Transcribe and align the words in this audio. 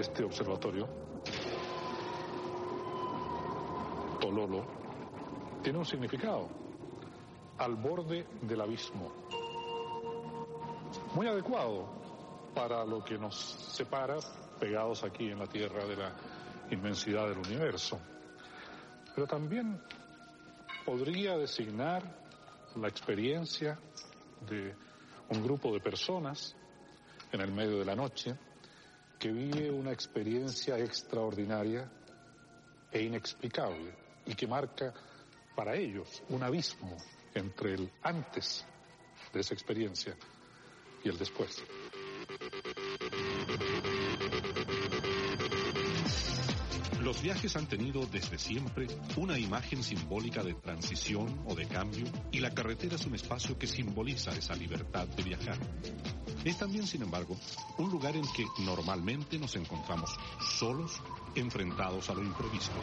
este 0.00 0.24
observatorio, 0.24 0.88
Tololo, 4.20 4.64
tiene 5.62 5.78
un 5.78 5.84
significado, 5.84 6.48
al 7.58 7.76
borde 7.76 8.26
del 8.42 8.60
abismo, 8.60 9.12
muy 11.14 11.26
adecuado 11.26 11.86
para 12.54 12.84
lo 12.84 13.04
que 13.04 13.18
nos 13.18 13.34
separa 13.36 14.16
pegados 14.58 15.04
aquí 15.04 15.30
en 15.30 15.38
la 15.38 15.46
tierra 15.46 15.84
de 15.84 15.96
la 15.96 16.12
inmensidad 16.70 17.28
del 17.28 17.38
universo. 17.38 17.98
Pero 19.14 19.26
también 19.26 19.80
podría 20.84 21.36
designar 21.36 22.02
la 22.76 22.88
experiencia 22.88 23.78
de 24.48 24.74
un 25.28 25.42
grupo 25.42 25.72
de 25.72 25.80
personas 25.80 26.56
en 27.32 27.40
el 27.40 27.52
medio 27.52 27.78
de 27.78 27.84
la 27.84 27.94
noche 27.94 28.36
que 29.24 29.32
vive 29.32 29.70
una 29.70 29.90
experiencia 29.90 30.78
extraordinaria 30.78 31.90
e 32.92 33.00
inexplicable 33.04 33.90
y 34.26 34.34
que 34.34 34.46
marca 34.46 34.92
para 35.56 35.74
ellos 35.74 36.22
un 36.28 36.42
abismo 36.42 36.94
entre 37.32 37.72
el 37.72 37.90
antes 38.02 38.66
de 39.32 39.40
esa 39.40 39.54
experiencia 39.54 40.14
y 41.02 41.08
el 41.08 41.16
después. 41.16 41.64
Los 47.14 47.22
viajes 47.22 47.54
han 47.54 47.68
tenido 47.68 48.04
desde 48.06 48.36
siempre 48.38 48.88
una 49.16 49.38
imagen 49.38 49.84
simbólica 49.84 50.42
de 50.42 50.52
transición 50.54 51.42
o 51.46 51.54
de 51.54 51.64
cambio 51.64 52.04
y 52.32 52.40
la 52.40 52.50
carretera 52.52 52.96
es 52.96 53.06
un 53.06 53.14
espacio 53.14 53.56
que 53.56 53.68
simboliza 53.68 54.32
esa 54.32 54.56
libertad 54.56 55.06
de 55.06 55.22
viajar. 55.22 55.56
Es 56.44 56.58
también, 56.58 56.88
sin 56.88 57.02
embargo, 57.02 57.36
un 57.78 57.88
lugar 57.88 58.16
en 58.16 58.24
que 58.32 58.44
normalmente 58.64 59.38
nos 59.38 59.54
encontramos 59.54 60.10
solos, 60.58 61.00
enfrentados 61.36 62.10
a 62.10 62.14
lo 62.14 62.24
imprevisto. 62.24 62.74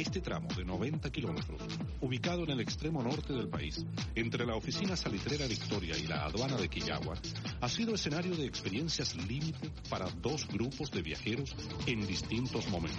Este 0.00 0.22
tramo 0.22 0.48
de 0.56 0.64
90 0.64 1.12
kilómetros, 1.12 1.60
ubicado 2.00 2.44
en 2.44 2.50
el 2.52 2.60
extremo 2.60 3.02
norte 3.02 3.34
del 3.34 3.48
país, 3.48 3.84
entre 4.14 4.46
la 4.46 4.56
oficina 4.56 4.96
salitrera 4.96 5.46
Victoria 5.46 5.94
y 5.98 6.06
la 6.06 6.24
aduana 6.24 6.56
de 6.56 6.70
Quillagua, 6.70 7.18
ha 7.60 7.68
sido 7.68 7.94
escenario 7.94 8.34
de 8.34 8.46
experiencias 8.46 9.14
límite 9.14 9.70
para 9.90 10.08
dos 10.22 10.48
grupos 10.48 10.90
de 10.90 11.02
viajeros 11.02 11.54
en 11.86 12.06
distintos 12.06 12.66
momentos. 12.68 12.98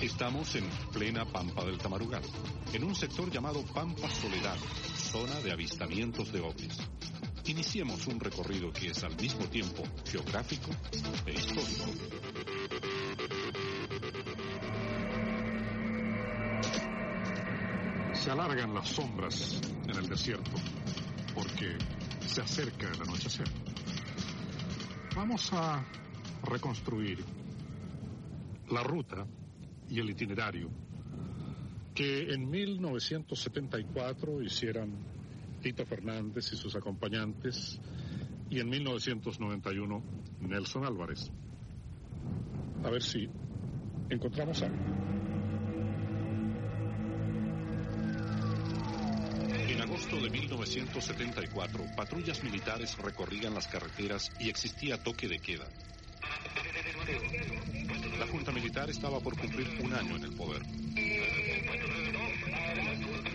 Estamos 0.00 0.54
en 0.54 0.64
plena 0.94 1.26
Pampa 1.26 1.66
del 1.66 1.76
Tamarugal, 1.76 2.22
en 2.72 2.82
un 2.82 2.94
sector 2.94 3.30
llamado 3.30 3.62
Pampa 3.74 4.08
Soledad, 4.08 4.56
zona 4.96 5.38
de 5.40 5.52
avistamientos 5.52 6.32
de 6.32 6.40
ovnis. 6.40 6.78
Iniciemos 7.48 8.06
un 8.06 8.20
recorrido 8.20 8.70
que 8.70 8.88
es 8.88 9.02
al 9.04 9.16
mismo 9.16 9.46
tiempo 9.46 9.82
geográfico 10.04 10.70
e 11.24 11.32
histórico. 11.32 11.84
Se 18.12 18.30
alargan 18.30 18.74
las 18.74 18.88
sombras 18.88 19.62
en 19.84 19.96
el 19.96 20.06
desierto 20.10 20.50
porque 21.34 21.78
se 22.20 22.42
acerca 22.42 22.86
el 22.90 23.00
anochecer. 23.00 23.48
Vamos 25.16 25.50
a 25.54 25.82
reconstruir 26.44 27.24
la 28.70 28.82
ruta 28.82 29.26
y 29.88 29.98
el 30.00 30.10
itinerario 30.10 30.68
que 31.94 32.30
en 32.30 32.50
1974 32.50 34.42
hicieran 34.42 35.17
Tito 35.60 35.84
Fernández 35.84 36.52
y 36.52 36.56
sus 36.56 36.74
acompañantes 36.76 37.80
y 38.50 38.60
en 38.60 38.68
1991 38.68 40.02
Nelson 40.40 40.84
Álvarez. 40.84 41.30
A 42.84 42.90
ver 42.90 43.02
si 43.02 43.28
encontramos 44.08 44.62
algo. 44.62 44.76
En 49.68 49.80
agosto 49.80 50.16
de 50.16 50.30
1974, 50.30 51.84
patrullas 51.96 52.42
militares 52.42 52.96
recorrían 52.98 53.54
las 53.54 53.68
carreteras 53.68 54.30
y 54.40 54.48
existía 54.48 55.02
toque 55.02 55.28
de 55.28 55.38
queda. 55.38 55.66
La 58.18 58.26
Junta 58.26 58.52
Militar 58.52 58.90
estaba 58.90 59.20
por 59.20 59.38
cumplir 59.38 59.68
un 59.84 59.92
año 59.92 60.16
en 60.16 60.24
el 60.24 60.32
poder. 60.34 60.62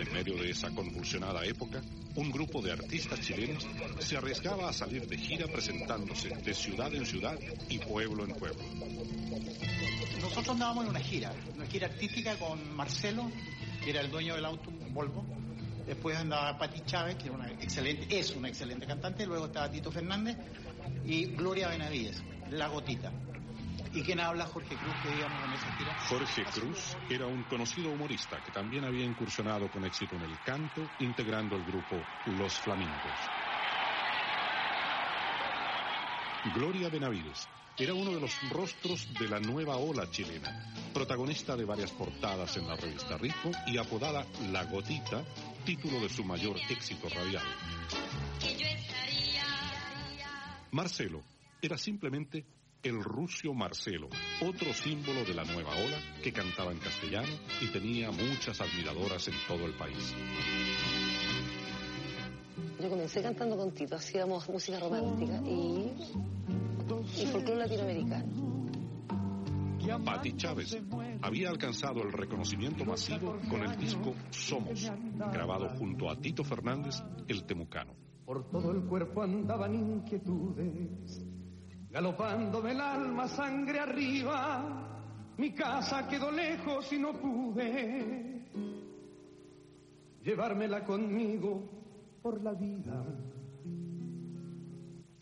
En 0.04 0.12
medio 0.12 0.36
de 0.36 0.50
esa 0.50 0.70
convulsionada 0.72 1.46
época, 1.46 1.82
un 2.16 2.30
grupo 2.30 2.62
de 2.62 2.74
artistas 2.74 3.22
chilenos 3.22 3.66
se 4.00 4.18
arriesgaba 4.18 4.68
a 4.68 4.74
salir 4.74 5.08
de 5.08 5.18
gira 5.18 5.48
presentándose 5.48 6.28
de 6.28 6.54
ciudad 6.54 6.94
en 6.94 7.06
ciudad 7.06 7.40
y 7.70 7.80
pueblo 7.80 8.26
en 8.26 8.34
pueblo. 8.34 8.62
Nosotros 10.20 10.50
andábamos 10.50 10.84
en 10.84 10.90
una 10.90 11.00
gira, 11.00 11.32
una 11.56 11.66
gira 11.68 11.88
artística 11.88 12.36
con 12.36 12.76
Marcelo, 12.76 13.32
que 13.82 13.92
era 13.92 14.02
el 14.02 14.12
dueño 14.12 14.36
del 14.36 14.44
auto 14.44 14.72
Volvo. 14.92 15.26
Después 15.88 16.18
andaba 16.18 16.58
Pati 16.58 16.82
Chávez, 16.86 17.16
que 17.16 17.30
es 18.10 18.36
una 18.36 18.50
excelente 18.50 18.86
cantante. 18.86 19.26
Luego 19.26 19.46
estaba 19.46 19.72
Tito 19.72 19.90
Fernández 19.90 20.36
y 21.06 21.28
Gloria 21.28 21.70
Benavides, 21.70 22.22
La 22.52 22.68
Gotita. 22.68 23.10
¿Y 23.94 24.02
quién 24.02 24.20
habla? 24.20 24.48
Jorge 24.48 24.76
Cruz, 24.76 24.94
que 25.04 25.10
digamos 25.10 25.44
en 25.44 25.54
esa 25.54 25.72
gira. 25.78 25.96
Jorge 26.10 26.44
Cruz 26.46 26.98
era 27.10 27.28
un 27.28 27.44
conocido 27.44 27.92
humorista 27.92 28.42
que 28.44 28.52
también 28.52 28.84
había 28.86 29.06
incursionado 29.06 29.70
con 29.70 29.86
éxito 29.86 30.16
en 30.16 30.24
el 30.24 30.40
canto, 30.40 30.90
integrando 31.00 31.56
el 31.56 31.64
grupo 31.64 32.02
Los 32.38 32.58
Flamingos. 32.60 32.94
Gloria 36.56 36.90
Benavides 36.90 37.48
era 37.78 37.94
uno 37.94 38.12
de 38.12 38.20
los 38.20 38.50
rostros 38.50 39.08
de 39.20 39.30
la 39.30 39.40
nueva 39.40 39.78
ola 39.78 40.10
chilena, 40.10 40.74
protagonista 40.94 41.56
de 41.56 41.66
varias 41.66 41.92
portadas 41.92 42.58
en 42.58 42.68
la 42.68 42.76
revista 42.76 43.18
Rico 43.18 43.52
y 43.68 43.78
apodada 43.78 44.26
La 44.52 44.64
Gotita, 44.66 45.24
título 45.66 46.00
de 46.00 46.10
su 46.10 46.24
mayor 46.24 46.58
éxito 46.70 47.10
radial. 47.10 47.44
Marcelo 50.72 51.22
era 51.62 51.78
simplemente 51.78 52.44
el 52.84 53.02
Rucio 53.02 53.54
Marcelo, 53.54 54.10
otro 54.42 54.74
símbolo 54.74 55.24
de 55.24 55.34
la 55.34 55.46
nueva 55.46 55.72
ola 55.72 55.98
que 56.22 56.34
cantaba 56.34 56.72
en 56.72 56.80
castellano 56.80 57.32
y 57.62 57.68
tenía 57.68 58.12
muchas 58.12 58.60
admiradoras 58.60 59.28
en 59.30 59.36
todo 59.48 59.66
el 59.66 59.74
país. 59.74 60.14
Yo 62.82 62.90
comencé 62.90 63.22
cantando 63.22 63.56
con 63.56 63.72
Tito, 63.74 63.96
hacíamos 63.96 64.50
música 64.50 64.80
romántica 64.80 65.42
y, 65.46 65.94
y 67.22 67.26
folclore 67.28 67.60
latinoamericano. 67.60 68.54
Patti 70.04 70.34
Chávez 70.36 70.78
había 71.22 71.50
alcanzado 71.50 72.04
el 72.04 72.12
reconocimiento 72.12 72.86
masivo 72.86 73.38
con 73.50 73.62
el 73.64 73.78
disco 73.78 74.14
Somos, 74.30 74.92
grabado 75.32 75.70
junto 75.78 76.10
a 76.10 76.18
Tito 76.18 76.44
Fernández, 76.44 77.02
el 77.28 77.46
temucano. 77.46 77.94
Por 78.26 78.50
todo 78.50 78.72
el 78.72 78.82
cuerpo 78.84 79.22
andaban 79.22 79.76
inquietudes 79.76 81.22
galopándome 81.94 82.72
el 82.72 82.82
alma 82.82 83.28
sangre 83.28 83.80
arriba, 83.80 84.64
mi 85.38 85.52
casa 85.54 86.08
quedó 86.08 86.32
lejos 86.32 86.92
y 86.92 86.98
no 86.98 87.14
pude 87.14 88.42
llevármela 90.24 90.84
conmigo 90.84 91.70
por 92.24 92.42
la 92.42 92.54
vida. 92.54 93.06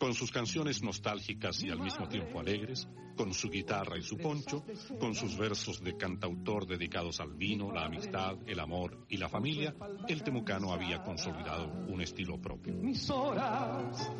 Con 0.02 0.14
sus 0.14 0.32
canciones 0.32 0.82
nostálgicas 0.82 1.62
y 1.62 1.70
al 1.70 1.78
mismo 1.78 2.08
tiempo 2.08 2.40
alegres, 2.40 2.88
con 3.16 3.32
su 3.32 3.48
guitarra 3.48 3.96
y 3.96 4.02
su 4.02 4.18
poncho, 4.18 4.64
con 4.98 5.14
sus 5.14 5.38
versos 5.38 5.80
de 5.80 5.96
cantautor 5.96 6.66
dedicados 6.66 7.20
al 7.20 7.34
vino, 7.34 7.70
la 7.70 7.84
amistad, 7.84 8.36
el 8.44 8.58
amor 8.58 9.06
y 9.08 9.16
la 9.16 9.28
familia, 9.28 9.76
el 10.08 10.24
temucano 10.24 10.72
había 10.72 11.04
consolidado 11.04 11.70
un 11.86 12.00
estilo 12.02 12.36
propio. 12.40 12.74
Mis 12.74 13.08
horas 13.10 14.10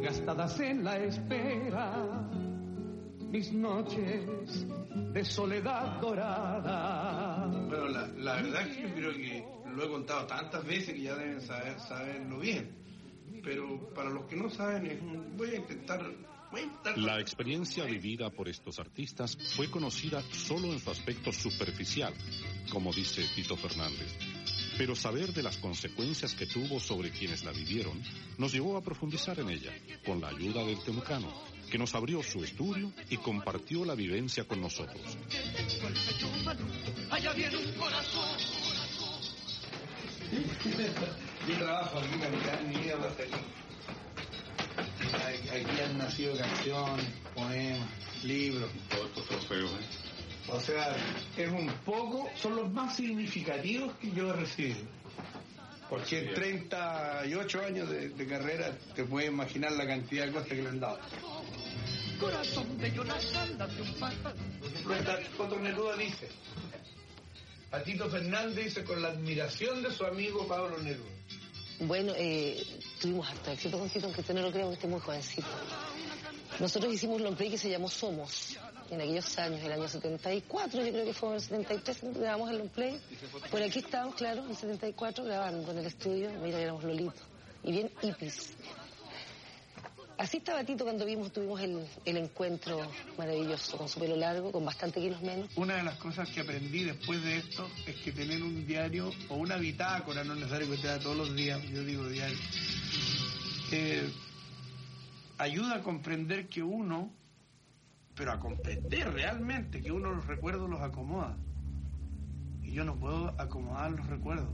gastadas 0.00 0.60
en 0.60 0.84
la 0.84 0.98
espera, 0.98 2.30
mis 3.28 3.52
noches 3.52 4.64
de 5.12 5.24
soledad 5.24 6.00
dorada. 6.00 7.48
Bueno, 7.48 7.88
la, 7.88 8.06
la 8.06 8.34
verdad 8.36 8.68
es 8.68 8.76
que 8.76 8.82
yo 8.84 8.94
creo 8.94 9.12
que 9.12 9.44
lo 9.74 9.84
he 9.86 9.88
contado 9.88 10.24
tantas 10.24 10.64
veces 10.64 10.94
que 10.94 11.02
ya 11.02 11.16
deben 11.16 11.40
saber, 11.40 11.80
saberlo 11.80 12.38
bien 12.38 12.81
pero 13.42 13.88
para 13.94 14.10
los 14.10 14.24
que 14.24 14.36
no 14.36 14.48
saben, 14.50 14.86
es 14.86 15.00
un, 15.00 15.36
voy 15.36 15.50
a 15.50 15.56
intentar 15.56 16.10
la 16.96 17.18
experiencia 17.18 17.84
vivida 17.84 18.28
por 18.28 18.46
estos 18.46 18.78
artistas 18.78 19.38
fue 19.56 19.70
conocida 19.70 20.22
solo 20.32 20.70
en 20.70 20.80
su 20.80 20.90
aspecto 20.90 21.32
superficial, 21.32 22.12
como 22.70 22.92
dice 22.92 23.26
Tito 23.34 23.56
Fernández. 23.56 24.14
Pero 24.76 24.94
saber 24.94 25.32
de 25.32 25.42
las 25.42 25.56
consecuencias 25.56 26.34
que 26.34 26.46
tuvo 26.46 26.78
sobre 26.78 27.10
quienes 27.10 27.44
la 27.44 27.52
vivieron 27.52 28.02
nos 28.36 28.52
llevó 28.52 28.76
a 28.76 28.82
profundizar 28.82 29.38
en 29.40 29.48
ella, 29.48 29.72
con 30.04 30.20
la 30.20 30.28
ayuda 30.28 30.62
del 30.64 30.82
temucano, 30.84 31.32
que 31.70 31.78
nos 31.78 31.94
abrió 31.94 32.22
su 32.22 32.44
estudio 32.44 32.92
y 33.08 33.16
compartió 33.16 33.86
la 33.86 33.94
vivencia 33.94 34.44
con 34.44 34.60
nosotros. 34.60 35.16
Yo 41.48 41.56
trabajo 41.58 41.98
aquí, 41.98 42.18
capitán, 42.20 42.68
mi 42.68 42.76
vida 42.76 42.94
hasta 42.94 43.22
aquí. 43.24 43.32
Aquí 45.50 45.80
han 45.80 45.98
nacido 45.98 46.36
canciones, 46.36 47.06
poemas, 47.34 47.88
libros. 48.22 48.70
Todos 48.88 49.06
estos 49.08 49.26
trofeos, 49.26 49.70
¿eh? 49.72 50.02
O 50.48 50.60
sea, 50.60 50.96
es 51.36 51.48
un 51.50 51.68
poco, 51.84 52.28
son 52.36 52.56
los 52.56 52.70
más 52.72 52.96
significativos 52.96 53.92
que 54.00 54.10
yo 54.12 54.30
he 54.30 54.32
recibido. 54.32 54.86
Porque 55.88 56.20
en 56.20 56.34
38 56.34 57.60
años 57.64 57.88
de, 57.90 58.08
de 58.10 58.26
carrera 58.26 58.76
te 58.94 59.04
puedes 59.04 59.30
imaginar 59.30 59.72
la 59.72 59.86
cantidad 59.86 60.26
de 60.26 60.32
cosas 60.32 60.48
que 60.48 60.62
le 60.62 60.68
han 60.68 60.80
dado. 60.80 60.98
Corazón 62.18 62.78
de 62.78 62.92
Jonathan, 62.92 63.58
date 63.58 63.82
un 63.82 63.94
pata. 63.94 64.32
Otro 65.38 65.58
Neruda 65.58 65.96
dice, 65.96 66.28
a 67.72 67.82
Tito 67.82 68.08
Fernández 68.08 68.64
dice 68.64 68.84
con 68.84 69.02
la 69.02 69.08
admiración 69.08 69.82
de 69.82 69.90
su 69.90 70.04
amigo 70.04 70.46
Pablo 70.46 70.78
Neruda. 70.78 71.21
Bueno, 71.84 72.12
eh, 72.16 72.64
tuvimos 73.00 73.28
harto 73.28 73.50
éxito 73.50 73.76
con 73.76 73.88
Tito, 73.88 74.06
aunque 74.06 74.20
usted 74.20 74.34
no 74.34 74.42
lo 74.42 74.52
crea, 74.52 74.62
porque 74.64 74.76
esté 74.76 74.86
muy 74.86 75.00
jovencito. 75.00 75.48
Nosotros 76.60 76.94
hicimos 76.94 77.20
un 77.20 77.34
play 77.34 77.50
que 77.50 77.58
se 77.58 77.70
llamó 77.70 77.88
Somos, 77.88 78.56
en 78.88 79.00
aquellos 79.00 79.36
años, 79.38 79.60
el 79.62 79.72
año 79.72 79.88
74, 79.88 80.84
yo 80.84 80.92
creo 80.92 81.04
que 81.04 81.12
fue 81.12 81.30
en 81.30 81.34
el 81.36 81.40
73, 81.40 81.98
grabamos 82.14 82.50
el 82.50 82.58
long 82.58 82.68
play. 82.68 83.00
Por 83.50 83.60
aquí 83.62 83.80
estábamos, 83.80 84.14
claro, 84.14 84.44
en 84.44 84.50
el 84.50 84.56
74, 84.56 85.24
grabando 85.24 85.72
en 85.72 85.78
el 85.78 85.86
estudio, 85.86 86.30
mira, 86.40 86.60
éramos 86.60 86.84
Lolito, 86.84 87.20
y 87.64 87.72
bien 87.72 87.90
hippies. 88.00 88.52
Así 90.22 90.36
estaba 90.36 90.62
Tito 90.62 90.84
cuando 90.84 91.04
vimos, 91.04 91.32
tuvimos 91.32 91.60
el, 91.60 92.16
encuentro 92.16 92.78
maravilloso, 93.18 93.76
con 93.76 93.88
su 93.88 93.98
pelo 93.98 94.14
largo, 94.14 94.52
con 94.52 94.64
bastante 94.64 95.00
kilos 95.00 95.20
menos. 95.20 95.50
Una 95.56 95.74
de 95.74 95.82
las 95.82 95.96
cosas 95.96 96.30
que 96.30 96.42
aprendí 96.42 96.84
después 96.84 97.20
de 97.24 97.38
esto 97.38 97.68
es 97.88 97.96
que 97.96 98.12
tener 98.12 98.40
un 98.40 98.64
diario 98.64 99.10
o 99.30 99.34
una 99.34 99.56
bitácora, 99.56 100.22
no 100.22 100.34
es 100.34 100.38
necesario 100.38 100.70
que 100.70 100.76
te 100.76 100.96
todos 101.00 101.16
los 101.16 101.34
días, 101.34 101.60
yo 101.64 101.82
digo 101.82 102.06
diario, 102.06 102.38
eh, 103.72 104.12
ayuda 105.38 105.78
a 105.78 105.82
comprender 105.82 106.46
que 106.46 106.62
uno, 106.62 107.10
pero 108.14 108.30
a 108.30 108.38
comprender 108.38 109.12
realmente 109.12 109.82
que 109.82 109.90
uno 109.90 110.12
los 110.12 110.28
recuerdos 110.28 110.70
los 110.70 110.80
acomoda. 110.82 111.36
Y 112.62 112.70
yo 112.70 112.84
no 112.84 112.94
puedo 112.94 113.34
acomodar 113.40 113.90
los 113.90 114.06
recuerdos, 114.06 114.50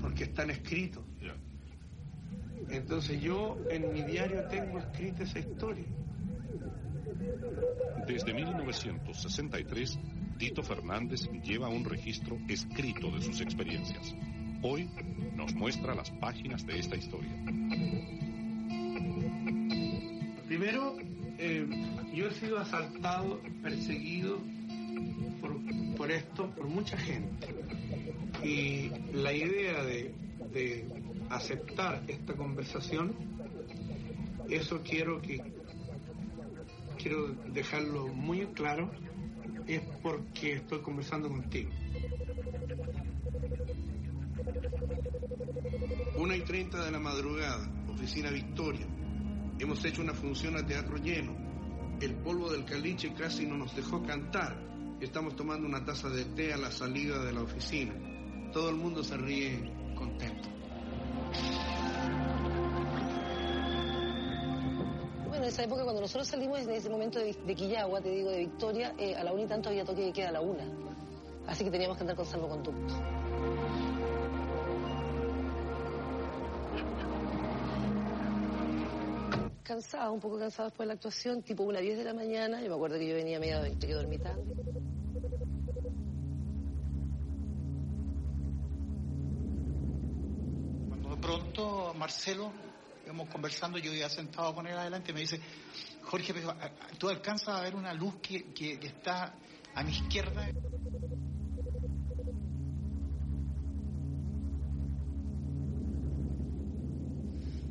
porque 0.00 0.24
están 0.24 0.50
escritos. 0.50 1.04
Entonces 2.70 3.20
yo 3.20 3.56
en 3.70 3.92
mi 3.92 4.02
diario 4.02 4.44
tengo 4.48 4.78
escrita 4.78 5.24
esa 5.24 5.38
historia. 5.38 5.86
Desde 8.06 8.32
1963, 8.32 9.98
Tito 10.38 10.62
Fernández 10.62 11.28
lleva 11.42 11.68
un 11.68 11.84
registro 11.84 12.38
escrito 12.48 13.10
de 13.10 13.22
sus 13.22 13.40
experiencias. 13.40 14.14
Hoy 14.62 14.88
nos 15.34 15.54
muestra 15.54 15.94
las 15.94 16.10
páginas 16.12 16.66
de 16.66 16.78
esta 16.78 16.96
historia. 16.96 17.30
Primero, 20.46 20.96
eh, 21.38 21.66
yo 22.14 22.28
he 22.28 22.34
sido 22.34 22.58
asaltado, 22.58 23.40
perseguido 23.62 24.38
por, 25.40 25.56
por 25.96 26.10
esto, 26.10 26.50
por 26.50 26.66
mucha 26.66 26.96
gente. 26.96 27.48
Y 28.42 28.90
la 29.12 29.32
idea 29.32 29.82
de, 29.84 30.14
de 30.52 30.97
aceptar 31.30 32.02
esta 32.08 32.34
conversación, 32.34 33.14
eso 34.48 34.80
quiero 34.82 35.20
que 35.20 35.42
quiero 36.98 37.28
dejarlo 37.52 38.08
muy 38.08 38.46
claro, 38.46 38.90
es 39.66 39.80
porque 40.02 40.54
estoy 40.54 40.80
conversando 40.80 41.28
contigo. 41.28 41.70
Una 46.16 46.36
y 46.36 46.40
treinta 46.40 46.84
de 46.84 46.90
la 46.90 46.98
madrugada, 46.98 47.70
oficina 47.88 48.30
Victoria. 48.30 48.86
Hemos 49.58 49.84
hecho 49.84 50.02
una 50.02 50.14
función 50.14 50.56
a 50.56 50.66
teatro 50.66 50.96
lleno. 50.96 51.36
El 52.00 52.14
polvo 52.16 52.50
del 52.50 52.64
caliche 52.64 53.12
casi 53.12 53.46
no 53.46 53.56
nos 53.56 53.74
dejó 53.74 54.02
cantar. 54.02 54.56
Estamos 55.00 55.36
tomando 55.36 55.66
una 55.66 55.84
taza 55.84 56.08
de 56.08 56.24
té 56.24 56.52
a 56.52 56.56
la 56.56 56.70
salida 56.70 57.24
de 57.24 57.32
la 57.32 57.42
oficina. 57.42 57.92
Todo 58.52 58.70
el 58.70 58.76
mundo 58.76 59.04
se 59.04 59.16
ríe 59.16 59.72
contento. 59.94 60.57
Bueno, 65.28 65.44
en 65.44 65.44
esa 65.44 65.62
época, 65.62 65.84
cuando 65.84 66.00
nosotros 66.00 66.26
salimos 66.26 66.60
en 66.60 66.70
ese 66.70 66.90
momento 66.90 67.18
de, 67.18 67.32
de 67.32 67.54
Quillagua, 67.54 68.00
te 68.00 68.10
digo, 68.10 68.30
de 68.30 68.38
Victoria, 68.38 68.94
eh, 68.98 69.14
a 69.14 69.24
la 69.24 69.32
una 69.32 69.42
y 69.42 69.46
tanto 69.46 69.68
había 69.68 69.84
toque 69.84 70.02
de 70.02 70.12
queda 70.12 70.30
a 70.30 70.32
la 70.32 70.40
una. 70.40 70.64
Así 71.46 71.64
que 71.64 71.70
teníamos 71.70 71.96
que 71.96 72.02
andar 72.02 72.16
con 72.16 72.26
salvoconducto. 72.26 72.94
Cansada, 79.62 80.10
un 80.10 80.20
poco 80.20 80.38
cansada 80.38 80.68
después 80.68 80.86
de 80.86 80.88
la 80.88 80.94
actuación, 80.94 81.42
tipo 81.42 81.62
una 81.62 81.80
10 81.80 81.98
de 81.98 82.04
la 82.04 82.14
mañana. 82.14 82.60
Yo 82.60 82.68
me 82.68 82.74
acuerdo 82.74 82.98
que 82.98 83.06
yo 83.06 83.14
venía 83.14 83.38
media. 83.38 83.60
Cuando 83.60 84.97
Marcelo, 91.94 92.52
íbamos 93.04 93.28
conversando, 93.30 93.78
yo 93.78 93.92
iba 93.92 94.08
sentado 94.08 94.54
con 94.54 94.66
él 94.66 94.76
adelante 94.76 95.12
me 95.12 95.20
dice, 95.20 95.40
Jorge, 96.02 96.34
pero, 96.34 96.50
¿a- 96.50 96.54
a- 96.64 96.70
¿tú 96.98 97.08
alcanzas 97.08 97.48
a 97.48 97.60
ver 97.62 97.74
una 97.74 97.92
luz 97.94 98.16
que, 98.20 98.52
que- 98.52 98.78
está 98.82 99.34
a 99.74 99.82
mi 99.82 99.90
izquierda? 99.90 100.46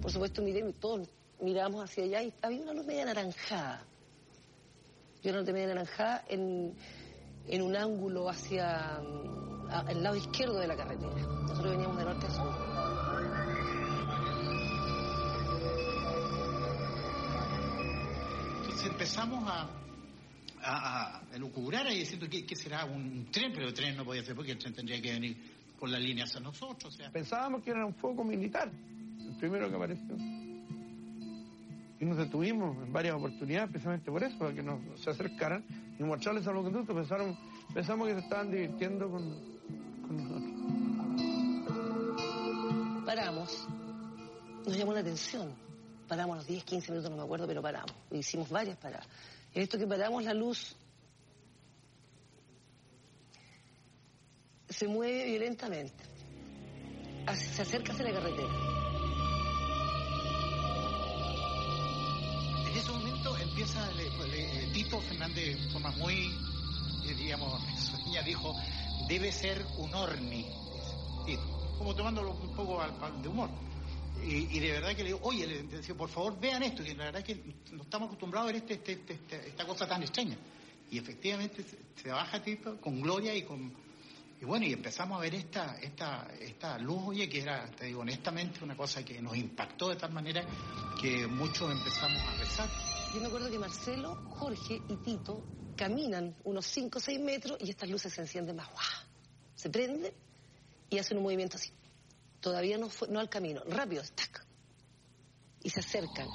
Por 0.01 0.11
supuesto, 0.11 0.41
miré, 0.41 0.73
todos 0.73 1.07
miramos 1.39 1.83
hacia 1.83 2.03
allá 2.03 2.23
y 2.23 2.33
había 2.41 2.61
una 2.61 2.73
luz 2.73 2.85
media 2.85 3.03
anaranjada. 3.03 3.85
Y 5.23 5.29
una 5.29 5.39
luz 5.39 5.47
media 5.51 5.65
anaranjada 5.65 6.25
en, 6.29 6.73
en 7.47 7.61
un 7.61 7.75
ángulo 7.75 8.29
hacia 8.29 9.01
mm, 9.01 9.89
el 9.89 10.03
lado 10.03 10.15
izquierdo 10.15 10.59
de 10.59 10.67
la 10.67 10.75
carretera. 10.75 11.21
Nosotros 11.47 11.71
veníamos 11.71 11.97
de 11.97 12.05
norte 12.05 12.27
a 12.27 12.31
sur. 12.31 12.66
Entonces 18.77 18.93
empezamos 18.93 19.43
a, 19.49 19.67
a, 20.61 21.17
a 21.17 21.35
elucubrar 21.35 21.87
ahí 21.87 21.97
diciendo 21.97 22.27
que, 22.29 22.55
será 22.55 22.85
un 22.85 23.25
tren, 23.31 23.51
pero 23.51 23.65
el 23.65 23.73
tren 23.73 23.97
no 23.97 24.05
podía 24.05 24.23
ser 24.23 24.35
porque 24.35 24.51
el 24.51 24.59
tren 24.59 24.71
tendría 24.71 25.01
que 25.01 25.13
venir 25.13 25.35
por 25.79 25.89
la 25.89 25.97
línea 25.97 26.25
hacia 26.25 26.39
nosotros. 26.41 26.93
O 26.93 26.95
sea, 26.95 27.09
Pensábamos 27.09 27.63
que 27.63 27.71
era 27.71 27.83
un 27.83 27.95
foco 27.95 28.23
militar, 28.23 28.71
el 29.19 29.35
primero 29.37 29.67
que 29.67 29.75
apareció. 29.75 30.15
Y 31.99 32.05
nos 32.05 32.17
detuvimos 32.17 32.77
en 32.85 32.93
varias 32.93 33.15
oportunidades 33.15 33.71
precisamente 33.71 34.11
por 34.11 34.23
eso, 34.23 34.37
para 34.37 34.53
que 34.53 34.61
nos 34.61 34.79
se 35.01 35.09
acercaran 35.09 35.65
y 35.97 36.03
mostrarles 36.03 36.45
a 36.45 36.51
los 36.51 36.63
conductos. 36.63 36.95
Pensaron, 36.95 37.35
pensamos 37.73 38.07
que 38.07 38.13
se 38.13 38.19
estaban 38.19 38.51
divirtiendo 38.51 39.09
con, 39.09 39.23
con 40.05 40.17
nosotros. 40.17 40.51
Paramos. 43.07 43.67
Nos 44.67 44.77
llamó 44.77 44.93
la 44.93 44.99
atención. 44.99 45.66
Paramos 46.07 46.37
los 46.37 46.47
10, 46.47 46.63
15 46.63 46.91
minutos, 46.91 47.11
no 47.11 47.17
me 47.17 47.23
acuerdo, 47.23 47.47
pero 47.47 47.61
paramos. 47.61 47.91
Hicimos 48.11 48.49
varias 48.49 48.77
paradas. 48.77 49.07
En 49.53 49.63
esto 49.63 49.77
que 49.77 49.85
paramos, 49.87 50.23
la 50.23 50.33
luz 50.33 50.75
se 54.69 54.87
mueve 54.87 55.25
violentamente. 55.25 56.03
Se 57.35 57.61
acerca 57.61 57.91
hacia 57.91 58.05
la 58.05 58.11
carretera. 58.13 58.47
en 62.69 62.77
ese 62.83 62.91
momento 62.91 63.35
empieza 63.37 63.91
le- 63.93 64.27
le- 64.27 64.67
Tito 64.71 64.99
Fernández 65.01 65.57
de 65.59 65.69
forma 65.71 65.89
muy, 65.91 66.27
eh, 67.05 67.13
digamos, 67.17 67.59
sueña, 68.03 68.21
dijo, 68.21 68.53
debe 69.07 69.31
ser 69.31 69.65
un 69.77 69.93
orni, 69.95 70.45
Tito, 71.25 71.75
como 71.77 71.95
tomándolo 71.95 72.31
un 72.31 72.55
poco 72.55 72.79
al, 72.81 72.91
al 73.03 73.21
de 73.21 73.27
humor. 73.27 73.49
Y, 74.23 74.59
de 74.59 74.71
verdad 74.71 74.89
que 74.95 75.03
le 75.03 75.09
digo, 75.09 75.19
oye, 75.23 75.45
le 75.47 75.63
decía, 75.63 75.95
por 75.95 76.09
favor 76.09 76.39
vean 76.39 76.63
esto, 76.63 76.83
que 76.83 76.93
la 76.95 77.05
verdad 77.05 77.23
que 77.23 77.35
no 77.71 77.83
estamos 77.83 78.07
acostumbrados 78.07 78.49
a 78.49 78.53
ver 78.53 78.61
este, 78.61 78.73
este- 78.75 78.91
este- 78.93 79.13
este- 79.13 79.47
esta 79.49 79.65
cosa 79.65 79.87
tan 79.87 80.01
extraña. 80.03 80.37
Y 80.89 80.97
efectivamente 80.97 81.63
se, 82.01 82.09
baja 82.09 82.41
Tito 82.41 82.79
con 82.79 83.01
gloria 83.01 83.35
y 83.35 83.43
con... 83.43 83.73
Y 84.39 84.45
bueno, 84.45 84.65
y 84.67 84.73
empezamos 84.73 85.17
a 85.17 85.21
ver 85.21 85.33
esta, 85.33 85.77
esta, 85.81 86.27
esta 86.39 86.77
luz, 86.77 87.01
oye, 87.07 87.27
que 87.27 87.41
era, 87.41 87.65
te 87.71 87.85
digo 87.85 88.01
honestamente, 88.01 88.63
una 88.63 88.77
cosa 88.77 89.03
que 89.03 89.19
nos 89.21 89.35
impactó 89.35 89.89
de 89.89 89.95
tal 89.95 90.11
manera 90.13 90.45
que 91.01 91.25
muchos 91.25 91.71
empezamos 91.71 92.21
a 92.21 92.33
rezar. 92.37 92.69
Yo 93.13 93.19
me 93.19 93.27
acuerdo 93.27 93.49
que 93.49 93.57
Marcelo, 93.57 94.15
Jorge 94.29 94.79
y 94.89 94.95
Tito 94.97 95.43
caminan 95.75 96.35
unos 96.43 96.65
5 96.67 96.99
o 96.99 97.01
6 97.01 97.19
metros 97.19 97.57
y 97.61 97.69
estas 97.71 97.89
luces 97.89 98.13
se 98.13 98.21
encienden 98.21 98.55
más. 98.55 98.67
¡guau! 98.71 98.85
Se 99.55 99.69
prenden 99.71 100.13
y 100.89 100.99
hacen 100.99 101.17
un 101.17 101.23
movimiento 101.23 101.57
así. 101.57 101.71
Todavía 102.47 102.77
no, 102.77 102.87
fue, 102.87 103.09
no 103.09 103.19
al 103.19 103.27
camino, 103.27 103.61
rápido, 103.67 104.01
tac. 104.15 104.41
Y 105.63 105.69
se 105.69 105.81
acercan. 105.81 106.25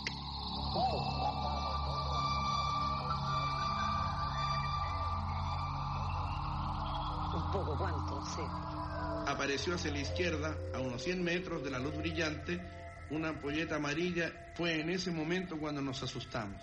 Un 7.34 7.50
poco, 7.50 7.78
¿cuánto? 7.78 8.22
Sé. 8.26 8.42
Apareció 9.26 9.74
hacia 9.74 9.90
la 9.90 10.00
izquierda, 10.00 10.54
a 10.74 10.80
unos 10.80 11.02
100 11.02 11.24
metros 11.24 11.64
de 11.64 11.70
la 11.70 11.78
luz 11.78 11.96
brillante, 11.96 12.60
una 13.08 13.30
ampolleta 13.30 13.76
amarilla. 13.76 14.52
Fue 14.54 14.82
en 14.82 14.90
ese 14.90 15.10
momento 15.10 15.58
cuando 15.58 15.80
nos 15.80 16.02
asustamos. 16.02 16.60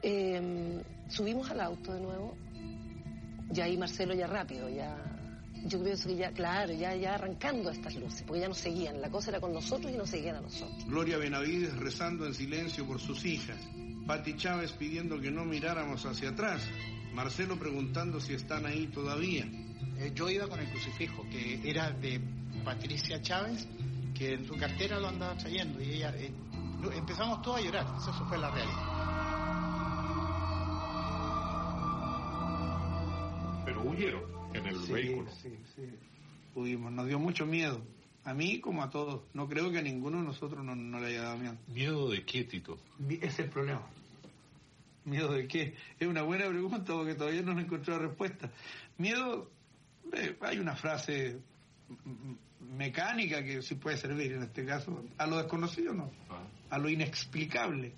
Eh, 0.00 0.80
subimos 1.08 1.50
al 1.50 1.60
auto 1.60 1.92
de 1.92 2.00
nuevo. 2.00 2.36
Ya 3.50 3.64
ahí 3.64 3.76
Marcelo 3.76 4.14
ya 4.14 4.28
rápido, 4.28 4.68
ya. 4.68 5.15
Yo 5.64 5.80
creo 5.80 5.96
que 5.96 6.16
ya, 6.16 6.30
claro, 6.32 6.72
ya, 6.72 6.94
ya 6.94 7.14
arrancando 7.14 7.70
estas 7.70 7.94
luces, 7.96 8.22
porque 8.26 8.40
ya 8.40 8.48
nos 8.48 8.58
seguían. 8.58 9.00
La 9.00 9.10
cosa 9.10 9.30
era 9.30 9.40
con 9.40 9.52
nosotros 9.52 9.92
y 9.92 9.96
nos 9.96 10.10
seguían 10.10 10.36
a 10.36 10.40
nosotros. 10.40 10.84
Gloria 10.86 11.18
Benavides 11.18 11.76
rezando 11.76 12.26
en 12.26 12.34
silencio 12.34 12.86
por 12.86 13.00
sus 13.00 13.24
hijas. 13.24 13.58
Pati 14.06 14.36
Chávez 14.36 14.72
pidiendo 14.72 15.20
que 15.20 15.30
no 15.30 15.44
miráramos 15.44 16.06
hacia 16.06 16.30
atrás. 16.30 16.62
Marcelo 17.12 17.58
preguntando 17.58 18.20
si 18.20 18.34
están 18.34 18.66
ahí 18.66 18.86
todavía. 18.88 19.44
Eh, 19.98 20.12
yo 20.14 20.30
iba 20.30 20.46
con 20.46 20.60
el 20.60 20.68
crucifijo, 20.70 21.24
que 21.30 21.68
era 21.68 21.90
de 21.90 22.20
Patricia 22.64 23.20
Chávez, 23.20 23.66
que 24.14 24.34
en 24.34 24.46
su 24.46 24.56
cartera 24.56 25.00
lo 25.00 25.08
andaba 25.08 25.36
trayendo. 25.36 25.82
Y 25.82 25.94
ella, 25.94 26.14
eh, 26.16 26.30
empezamos 26.94 27.42
todos 27.42 27.58
a 27.58 27.62
llorar, 27.62 27.86
eso 27.98 28.12
fue 28.28 28.38
la 28.38 28.50
realidad. 28.50 28.95
Huyeron 33.88 34.22
en 34.54 34.66
el 34.66 34.76
Sí, 34.84 34.92
vehículo. 34.92 35.30
sí, 35.42 35.58
sí. 35.74 35.82
Pudimos, 36.54 36.90
nos 36.92 37.06
dio 37.06 37.18
mucho 37.18 37.46
miedo. 37.46 37.82
A 38.24 38.34
mí 38.34 38.60
como 38.60 38.82
a 38.82 38.90
todos. 38.90 39.22
No 39.34 39.48
creo 39.48 39.70
que 39.70 39.78
a 39.78 39.82
ninguno 39.82 40.18
de 40.18 40.24
nosotros 40.24 40.64
no, 40.64 40.74
no 40.74 40.98
le 41.00 41.06
haya 41.08 41.22
dado 41.22 41.38
miedo. 41.38 41.56
¿Miedo 41.68 42.10
de 42.10 42.24
qué, 42.24 42.44
Tito? 42.44 42.78
Es 43.20 43.38
el 43.38 43.50
problema. 43.50 43.86
¿Miedo 45.04 45.32
de 45.32 45.46
qué? 45.46 45.74
Es 46.00 46.08
una 46.08 46.22
buena 46.22 46.48
pregunta 46.48 46.92
porque 46.92 47.14
todavía 47.14 47.42
no 47.42 47.56
he 47.58 47.62
encontrado 47.62 48.00
respuesta. 48.00 48.50
Miedo, 48.98 49.48
eh, 50.12 50.36
hay 50.40 50.58
una 50.58 50.74
frase 50.74 51.38
mecánica 52.76 53.44
que 53.44 53.62
sí 53.62 53.76
puede 53.76 53.96
servir 53.96 54.32
en 54.32 54.42
este 54.42 54.64
caso. 54.64 55.04
A 55.18 55.26
lo 55.28 55.36
desconocido 55.36 55.94
no, 55.94 56.10
a 56.70 56.78
lo 56.78 56.88
inexplicable. 56.88 57.92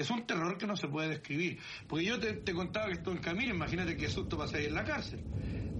Es 0.00 0.08
un 0.08 0.26
terror 0.26 0.56
que 0.56 0.66
no 0.66 0.78
se 0.78 0.88
puede 0.88 1.10
describir. 1.10 1.58
Porque 1.86 2.06
yo 2.06 2.18
te, 2.18 2.32
te 2.32 2.54
contaba 2.54 2.86
que 2.86 2.94
estoy 2.94 3.16
en 3.16 3.20
camino, 3.20 3.54
imagínate 3.54 3.98
qué 3.98 4.08
susto 4.08 4.38
pasé 4.38 4.56
ahí 4.56 4.64
en 4.64 4.74
la 4.74 4.82
cárcel. 4.82 5.20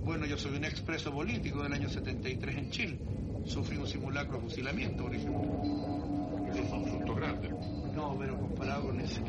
Bueno, 0.05 0.27
yo 0.27 0.37
soy 0.37 0.59
un 0.59 0.65
expreso 0.67 1.11
político 1.11 1.63
del 1.63 1.73
año 1.73 1.89
73 1.89 2.55
en 2.55 2.71
Chile. 2.71 2.99
Sufrí 3.47 3.79
un 3.79 3.87
simulacro 3.87 4.37
de 4.37 4.43
fusilamiento, 4.43 5.05
por 5.05 5.15
ejemplo. 5.15 6.51
Eso 6.53 6.63
es 6.63 6.71
un 6.71 6.91
susto 6.91 7.15
grande. 7.15 7.49
No, 7.95 8.15
pero 8.19 8.39
comparado 8.39 8.89
con 8.89 9.01
ese. 9.01 9.23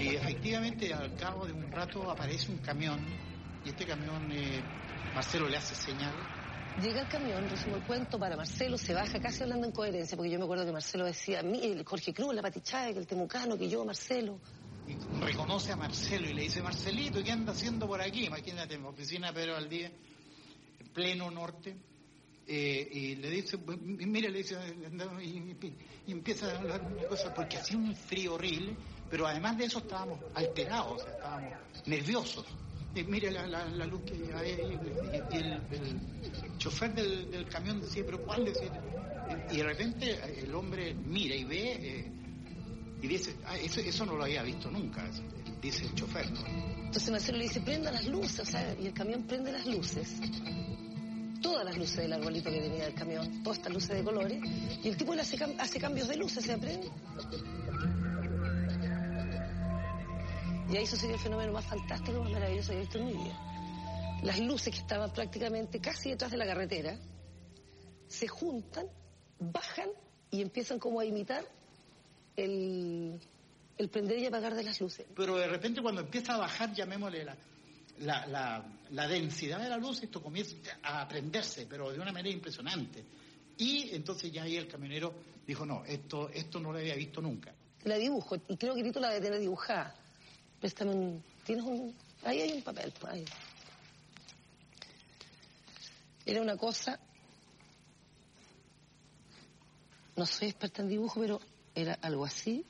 Y 0.00 0.08
efectivamente, 0.14 0.94
al 0.94 1.14
cabo 1.16 1.44
de 1.44 1.52
un 1.52 1.70
rato 1.70 2.10
aparece 2.10 2.50
un 2.50 2.58
camión, 2.58 3.00
y 3.66 3.68
este 3.68 3.84
camión, 3.84 4.32
eh, 4.32 4.62
Marcelo 5.14 5.48
le 5.48 5.56
hace 5.56 5.74
señal, 5.74 6.12
Llega 6.80 7.02
el 7.02 7.08
camión, 7.08 7.46
resumo 7.50 7.76
el 7.76 7.82
cuento, 7.82 8.18
para 8.18 8.34
Marcelo, 8.34 8.78
se 8.78 8.94
baja 8.94 9.20
casi 9.20 9.42
hablando 9.42 9.66
en 9.66 9.72
coherencia, 9.72 10.16
porque 10.16 10.30
yo 10.32 10.38
me 10.38 10.44
acuerdo 10.44 10.64
que 10.64 10.72
Marcelo 10.72 11.04
decía, 11.04 11.40
a 11.40 11.42
mí, 11.42 11.60
el 11.62 11.84
Jorge 11.84 12.14
Cruz, 12.14 12.34
la 12.34 12.40
Pati 12.40 12.62
Chávez, 12.62 12.94
que 12.94 13.00
el 13.00 13.06
Temucano, 13.06 13.58
que 13.58 13.68
yo, 13.68 13.84
Marcelo. 13.84 14.38
y 14.88 14.94
reconoce 15.22 15.70
a 15.72 15.76
Marcelo 15.76 16.30
y 16.30 16.32
le 16.32 16.42
dice, 16.42 16.62
Marcelito, 16.62 17.22
¿qué 17.22 17.30
anda 17.30 17.52
haciendo 17.52 17.86
por 17.86 18.00
aquí? 18.00 18.24
Imagínate, 18.24 18.74
en 18.76 18.84
la 18.84 18.88
oficina 18.88 19.26
de 19.28 19.32
Pedro 19.34 19.52
Valdía, 19.52 19.92
en 20.80 20.86
pleno 20.94 21.30
norte, 21.30 21.76
eh, 22.46 22.88
y 22.90 23.16
le 23.16 23.28
dice, 23.30 23.58
mire, 23.58 24.30
le 24.30 24.38
dice, 24.38 24.56
y, 25.20 25.26
y- 25.26 25.76
empieza 26.12 26.50
a 26.50 26.56
hablar 26.58 26.80
una 26.82 27.04
cosa, 27.04 27.34
porque 27.34 27.58
hacía 27.58 27.76
un 27.76 27.94
frío 27.94 28.34
horrible, 28.34 28.74
pero 29.10 29.26
además 29.26 29.58
de 29.58 29.66
eso 29.66 29.78
estábamos 29.80 30.20
alterados, 30.34 31.06
estábamos 31.06 31.52
nerviosos. 31.84 32.46
Mire 32.94 33.30
la, 33.30 33.46
la- 33.46 33.86
luz 33.86 34.02
que 34.02 34.12
hay 34.34 34.50
y, 35.32 35.36
el, 35.36 36.58
chofer 36.58 36.94
del, 36.94 37.30
del 37.30 37.48
camión 37.48 37.80
decía, 37.80 38.02
pero 38.04 38.22
¿cuál? 38.22 38.44
Decía, 38.44 38.70
y 39.50 39.56
de 39.56 39.62
repente 39.62 40.18
el 40.42 40.54
hombre 40.54 40.94
mira 40.94 41.34
y 41.34 41.44
ve... 41.44 41.72
eh, 41.72 42.12
y 43.00 43.08
dice, 43.08 43.34
ah, 43.46 43.56
eso, 43.58 43.80
eso 43.80 44.06
no 44.06 44.14
lo 44.16 44.22
había 44.22 44.44
visto 44.44 44.70
nunca, 44.70 45.04
dice 45.60 45.86
el 45.86 45.94
chofer, 45.96 46.30
¿no? 46.30 46.46
Entonces 46.46 47.10
Marcelo 47.10 47.38
le 47.38 47.44
dice, 47.44 47.60
prenda 47.60 47.90
las 47.90 48.06
luces, 48.06 48.38
o 48.40 48.44
sea, 48.44 48.76
y 48.80 48.86
el 48.86 48.92
camión 48.92 49.24
prende 49.24 49.50
las 49.50 49.66
luces. 49.66 50.20
Todas 51.40 51.64
las 51.64 51.76
luces 51.76 51.96
del 51.96 52.12
arbolito 52.12 52.48
que 52.48 52.60
tenía 52.60 52.86
el 52.86 52.94
camión, 52.94 53.42
todas 53.42 53.58
estas 53.58 53.72
luces 53.72 53.96
de 53.96 54.04
colores, 54.04 54.38
y 54.84 54.88
el 54.88 54.96
tipo 54.96 55.16
le 55.16 55.22
hace, 55.22 55.36
hace 55.58 55.80
cambios 55.80 56.06
de 56.06 56.16
luces, 56.16 56.44
se 56.44 56.52
aprende. 56.52 56.88
Y 60.70 60.76
ahí 60.76 60.86
sucedió 60.86 61.14
el 61.14 61.20
fenómeno 61.20 61.52
más 61.52 61.66
fantástico, 61.66 62.22
más 62.22 62.32
maravilloso 62.32 62.70
que 62.70 62.78
he 62.78 62.80
visto 62.80 62.98
en 62.98 63.06
mi 63.06 63.12
vida. 63.12 64.20
Las 64.22 64.38
luces 64.40 64.72
que 64.72 64.80
estaban 64.80 65.12
prácticamente 65.12 65.80
casi 65.80 66.10
detrás 66.10 66.30
de 66.30 66.36
la 66.36 66.46
carretera 66.46 66.98
se 68.08 68.28
juntan, 68.28 68.86
bajan 69.38 69.88
y 70.30 70.40
empiezan 70.40 70.78
como 70.78 71.00
a 71.00 71.04
imitar 71.04 71.44
el, 72.36 73.20
el 73.76 73.88
prender 73.88 74.18
y 74.18 74.26
apagar 74.26 74.54
de 74.54 74.62
las 74.62 74.80
luces. 74.80 75.06
Pero 75.14 75.36
de 75.36 75.48
repente 75.48 75.82
cuando 75.82 76.02
empieza 76.02 76.34
a 76.34 76.38
bajar, 76.38 76.72
llamémosle 76.72 77.24
la, 77.24 77.36
la, 77.98 78.26
la, 78.26 78.64
la 78.90 79.08
densidad 79.08 79.60
de 79.60 79.68
la 79.68 79.76
luz, 79.76 80.02
esto 80.02 80.22
comienza 80.22 80.56
a 80.82 81.02
aprenderse, 81.02 81.66
pero 81.66 81.90
de 81.90 81.98
una 81.98 82.12
manera 82.12 82.34
impresionante. 82.34 83.04
Y 83.58 83.94
entonces 83.94 84.32
ya 84.32 84.44
ahí 84.44 84.56
el 84.56 84.68
camionero 84.68 85.12
dijo, 85.46 85.66
no, 85.66 85.84
esto, 85.84 86.28
esto 86.30 86.60
no 86.60 86.72
lo 86.72 86.78
había 86.78 86.94
visto 86.94 87.20
nunca. 87.20 87.52
La 87.84 87.96
dibujo, 87.96 88.36
y 88.48 88.56
creo 88.56 88.74
que 88.74 88.82
Tito 88.84 89.00
la 89.00 89.08
debe 89.10 89.26
tener 89.26 89.40
dibujada. 89.40 89.94
Préstame 90.62 90.92
un... 90.92 91.24
¿Tienes 91.44 91.64
un...? 91.64 91.92
Ahí 92.22 92.40
hay 92.40 92.52
un 92.52 92.62
papel, 92.62 92.92
pues, 93.00 93.12
ahí. 93.12 93.24
Era 96.24 96.40
una 96.40 96.56
cosa... 96.56 97.00
No 100.14 100.24
soy 100.24 100.50
experta 100.50 100.82
en 100.82 100.88
dibujo, 100.88 101.18
pero 101.18 101.40
era 101.74 101.94
algo 101.94 102.24
así. 102.24 102.64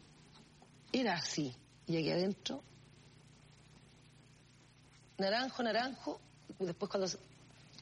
Era 0.90 1.16
así. 1.16 1.54
Y 1.86 1.98
aquí 1.98 2.10
adentro... 2.10 2.62
Naranjo, 5.18 5.62
naranjo. 5.62 6.20
y 6.58 6.64
Después 6.64 6.90
cuando... 6.90 7.10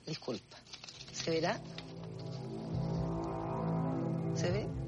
Disculpa. 0.07 0.57
¿Se 1.13 1.31
verá? 1.31 1.61
¿Se 4.35 4.51
ve? 4.51 4.80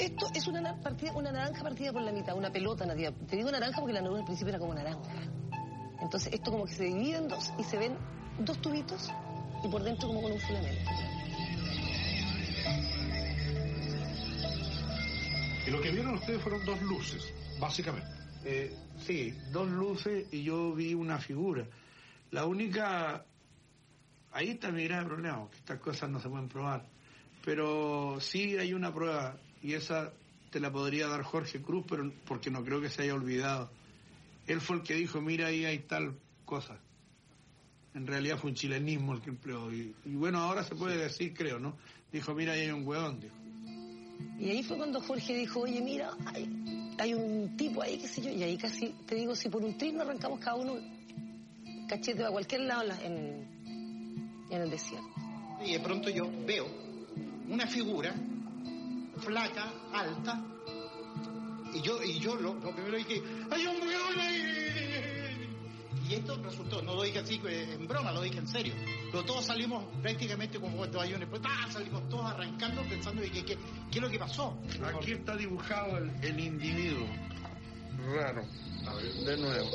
Esto 0.00 0.30
es 0.34 0.46
una, 0.46 0.60
na- 0.62 0.80
partida, 0.80 1.12
una 1.12 1.30
naranja 1.30 1.62
partida 1.62 1.92
por 1.92 2.02
la 2.02 2.10
mitad, 2.12 2.34
una 2.36 2.50
pelota 2.50 2.86
nativa. 2.86 3.12
Te 3.28 3.36
digo 3.36 3.50
naranja 3.50 3.78
porque 3.80 3.92
la 3.92 4.00
naranja 4.00 4.20
al 4.20 4.24
principio 4.24 4.48
era 4.50 4.58
como 4.58 4.74
naranja. 4.74 5.00
Entonces 6.00 6.32
esto 6.32 6.50
como 6.50 6.64
que 6.64 6.72
se 6.72 6.84
divide 6.84 7.18
en 7.18 7.28
dos 7.28 7.52
y 7.58 7.64
se 7.64 7.76
ven 7.76 7.96
dos 8.38 8.60
tubitos 8.62 9.10
y 9.62 9.68
por 9.68 9.82
dentro 9.82 10.08
como 10.08 10.22
con 10.22 10.32
un 10.32 10.40
filamento. 10.40 10.90
Y 15.66 15.70
lo 15.70 15.80
que 15.82 15.90
vieron 15.90 16.14
ustedes 16.14 16.40
fueron 16.42 16.64
dos 16.64 16.80
luces, 16.82 17.22
básicamente. 17.60 18.08
Eh, 18.44 18.74
sí, 19.06 19.34
dos 19.52 19.68
luces 19.68 20.26
y 20.32 20.42
yo 20.42 20.72
vi 20.72 20.94
una 20.94 21.18
figura. 21.18 21.66
La 22.30 22.46
única... 22.46 23.24
Ahí 24.32 24.50
está 24.50 24.70
mi 24.70 24.84
gran 24.84 25.06
problema, 25.06 25.46
que 25.50 25.56
estas 25.58 25.78
cosas 25.80 26.08
no 26.08 26.20
se 26.20 26.28
pueden 26.30 26.48
probar. 26.48 26.86
Pero 27.44 28.18
sí 28.20 28.56
hay 28.56 28.72
una 28.72 28.94
prueba 28.94 29.36
y 29.62 29.74
esa 29.74 30.12
te 30.50 30.60
la 30.60 30.70
podría 30.72 31.06
dar 31.08 31.22
Jorge 31.22 31.60
Cruz, 31.62 31.84
pero 31.88 32.12
porque 32.26 32.50
no 32.50 32.64
creo 32.64 32.80
que 32.80 32.88
se 32.90 33.02
haya 33.02 33.14
olvidado. 33.14 33.70
Él 34.46 34.60
fue 34.60 34.76
el 34.76 34.82
que 34.82 34.94
dijo, 34.94 35.20
mira, 35.20 35.46
ahí 35.48 35.64
hay 35.64 35.80
tal 35.80 36.16
cosa. 36.44 36.78
En 37.94 38.06
realidad 38.06 38.38
fue 38.38 38.50
un 38.50 38.56
chilenismo 38.56 39.14
el 39.14 39.20
que 39.20 39.30
empleó. 39.30 39.72
Y, 39.72 39.94
y 40.04 40.14
bueno, 40.14 40.38
ahora 40.38 40.64
se 40.64 40.74
puede 40.74 40.96
decir, 40.96 41.34
creo, 41.34 41.58
¿no? 41.58 41.76
Dijo, 42.12 42.34
mira, 42.34 42.52
ahí 42.54 42.60
hay 42.62 42.70
un 42.70 42.86
hueón, 42.86 43.20
dijo. 43.20 43.34
Y 44.38 44.50
ahí 44.50 44.62
fue 44.62 44.76
cuando 44.76 45.00
Jorge 45.00 45.34
dijo, 45.34 45.60
oye, 45.60 45.80
mira, 45.80 46.10
hay, 46.26 46.94
hay 46.98 47.14
un 47.14 47.56
tipo 47.56 47.82
ahí, 47.82 47.98
qué 47.98 48.08
sé 48.08 48.22
yo, 48.22 48.30
y 48.30 48.42
ahí 48.42 48.56
casi, 48.56 48.94
te 49.06 49.14
digo, 49.14 49.34
si 49.36 49.48
por 49.48 49.62
un 49.62 49.76
tris 49.76 49.92
nos 49.92 50.02
arrancamos 50.02 50.40
cada 50.40 50.56
uno 50.56 50.76
cachete 51.88 52.24
a 52.24 52.30
cualquier 52.30 52.62
lado 52.62 52.82
en, 52.82 52.88
la- 52.88 53.04
en, 53.04 54.46
en 54.50 54.62
el 54.62 54.70
desierto. 54.70 55.06
Y 55.64 55.72
de 55.72 55.80
pronto 55.80 56.08
yo 56.10 56.30
veo 56.46 56.66
una 57.48 57.66
figura 57.66 58.14
flaca, 59.20 59.72
alta, 59.92 60.42
y 61.72 61.80
yo, 61.82 62.02
y 62.02 62.18
yo 62.18 62.34
lo, 62.36 62.58
primero 62.58 62.96
dije, 62.96 63.22
¡hay 63.50 63.66
un 63.66 63.80
y 66.10 66.14
esto 66.14 66.36
resultó, 66.42 66.82
no 66.82 66.96
lo 66.96 67.02
dije 67.04 67.20
así 67.20 67.40
eh, 67.46 67.76
en 67.78 67.86
broma, 67.86 68.10
lo 68.10 68.22
dije 68.22 68.38
en 68.38 68.48
serio. 68.48 68.74
Pero 69.12 69.24
todos 69.24 69.44
salimos 69.44 69.84
prácticamente 70.02 70.58
como 70.58 70.84
estos 70.84 71.02
aviones, 71.02 71.28
pues 71.28 71.40
¡ah! 71.44 71.68
salimos 71.70 72.08
todos 72.08 72.26
arrancando 72.26 72.82
pensando 72.82 73.22
que, 73.22 73.44
qué 73.44 73.56
es 73.92 74.00
lo 74.00 74.10
que 74.10 74.18
pasó. 74.18 74.58
Aquí 74.92 75.12
está 75.12 75.36
dibujado 75.36 75.98
el, 75.98 76.10
el 76.22 76.40
individuo. 76.40 77.06
Raro. 78.12 78.44
De 79.24 79.36
nuevo. 79.36 79.70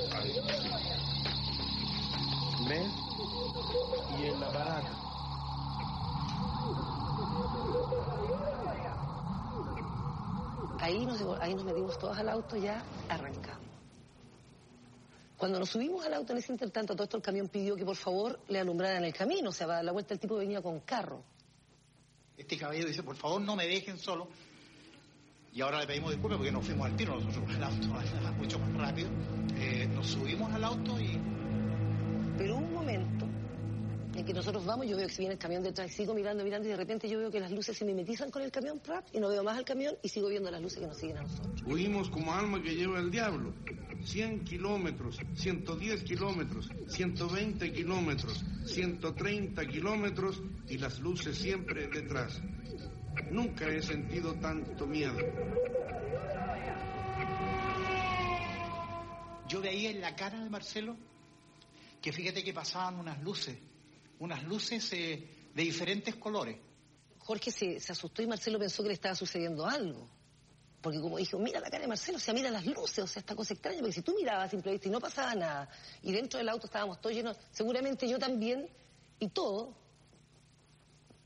¿Ves? 2.68 2.92
Y 4.20 4.24
el 4.25 4.44
aparato. 4.44 5.06
Ahí 10.79 11.05
nos, 11.05 11.22
ahí 11.39 11.53
nos 11.53 11.63
metimos 11.63 11.98
todos 11.98 12.17
al 12.17 12.29
auto 12.29 12.58
ya 12.58 12.84
arrancamos. 13.10 13.65
Cuando 15.38 15.60
nos 15.60 15.70
subimos 15.70 16.05
al 16.05 16.13
auto 16.13 16.32
en 16.34 16.39
ese 16.39 16.51
intertanto, 16.51 16.94
todo 16.94 17.03
esto 17.03 17.17
el 17.17 17.24
camión 17.24 17.50
pidió 17.50 17.75
que 17.75 17.84
por 17.84 17.96
favor 17.96 18.39
le 18.48 18.60
alumbraran 18.60 19.03
el 19.03 19.13
camino. 19.13 19.50
O 19.50 19.51
sea, 19.51 19.67
para 19.67 19.77
dar 19.77 19.86
la 19.86 19.91
vuelta 19.91 20.13
el 20.13 20.20
tipo 20.20 20.36
venía 20.38 20.62
con 20.62 20.79
carro. 20.82 21.24
Este 22.38 22.58
caballero 22.58 22.88
dice, 22.88 23.03
por 23.03 23.15
favor 23.15 23.41
no 23.41 23.55
me 23.55 23.67
dejen 23.67 23.98
solo. 23.98 24.27
Y 25.53 25.62
ahora 25.62 25.79
le 25.79 25.88
pedimos 25.88 26.12
disculpas 26.12 26.38
porque 26.38 26.51
nos 26.51 26.65
fuimos 26.65 26.86
al 26.86 26.96
tiro, 26.98 27.20
nosotros 27.20 27.55
el 27.55 27.63
auto 27.63 27.88
mucho 28.38 28.60
más 28.60 28.74
rápido. 28.74 29.10
Eh, 29.58 29.88
nos 29.94 30.08
subimos 30.08 30.53
al 30.53 30.63
auto 30.63 31.00
y 31.00 31.17
Pero 32.38 32.58
un 32.58 32.74
momento 32.74 33.25
en 33.25 33.35
que 34.25 34.34
nosotros 34.34 34.65
vamos, 34.65 34.88
yo 34.88 34.98
veo 34.98 35.08
que 35.08 35.15
viene 35.17 35.34
el 35.34 35.39
camión 35.39 35.63
detrás, 35.63 35.91
sigo 35.91 36.13
mirando, 36.13 36.44
mirando 36.44 36.67
y 36.67 36.72
de 36.72 36.77
repente 36.77 37.08
yo 37.08 37.20
veo 37.20 37.32
que 37.32 37.39
las 37.39 37.51
luces 37.51 37.77
se 37.77 37.86
mimetizan 37.86 38.32
con 38.32 38.41
el 38.41 38.51
camión 38.51 38.79
prap 38.79 39.05
y 39.13 39.20
no 39.20 39.29
veo 39.29 39.44
más 39.44 39.58
al 39.58 39.65
camión 39.65 39.96
y 40.01 40.10
sigo 40.10 40.27
viendo 40.27 40.50
las 40.51 40.62
luces 40.62 40.79
que 40.79 40.88
nos 40.88 40.98
siguen 40.98 41.17
a 41.17 41.22
nosotros. 41.22 41.62
Huimos 41.65 42.10
como 42.10 42.34
alma 42.34 42.62
que 42.62 42.75
lleva 42.75 43.00
el 43.00 43.12
diablo. 43.12 43.53
100 44.03 44.44
kilómetros, 44.44 45.20
110 45.36 46.03
kilómetros, 46.03 46.70
120 46.88 47.72
kilómetros, 47.72 48.44
130 48.65 49.65
kilómetros 49.65 50.41
y 50.67 50.77
las 50.77 51.00
luces 51.00 51.38
siempre 51.38 51.88
detrás. 51.88 52.39
Nunca 53.32 53.67
he 53.67 53.82
sentido 53.82 54.34
tanto 54.36 54.86
miedo. 54.86 55.17
yo 59.48 59.62
veía 59.62 59.89
en 59.89 60.01
la 60.01 60.15
cara 60.15 60.44
de 60.44 60.50
Marcelo 60.50 60.98
que 62.01 62.12
fíjate 62.12 62.44
que 62.44 62.53
pasaban 62.53 63.00
unas 63.00 63.22
luces, 63.24 63.58
unas 64.20 64.44
luces 64.44 64.92
eh, 64.94 65.50
de 65.54 65.64
diferentes 65.64 66.16
colores. 66.16 66.58
Jorge 67.20 67.52
se, 67.52 67.80
se 67.80 67.92
asustó 67.92 68.22
y 68.22 68.28
Marcelo 68.28 68.60
pensó 68.60 68.84
que 68.84 68.90
le 68.90 68.94
estaba 68.94 69.16
sucediendo 69.16 69.66
algo. 69.66 70.08
Porque 70.82 71.02
como 71.02 71.18
dijo, 71.18 71.40
mira 71.40 71.60
la 71.60 71.72
cara 71.72 71.82
de 71.82 71.88
Marcelo, 71.88 72.18
o 72.18 72.22
sea, 72.22 72.32
mira 72.32 72.52
las 72.52 72.64
luces, 72.64 73.00
o 73.00 73.08
sea, 73.08 73.20
esta 73.20 73.36
cosa 73.36 73.56
extraña, 73.56 73.80
porque 73.80 73.94
si 73.94 74.04
tú 74.04 74.14
mirabas 74.16 74.46
a 74.46 74.50
simple 74.52 74.72
vista 74.72 74.88
y 74.88 74.92
no 74.92 75.00
pasaba 75.00 75.34
nada, 75.34 75.68
y 76.04 76.12
dentro 76.12 76.38
del 76.38 76.48
auto 76.48 76.68
estábamos 76.68 77.02
todos 77.02 77.16
llenos, 77.16 77.38
seguramente 77.50 78.08
yo 78.08 78.20
también, 78.20 78.70
y 79.18 79.30
todo, 79.30 79.76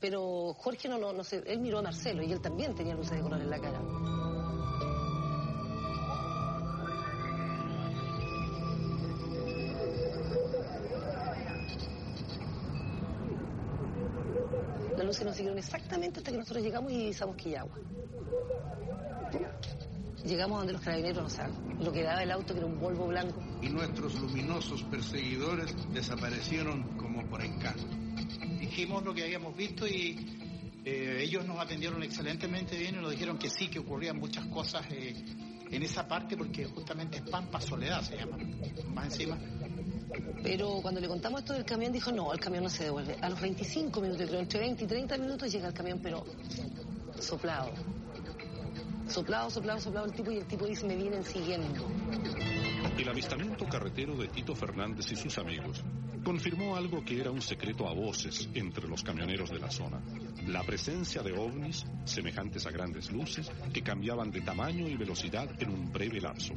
pero 0.00 0.54
Jorge 0.54 0.88
no, 0.88 0.96
no, 0.96 1.12
no 1.12 1.22
sé, 1.22 1.42
él 1.46 1.58
miró 1.58 1.80
a 1.80 1.82
Marcelo 1.82 2.22
y 2.22 2.32
él 2.32 2.40
también 2.40 2.74
tenía 2.74 2.94
luces 2.94 3.18
de 3.18 3.20
color 3.20 3.38
en 3.38 3.50
la 3.50 3.60
cara. 3.60 4.29
Luces 15.20 15.26
nos 15.26 15.36
siguieron 15.36 15.58
exactamente 15.58 16.20
hasta 16.20 16.30
que 16.30 16.38
nosotros 16.38 16.64
llegamos 16.64 16.92
y 16.92 16.98
divisamos 16.98 17.36
Quillagua. 17.36 17.76
Llegamos 20.24 20.58
donde 20.58 20.72
los 20.72 20.82
carabineros 20.82 21.22
nos 21.24 21.32
sacan. 21.32 21.78
Lo 21.78 21.92
que 21.92 22.02
daba 22.02 22.22
el 22.22 22.30
auto, 22.30 22.54
que 22.54 22.60
era 22.60 22.66
un 22.66 22.80
Volvo 22.80 23.06
blanco. 23.06 23.38
Y 23.62 23.68
nuestros 23.68 24.14
luminosos 24.14 24.82
perseguidores 24.84 25.74
desaparecieron 25.92 26.96
como 26.96 27.26
por 27.26 27.42
encanto. 27.42 27.84
Dijimos 28.58 29.04
lo 29.04 29.14
que 29.14 29.24
habíamos 29.24 29.56
visto 29.56 29.86
y 29.86 30.16
eh, 30.84 31.18
ellos 31.22 31.46
nos 31.46 31.58
atendieron 31.58 32.02
excelentemente 32.02 32.78
bien 32.78 32.96
y 32.96 33.02
nos 33.02 33.10
dijeron 33.10 33.38
que 33.38 33.50
sí, 33.50 33.68
que 33.68 33.78
ocurrían 33.78 34.18
muchas 34.18 34.46
cosas 34.46 34.86
eh, 34.90 35.14
en 35.70 35.82
esa 35.82 36.06
parte 36.08 36.36
porque 36.36 36.64
justamente 36.64 37.18
es 37.18 37.22
Pampa 37.22 37.60
Soledad 37.60 38.02
se 38.02 38.16
llama, 38.16 38.38
más 38.94 39.06
encima. 39.06 39.38
Pero 40.42 40.80
cuando 40.82 41.00
le 41.00 41.08
contamos 41.08 41.40
esto 41.40 41.52
del 41.52 41.64
camión, 41.64 41.92
dijo, 41.92 42.10
no, 42.12 42.32
el 42.32 42.40
camión 42.40 42.64
no 42.64 42.70
se 42.70 42.84
devuelve. 42.84 43.16
A 43.20 43.28
los 43.28 43.40
25 43.40 44.00
minutos, 44.00 44.26
creo, 44.26 44.40
entre 44.40 44.60
20 44.60 44.84
y 44.84 44.86
30 44.86 45.18
minutos 45.18 45.52
llega 45.52 45.68
el 45.68 45.74
camión, 45.74 46.00
pero 46.02 46.24
soplado. 47.18 47.70
Soplado, 49.08 49.50
soplado, 49.50 49.80
soplado 49.80 50.06
el 50.06 50.12
tipo 50.12 50.30
y 50.30 50.38
el 50.38 50.46
tipo 50.46 50.66
dice, 50.66 50.86
me 50.86 50.96
vienen 50.96 51.24
siguiendo. 51.24 51.86
El 52.96 53.08
avistamiento 53.08 53.66
carretero 53.66 54.16
de 54.16 54.28
Tito 54.28 54.54
Fernández 54.54 55.10
y 55.12 55.16
sus 55.16 55.36
amigos 55.38 55.82
confirmó 56.24 56.76
algo 56.76 57.04
que 57.04 57.20
era 57.20 57.30
un 57.30 57.40
secreto 57.40 57.88
a 57.88 57.94
voces 57.94 58.48
entre 58.54 58.86
los 58.86 59.02
camioneros 59.02 59.50
de 59.50 59.58
la 59.58 59.70
zona. 59.70 60.00
La 60.46 60.62
presencia 60.62 61.22
de 61.22 61.32
ovnis 61.32 61.86
semejantes 62.04 62.66
a 62.66 62.70
grandes 62.70 63.10
luces 63.10 63.50
que 63.72 63.82
cambiaban 63.82 64.30
de 64.30 64.42
tamaño 64.42 64.86
y 64.86 64.96
velocidad 64.96 65.50
en 65.60 65.70
un 65.70 65.90
breve 65.90 66.20
lapso. 66.20 66.54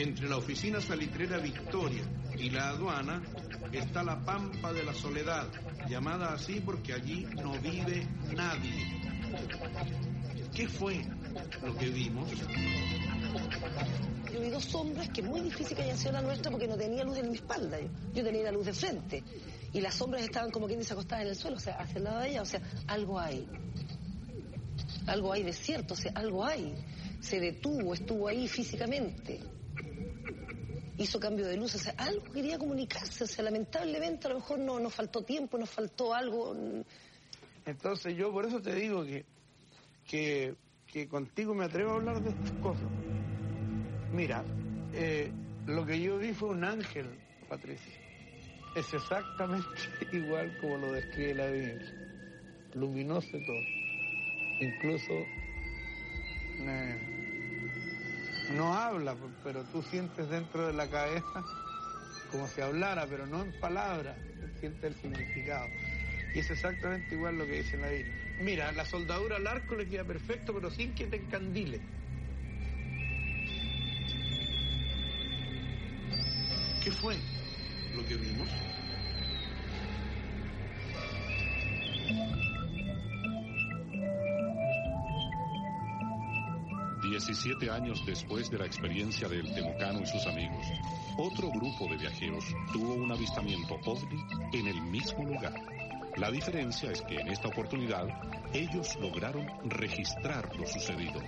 Entre 0.00 0.28
la 0.28 0.36
oficina 0.36 0.80
salitrera 0.80 1.38
Victoria 1.38 2.04
y 2.38 2.50
la 2.50 2.68
aduana 2.68 3.20
está 3.72 4.04
la 4.04 4.24
Pampa 4.24 4.72
de 4.72 4.84
la 4.84 4.94
Soledad, 4.94 5.48
llamada 5.88 6.34
así 6.34 6.60
porque 6.60 6.92
allí 6.92 7.26
no 7.42 7.50
vive 7.60 8.06
nadie. 8.32 9.02
¿Qué 10.54 10.68
fue 10.68 11.04
lo 11.64 11.76
que 11.76 11.88
vimos? 11.88 12.30
Yo 14.32 14.40
vi 14.40 14.50
dos 14.50 14.66
sombras 14.66 15.08
que 15.08 15.20
muy 15.20 15.40
difícil 15.40 15.76
que 15.76 15.82
hayan 15.82 15.98
sido 15.98 16.12
la 16.12 16.22
nuestra 16.22 16.52
porque 16.52 16.68
no 16.68 16.76
tenía 16.76 17.02
luz 17.02 17.18
en 17.18 17.30
mi 17.30 17.34
espalda. 17.34 17.80
Yo, 17.80 17.88
yo 18.14 18.22
tenía 18.22 18.44
la 18.44 18.52
luz 18.52 18.66
de 18.66 18.74
frente. 18.74 19.24
Y 19.72 19.80
las 19.80 19.96
sombras 19.96 20.22
estaban 20.22 20.52
como 20.52 20.68
quien 20.68 20.78
dice 20.78 20.92
acostadas 20.92 21.24
en 21.24 21.30
el 21.30 21.36
suelo, 21.36 21.56
o 21.56 21.60
sea, 21.60 21.74
hacia 21.74 21.98
el 21.98 22.04
lado 22.04 22.20
de 22.20 22.30
ella. 22.30 22.42
O 22.42 22.46
sea, 22.46 22.60
algo 22.86 23.18
hay. 23.18 23.48
Algo 25.08 25.32
hay 25.32 25.42
de 25.42 25.52
cierto, 25.52 25.94
o 25.94 25.96
sea, 25.96 26.12
algo 26.14 26.44
hay. 26.46 26.72
Se 27.20 27.40
detuvo, 27.40 27.94
estuvo 27.94 28.28
ahí 28.28 28.46
físicamente. 28.46 29.57
Hizo 30.98 31.20
cambio 31.20 31.46
de 31.46 31.56
luz, 31.56 31.76
o 31.76 31.78
sea, 31.78 31.94
algo 31.96 32.24
quería 32.32 32.58
comunicarse. 32.58 33.24
O 33.24 33.26
sea, 33.26 33.44
lamentablemente 33.44 34.26
a 34.26 34.30
lo 34.30 34.36
mejor 34.36 34.58
no 34.58 34.80
nos 34.80 34.92
faltó 34.92 35.22
tiempo, 35.22 35.56
nos 35.56 35.70
faltó 35.70 36.12
algo. 36.12 36.56
Entonces 37.64 38.16
yo 38.16 38.32
por 38.32 38.44
eso 38.44 38.60
te 38.60 38.74
digo 38.74 39.04
que, 40.06 40.56
que, 40.86 41.08
contigo 41.08 41.54
me 41.54 41.66
atrevo 41.66 41.92
a 41.92 41.94
hablar 41.94 42.20
de 42.20 42.30
estas 42.30 42.50
cosas. 42.60 42.88
Mira, 44.12 44.42
eh, 44.92 45.30
lo 45.66 45.86
que 45.86 46.00
yo 46.00 46.18
vi 46.18 46.32
fue 46.32 46.48
un 46.48 46.64
ángel, 46.64 47.06
Patricia. 47.48 47.94
Es 48.74 48.92
exactamente 48.92 49.68
igual 50.12 50.56
como 50.60 50.78
lo 50.78 50.92
describe 50.92 51.34
la 51.34 51.46
Biblia. 51.46 51.94
Luminoso 52.74 53.30
todo. 53.30 53.62
Incluso 54.60 55.12
eh, 56.60 57.18
no 58.56 58.74
habla, 58.74 59.14
pero 59.48 59.64
tú 59.72 59.82
sientes 59.82 60.28
dentro 60.28 60.66
de 60.66 60.74
la 60.74 60.86
cabeza 60.88 61.42
como 62.30 62.46
si 62.48 62.60
hablara, 62.60 63.06
pero 63.06 63.26
no 63.26 63.40
en 63.40 63.58
palabras, 63.60 64.14
sientes 64.60 64.84
el 64.84 64.94
significado. 64.96 65.66
Y 66.34 66.40
es 66.40 66.50
exactamente 66.50 67.14
igual 67.14 67.38
lo 67.38 67.46
que 67.46 67.62
dice 67.62 67.78
la. 67.78 67.88
Mira, 68.44 68.70
la 68.72 68.84
soldadura 68.84 69.36
al 69.36 69.46
arco 69.46 69.74
le 69.74 69.88
queda 69.88 70.04
perfecto, 70.04 70.52
pero 70.52 70.70
sin 70.70 70.94
que 70.94 71.06
te 71.06 71.16
encandile. 71.16 71.80
¿Qué 76.84 76.90
fue 76.92 77.16
lo 77.96 78.04
que 78.06 78.16
vimos? 78.16 78.50
17 87.18 87.68
años 87.68 88.06
después 88.06 88.48
de 88.48 88.58
la 88.58 88.66
experiencia 88.66 89.28
del 89.28 89.52
Temucano 89.52 90.00
y 90.00 90.06
sus 90.06 90.24
amigos, 90.28 90.64
otro 91.16 91.50
grupo 91.50 91.88
de 91.90 91.96
viajeros 91.96 92.44
tuvo 92.72 92.94
un 92.94 93.10
avistamiento 93.10 93.74
ovni 93.86 94.24
en 94.52 94.68
el 94.68 94.80
mismo 94.82 95.24
lugar. 95.24 95.52
La 96.16 96.30
diferencia 96.30 96.92
es 96.92 97.02
que 97.02 97.16
en 97.16 97.26
esta 97.26 97.48
oportunidad 97.48 98.06
ellos 98.52 98.96
lograron 99.00 99.48
registrar 99.64 100.54
lo 100.56 100.64
sucedido. 100.64 101.20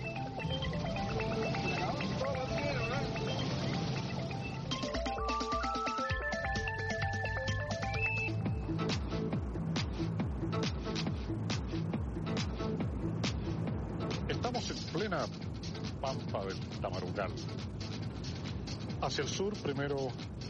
Hacia 19.10 19.24
el 19.24 19.28
sur, 19.28 19.60
primero 19.60 19.96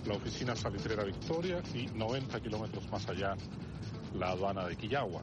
la 0.04 0.16
oficina 0.16 0.54
salitrera 0.54 1.02
Victoria 1.02 1.62
y 1.72 1.86
90 1.86 2.42
kilómetros 2.42 2.90
más 2.90 3.08
allá, 3.08 3.34
la 4.12 4.32
aduana 4.32 4.66
de 4.66 4.76
Quillagua. 4.76 5.22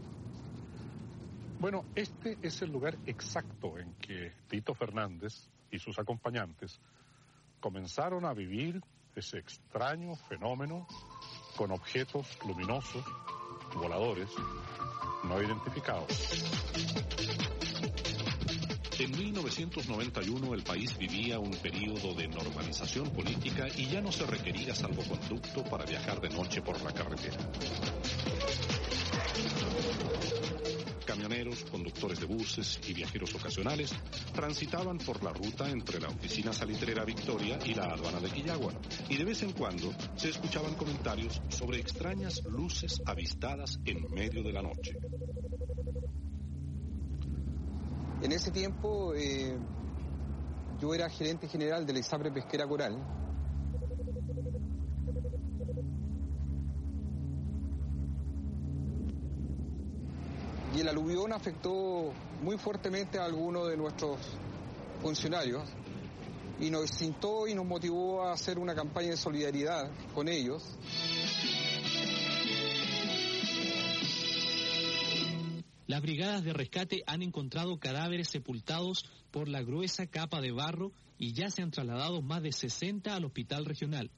Bueno, 1.59 1.85
este 1.93 2.39
es 2.41 2.59
el 2.63 2.71
lugar 2.71 2.97
exacto 3.05 3.77
en 3.77 3.93
que 3.99 4.31
Tito 4.49 4.73
Fernández 4.73 5.51
y 5.69 5.77
sus 5.77 5.99
acompañantes 5.99 6.79
comenzaron 7.59 8.25
a 8.25 8.33
vivir 8.33 8.81
ese 9.15 9.37
extraño 9.37 10.15
fenómeno 10.15 10.87
con 11.55 11.69
objetos 11.69 12.39
luminosos, 12.43 13.05
voladores, 13.75 14.31
no 15.25 15.39
identificados. 15.39 16.07
En 18.99 19.11
1991 19.11 20.55
el 20.55 20.63
país 20.63 20.97
vivía 20.97 21.37
un 21.37 21.51
periodo 21.51 22.15
de 22.15 22.27
normalización 22.27 23.11
política 23.11 23.67
y 23.77 23.85
ya 23.85 24.01
no 24.01 24.11
se 24.11 24.25
requería 24.25 24.73
salvoconducto 24.73 25.63
para 25.65 25.85
viajar 25.85 26.19
de 26.19 26.29
noche 26.29 26.63
por 26.63 26.81
la 26.81 26.91
carretera. 26.91 27.37
Camioneros, 31.05 31.63
conductores 31.65 32.19
de 32.19 32.25
buses 32.25 32.79
y 32.87 32.93
viajeros 32.93 33.35
ocasionales 33.35 33.93
transitaban 34.33 34.97
por 34.97 35.23
la 35.23 35.31
ruta 35.31 35.69
entre 35.69 35.99
la 35.99 36.09
oficina 36.09 36.51
salitrera 36.51 37.05
Victoria 37.05 37.59
y 37.65 37.75
la 37.75 37.93
aduana 37.93 38.19
de 38.19 38.31
Quillagua, 38.31 38.73
y 39.09 39.17
de 39.17 39.25
vez 39.25 39.43
en 39.43 39.51
cuando 39.51 39.93
se 40.15 40.29
escuchaban 40.29 40.73
comentarios 40.73 41.39
sobre 41.49 41.79
extrañas 41.79 42.43
luces 42.45 42.99
avistadas 43.05 43.79
en 43.85 44.11
medio 44.11 44.41
de 44.41 44.53
la 44.53 44.63
noche. 44.63 44.97
En 48.21 48.31
ese 48.31 48.49
tiempo 48.51 49.13
eh, 49.13 49.55
yo 50.79 50.93
era 50.93 51.07
gerente 51.09 51.47
general 51.47 51.85
de 51.85 51.93
la 51.93 51.99
ISAPRE 51.99 52.31
Pesquera 52.31 52.67
Coral. 52.67 52.97
Y 60.75 60.79
el 60.79 60.87
aluvión 60.87 61.31
afectó 61.31 62.11
muy 62.41 62.57
fuertemente 62.57 63.19
a 63.19 63.25
algunos 63.25 63.67
de 63.69 63.77
nuestros 63.77 64.19
funcionarios 65.01 65.63
y 66.59 66.69
nos 66.71 66.89
sintó 66.89 67.47
y 67.47 67.53
nos 67.53 67.65
motivó 67.65 68.23
a 68.23 68.33
hacer 68.33 68.57
una 68.57 68.73
campaña 68.73 69.09
de 69.09 69.17
solidaridad 69.17 69.89
con 70.13 70.27
ellos. 70.27 70.63
Las 75.87 76.01
brigadas 76.01 76.43
de 76.43 76.51
rescate 76.51 77.01
han 77.07 77.21
encontrado 77.21 77.79
cadáveres 77.79 78.27
sepultados 78.27 79.05
por 79.31 79.47
la 79.47 79.63
gruesa 79.63 80.05
capa 80.05 80.41
de 80.41 80.51
barro 80.51 80.91
y 81.17 81.31
ya 81.31 81.49
se 81.49 81.61
han 81.61 81.71
trasladado 81.71 82.21
más 82.21 82.43
de 82.43 82.51
60 82.51 83.15
al 83.15 83.23
hospital 83.23 83.65
regional. 83.65 84.11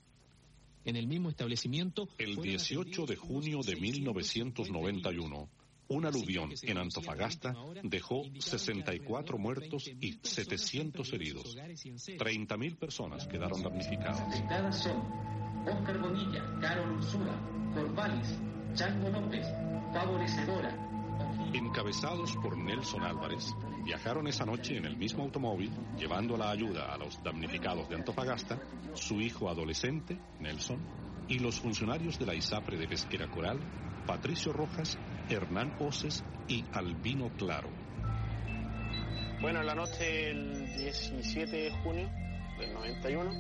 En 0.84 0.96
el 0.96 1.08
mismo 1.08 1.30
establecimiento... 1.30 2.10
El 2.18 2.38
18 2.38 3.06
de 3.06 3.16
junio 3.16 3.60
de 3.62 3.76
1991, 3.76 5.50
un 5.90 6.06
aluvión 6.06 6.52
en 6.64 6.78
Antofagasta 6.80 7.56
dejó 7.84 8.24
64 8.40 9.38
muertos 9.38 9.88
y 9.88 10.20
700 10.24 11.14
heridos. 11.14 11.56
30.000 11.56 12.78
personas 12.78 13.28
quedaron 13.28 13.62
damnificadas. 13.62 14.22
Afectadas 14.22 14.84
son 14.84 14.98
Oscar 15.68 16.00
Bonilla, 16.00 16.44
Carol 16.60 16.94
Ursula, 16.94 17.72
Corvalis, 17.76 18.40
Chango 18.74 19.10
López, 19.10 19.46
Favorecedora, 19.94 20.89
Encabezados 21.54 22.36
por 22.36 22.58
Nelson 22.58 23.04
Álvarez, 23.04 23.56
viajaron 23.84 24.28
esa 24.28 24.46
noche 24.46 24.78
en 24.78 24.86
el 24.86 24.98
mismo 24.98 25.24
automóvil, 25.24 25.72
llevando 25.98 26.38
la 26.38 26.52
ayuda 26.52 26.94
a 26.94 26.98
los 26.98 27.22
damnificados 27.24 27.90
de 27.90 27.96
Antofagasta, 27.96 28.60
su 28.94 29.20
hijo 29.20 29.50
adolescente, 29.50 30.18
Nelson, 30.40 30.80
y 31.28 31.40
los 31.40 31.60
funcionarios 31.60 32.20
de 32.20 32.26
la 32.26 32.36
ISAPRE 32.36 32.78
de 32.78 32.88
Pesquera 32.88 33.28
Coral, 33.28 33.60
Patricio 34.06 34.54
Rojas, 34.54 34.98
Hernán 35.30 35.76
Oces 35.80 36.24
y 36.48 36.66
Albino 36.74 37.30
Claro. 37.38 37.70
Bueno, 39.42 39.62
en 39.62 39.68
la 39.68 39.76
noche 39.76 40.04
del 40.04 40.76
17 40.76 41.56
de 41.56 41.72
junio 41.84 42.10
del 42.60 42.74
91, 42.74 43.32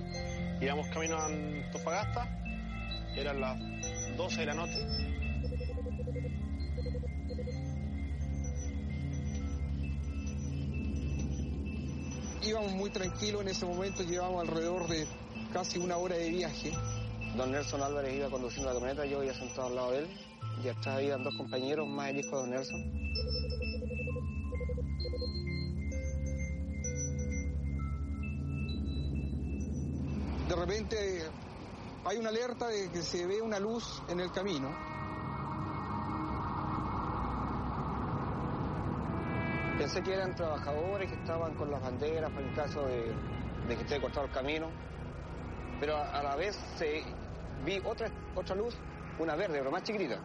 íbamos 0.61 0.87
camino 0.89 1.17
a 1.17 1.25
Antofagasta, 1.25 2.39
eran 3.15 3.41
las 3.41 3.57
12 4.15 4.39
de 4.39 4.45
la 4.45 4.53
noche, 4.53 5.08
íbamos 12.43 12.71
muy 12.71 12.89
tranquilos 12.89 13.41
en 13.41 13.49
ese 13.49 13.65
momento, 13.65 14.03
llevábamos 14.03 14.47
alrededor 14.47 14.87
de 14.87 15.07
casi 15.51 15.79
una 15.79 15.97
hora 15.97 16.15
de 16.15 16.29
viaje. 16.29 16.71
Don 17.35 17.51
Nelson 17.51 17.81
Álvarez 17.81 18.15
iba 18.15 18.29
conduciendo 18.29 18.69
la 18.69 18.79
camioneta, 18.79 19.05
yo 19.05 19.23
iba 19.23 19.33
sentado 19.33 19.67
al 19.67 19.75
lado 19.75 19.91
de 19.91 19.99
él, 19.99 20.07
y 20.63 20.67
atrás 20.67 20.97
habían 20.97 21.23
dos 21.23 21.35
compañeros, 21.35 21.87
más 21.87 22.09
el 22.09 22.19
hijo 22.19 22.29
de 22.29 22.41
Don 22.41 22.49
Nelson. 22.51 22.99
De 30.47 30.55
repente 30.55 31.23
hay 32.05 32.17
una 32.17 32.29
alerta 32.29 32.67
de 32.67 32.89
que 32.89 33.03
se 33.03 33.25
ve 33.27 33.41
una 33.41 33.59
luz 33.59 34.01
en 34.09 34.19
el 34.19 34.31
camino. 34.31 34.69
Pensé 39.79 40.03
que 40.03 40.13
eran 40.13 40.35
trabajadores 40.35 41.09
que 41.09 41.15
estaban 41.15 41.55
con 41.55 41.71
las 41.71 41.81
banderas 41.81 42.29
para 42.31 42.45
el 42.45 42.53
caso 42.53 42.85
de, 42.85 43.15
que 43.69 43.75
esté 43.75 44.01
cortado 44.01 44.25
el 44.25 44.31
camino, 44.33 44.69
pero 45.79 45.95
a, 45.95 46.21
la 46.21 46.35
vez 46.35 46.59
vi 47.63 47.81
otra, 47.85 48.09
otra 48.35 48.55
luz, 48.57 48.75
una 49.19 49.37
verde, 49.37 49.59
pero 49.59 49.71
más 49.71 49.83
chiquitita. 49.83 50.19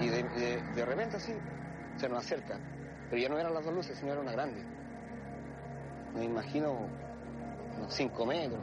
Y 0.00 0.08
de, 0.08 0.84
repente 0.84 1.16
así 1.16 1.32
se 1.96 2.08
nos 2.08 2.24
acerca, 2.24 2.58
pero 3.08 3.22
ya 3.22 3.28
no 3.28 3.38
eran 3.38 3.54
las 3.54 3.64
dos 3.64 3.72
luces, 3.72 3.96
sino 3.96 4.10
era 4.10 4.20
una 4.20 4.32
grande. 4.32 4.64
Me 6.16 6.24
imagino 6.24 6.88
unos 7.78 7.94
cinco 7.94 8.26
metros. 8.26 8.60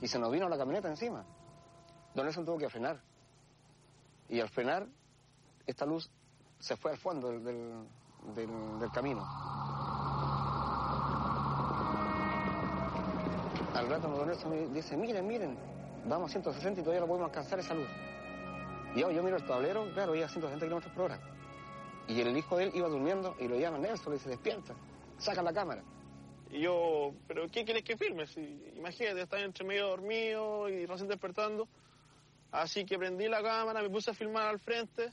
Y 0.00 0.08
se 0.08 0.18
nos 0.18 0.30
vino 0.30 0.48
la 0.48 0.56
camioneta 0.56 0.88
encima. 0.88 1.24
Don 2.14 2.24
Nelson 2.24 2.44
tuvo 2.44 2.58
que 2.58 2.68
frenar. 2.68 3.00
Y 4.28 4.40
al 4.40 4.48
frenar, 4.48 4.86
esta 5.66 5.86
luz 5.86 6.10
se 6.58 6.76
fue 6.76 6.92
al 6.92 6.98
fondo 6.98 7.28
del, 7.30 7.86
del, 8.34 8.90
camino. 8.92 9.24
Al 13.74 13.88
rato 13.88 14.08
Don 14.08 14.26
Nelson 14.26 14.72
dice, 14.72 14.96
miren, 14.96 15.26
miren, 15.26 15.58
vamos 16.06 16.30
a 16.30 16.32
160 16.32 16.80
y 16.80 16.82
todavía 16.82 17.00
no 17.00 17.06
podemos 17.06 17.28
alcanzar 17.28 17.58
esa 17.58 17.74
luz. 17.74 17.88
Y 18.94 19.00
yo, 19.00 19.10
yo 19.10 19.22
miro 19.22 19.36
el 19.36 19.46
tablero, 19.46 19.92
claro, 19.92 20.14
iba 20.14 20.26
a 20.26 20.28
160 20.28 20.64
kilómetros 20.66 20.94
por 20.94 21.04
hora. 21.04 21.20
Y 22.06 22.20
el 22.20 22.36
hijo 22.36 22.56
de 22.56 22.64
él 22.64 22.70
iba 22.74 22.88
durmiendo 22.88 23.34
y 23.38 23.48
lo 23.48 23.56
llama 23.56 23.78
Nelson, 23.78 24.12
le 24.12 24.18
dice, 24.18 24.30
despierta, 24.30 24.74
saca 25.18 25.42
la 25.42 25.52
cámara. 25.52 25.82
Y 26.50 26.60
yo, 26.60 27.12
¿pero 27.26 27.48
qué 27.48 27.64
quieres 27.64 27.84
que 27.84 27.96
firme? 27.96 28.26
Si, 28.26 28.40
imagínate, 28.76 29.22
estar 29.22 29.40
entre 29.40 29.64
medio 29.64 29.88
dormido 29.88 30.68
y 30.68 30.86
recién 30.86 31.08
despertando. 31.08 31.68
Así 32.50 32.84
que 32.86 32.98
prendí 32.98 33.28
la 33.28 33.42
cámara, 33.42 33.82
me 33.82 33.90
puse 33.90 34.10
a 34.10 34.14
filmar 34.14 34.46
al 34.46 34.58
frente. 34.58 35.12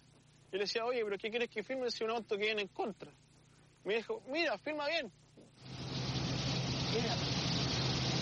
Yo 0.51 0.57
le 0.57 0.59
decía, 0.59 0.85
oye, 0.85 1.03
¿pero 1.03 1.17
qué 1.17 1.29
quieres 1.29 1.49
que 1.49 1.63
firme 1.63 1.91
si 1.91 2.03
un 2.05 2.11
auto 2.11 2.37
que 2.37 2.45
viene 2.45 2.61
en 2.61 2.69
contra? 2.69 3.11
Me 3.83 3.95
dijo, 3.95 4.21
mira, 4.27 4.57
firma 4.57 4.87
bien. 4.87 5.11
Mira, 6.93 7.15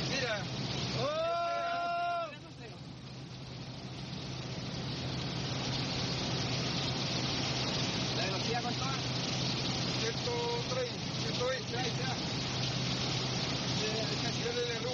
mira. 0.09 0.43
¡Oh! 0.99 1.33
¿La 8.17 8.25
velocidad 8.25 8.61
cuánto 8.63 8.81
va? 8.81 8.93
130, 10.01 10.93
120, 11.21 11.77
ahí 11.77 11.87
está. 11.87 12.42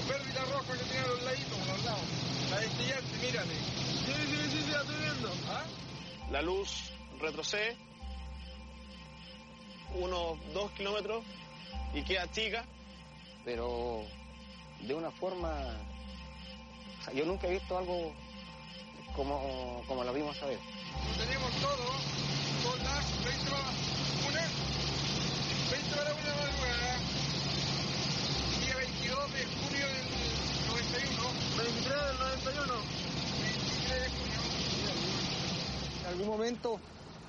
La 0.10 0.18
luz 0.18 0.26
verde 0.26 0.30
y 0.30 0.34
la 0.34 0.46
roja 0.46 0.74
que 0.74 0.84
tiene 0.86 1.00
a 1.00 1.08
los 1.08 1.24
laditos, 1.24 1.60
a 1.60 1.74
los 1.74 1.86
lados. 1.86 2.02
La 2.50 2.60
destellante, 2.60 3.18
mírale. 3.22 3.54
Sí, 3.54 4.14
sí, 4.14 4.50
sí, 4.52 4.64
sí, 4.66 4.72
la 4.72 4.82
estoy 4.82 4.96
viendo. 5.02 5.30
¿Ah? 5.50 5.64
La 6.32 6.42
luz 6.42 6.92
retrocede 7.20 7.78
unos 9.96 10.38
dos 10.54 10.72
kilómetros 10.72 11.24
y 11.94 12.04
queda 12.04 12.30
chica, 12.32 12.66
pero 13.46 14.04
de 14.82 14.94
una 14.94 15.12
forma... 15.12 15.52
O 17.00 17.04
sea, 17.04 17.14
yo 17.14 17.26
nunca 17.26 17.48
he 17.48 17.52
visto 17.52 17.78
algo 17.78 18.14
como, 19.16 19.84
como 19.88 20.04
lo 20.04 20.14
vimos 20.14 20.42
a 20.42 20.48
ver. 20.48 20.60
Tenemos 21.18 21.52
todo 21.54 21.86
con 22.64 22.84
las 22.84 23.26
20 23.26 23.50
para 23.50 23.62
una, 24.30 24.42
20 25.72 25.96
para 25.96 26.14
una 26.14 26.36
madrugada 26.36 26.99
de 29.40 29.46
junio 29.46 29.88
del 29.88 30.06
¿23 31.66 31.88
del 32.08 32.18
91? 32.20 32.74
En 36.02 36.08
algún 36.08 36.28
momento 36.28 36.80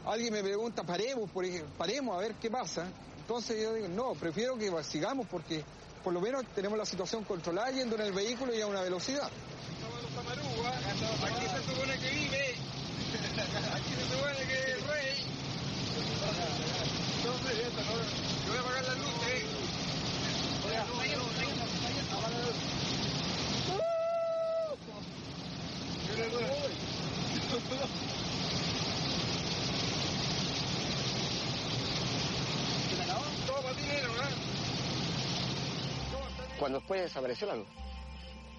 alguien 0.07 0.33
me 0.33 0.42
pregunta, 0.42 0.83
paremos, 0.83 1.31
paremos 1.79 2.16
a 2.16 2.20
ver 2.20 2.35
qué 2.35 2.51
pasa. 2.51 2.87
Entonces 3.20 3.62
yo 3.62 3.75
digo, 3.75 3.88
no, 3.88 4.14
prefiero 4.14 4.57
que 4.57 4.73
sigamos 4.83 5.27
porque 5.29 5.62
por 6.03 6.12
lo 6.12 6.20
menos 6.20 6.44
tenemos 6.55 6.77
la 6.79 6.85
situación 6.87 7.23
controlada 7.25 7.70
yendo 7.70 7.94
en 7.96 8.03
el 8.03 8.12
vehículo 8.12 8.55
y 8.55 8.61
a 8.61 8.66
una 8.66 8.83
velocidad. 8.83 9.31
Aquí 11.23 11.46
se 11.46 11.70
supone 11.70 11.99
que 11.99 12.11
vive, 12.11 12.55
aquí 13.75 13.92
se 13.94 14.16
supone 14.16 14.38
que 14.49 14.73
es 14.73 14.87
rey. 14.87 15.27
Entonces, 17.18 17.59
yo 18.46 18.51
voy 18.51 18.59
a 18.59 18.61
apagar. 18.61 18.85
¿eh? 21.51 21.60
Cuando 36.59 36.79
después 36.79 37.01
desapareció 37.01 37.47
la 37.47 37.57
luz. 37.57 37.67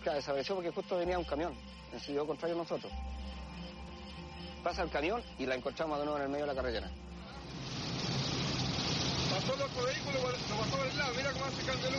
Claro, 0.02 0.17
desapareció 0.17 0.56
porque 0.56 0.71
justo 0.71 0.97
venía 0.97 1.19
un 1.19 1.24
camión, 1.24 1.54
en 1.93 2.00
sentido 2.00 2.26
contrario 2.26 2.56
a 2.56 2.60
nosotros. 2.60 2.91
Pasa 4.63 4.82
el 4.82 4.89
camión 4.89 5.21
y 5.38 5.45
la 5.45 5.54
encontramos 5.54 6.00
de 6.00 6.06
nuevo 6.06 6.17
en 6.17 6.24
el 6.24 6.30
medio 6.30 6.45
de 6.47 6.54
la 6.54 6.56
carretera. 6.56 6.89
Pasó 9.30 9.54
el 9.54 9.62
otro 9.62 9.86
vehículo, 9.86 10.19
lo 10.19 10.56
pasó 10.58 10.84
del 10.84 10.97
lado, 10.97 11.13
mira 11.15 11.32
cómo 11.32 11.45
hace 11.45 11.63
cambio. 11.63 11.89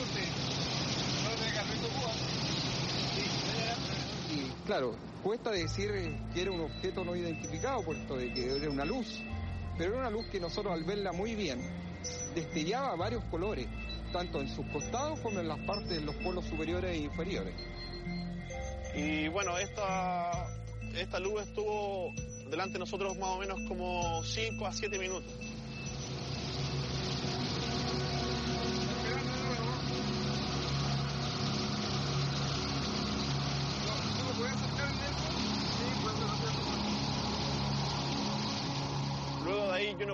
Claro, 4.66 4.94
cuesta 5.22 5.50
decir 5.50 5.90
que 6.34 6.42
era 6.42 6.50
un 6.50 6.60
objeto 6.60 7.04
no 7.04 7.16
identificado, 7.16 7.84
puesto 7.84 8.16
de 8.16 8.32
que 8.32 8.56
era 8.56 8.70
una 8.70 8.84
luz, 8.84 9.22
pero 9.78 9.92
era 9.92 10.00
una 10.00 10.10
luz 10.10 10.26
que 10.26 10.40
nosotros 10.40 10.72
al 10.72 10.84
verla 10.84 11.12
muy 11.12 11.34
bien 11.34 11.60
destellaba 12.34 12.96
varios 12.96 13.24
colores, 13.24 13.66
tanto 14.12 14.40
en 14.40 14.48
sus 14.48 14.66
costados 14.66 15.20
como 15.20 15.40
en 15.40 15.48
las 15.48 15.58
partes 15.60 15.88
de 15.88 16.00
los 16.00 16.14
polos 16.16 16.44
superiores 16.46 16.96
e 16.96 16.98
inferiores. 16.98 17.54
Y 18.94 19.28
bueno, 19.28 19.56
esta, 19.58 20.48
esta 20.94 21.18
luz 21.18 21.42
estuvo 21.42 22.12
delante 22.50 22.74
de 22.74 22.80
nosotros 22.80 23.16
más 23.16 23.30
o 23.30 23.38
menos 23.38 23.58
como 23.68 24.22
5 24.22 24.66
a 24.66 24.72
7 24.72 24.98
minutos. 24.98 25.32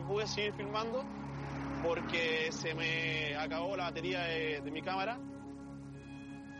Pude 0.08 0.26
seguir 0.26 0.54
filmando 0.54 1.04
porque 1.84 2.50
se 2.50 2.74
me 2.74 3.36
acabó 3.36 3.76
la 3.76 3.84
batería 3.84 4.22
de, 4.22 4.60
de 4.62 4.70
mi 4.70 4.82
cámara 4.82 5.18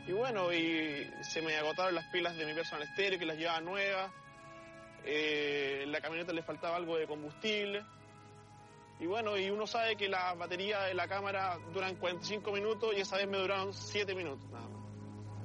y 0.09 0.13
bueno, 0.13 0.51
y 0.51 1.07
se 1.21 1.43
me 1.43 1.55
agotaron 1.59 1.95
las 1.95 2.07
pilas 2.07 2.35
de 2.35 2.47
mi 2.47 2.55
personal 2.55 2.89
estéreo 2.89 3.19
que 3.19 3.27
las 3.27 3.37
llevaba 3.37 3.61
nuevas. 3.61 4.11
Eh, 5.05 5.85
la 5.87 6.01
camioneta 6.01 6.33
le 6.33 6.43
faltaba 6.43 6.77
algo 6.77 6.97
de 6.97 7.07
combustible. 7.07 7.85
Y 9.01 9.07
bueno, 9.07 9.37
y 9.37 9.51
uno 9.51 9.67
sabe 9.67 9.97
que 9.97 10.09
la 10.09 10.33
batería 10.33 10.81
de 10.85 10.95
la 10.95 11.07
cámara 11.07 11.59
duran 11.75 11.97
45 11.97 12.51
minutos 12.53 12.95
y 12.97 13.01
esa 13.01 13.19
vez 13.19 13.29
me 13.29 13.37
duraron 13.37 13.75
7 13.75 14.15
minutos 14.15 14.49
nada 14.51 14.67
más. 14.67 14.83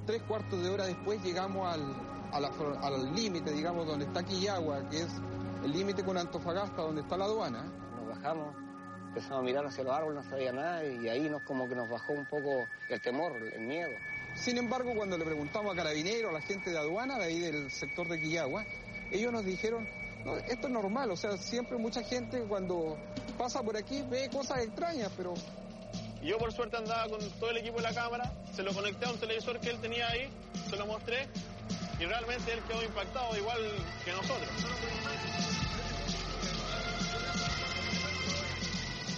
Tres 0.06 0.22
cuartos 0.22 0.62
de 0.62 0.70
hora 0.70 0.86
después 0.86 1.22
llegamos 1.22 1.70
al 1.70 3.14
límite, 3.14 3.52
digamos, 3.52 3.86
donde 3.86 4.06
está 4.06 4.24
Quillagua, 4.24 4.88
que 4.88 5.02
es 5.02 5.14
el 5.62 5.72
límite 5.72 6.02
con 6.02 6.16
Antofagasta, 6.16 6.80
donde 6.80 7.02
está 7.02 7.18
la 7.18 7.26
aduana. 7.26 7.83
Bajamos, 8.24 8.56
empezamos 9.08 9.40
a 9.40 9.42
mirar 9.42 9.66
hacia 9.66 9.84
los 9.84 9.94
árboles, 9.94 10.24
no 10.24 10.30
sabía 10.30 10.50
nada 10.50 10.82
y 10.82 11.10
ahí 11.10 11.28
nos 11.28 11.42
como 11.42 11.68
que 11.68 11.74
nos 11.74 11.90
bajó 11.90 12.14
un 12.14 12.24
poco 12.24 12.66
el 12.88 12.98
temor, 13.02 13.36
el 13.36 13.60
miedo. 13.60 13.90
Sin 14.34 14.56
embargo, 14.56 14.94
cuando 14.96 15.18
le 15.18 15.26
preguntamos 15.26 15.74
a 15.74 15.76
carabineros, 15.76 16.30
a 16.30 16.32
la 16.32 16.40
gente 16.40 16.70
de 16.70 16.78
aduana 16.78 17.18
de 17.18 17.24
ahí 17.26 17.38
del 17.38 17.70
sector 17.70 18.08
de 18.08 18.18
Quillagua, 18.18 18.64
ellos 19.10 19.30
nos 19.30 19.44
dijeron, 19.44 19.86
"No, 20.24 20.38
esto 20.38 20.68
es 20.68 20.72
normal, 20.72 21.10
o 21.10 21.16
sea, 21.18 21.36
siempre 21.36 21.76
mucha 21.76 22.02
gente 22.02 22.40
cuando 22.48 22.96
pasa 23.36 23.62
por 23.62 23.76
aquí 23.76 24.02
ve 24.08 24.30
cosas 24.32 24.64
extrañas, 24.64 25.12
pero 25.18 25.34
yo 26.22 26.38
por 26.38 26.50
suerte 26.50 26.78
andaba 26.78 27.06
con 27.10 27.20
todo 27.32 27.50
el 27.50 27.58
equipo 27.58 27.76
de 27.76 27.82
la 27.82 27.92
cámara, 27.92 28.32
se 28.54 28.62
lo 28.62 28.72
conecté 28.72 29.04
a 29.04 29.10
un 29.10 29.20
televisor 29.20 29.60
que 29.60 29.68
él 29.68 29.78
tenía 29.82 30.08
ahí, 30.08 30.30
se 30.70 30.76
lo 30.78 30.86
mostré 30.86 31.28
y 32.00 32.06
realmente 32.06 32.54
él 32.54 32.60
quedó 32.66 32.82
impactado 32.82 33.36
igual 33.36 33.60
que 34.02 34.12
nosotros. 34.12 34.48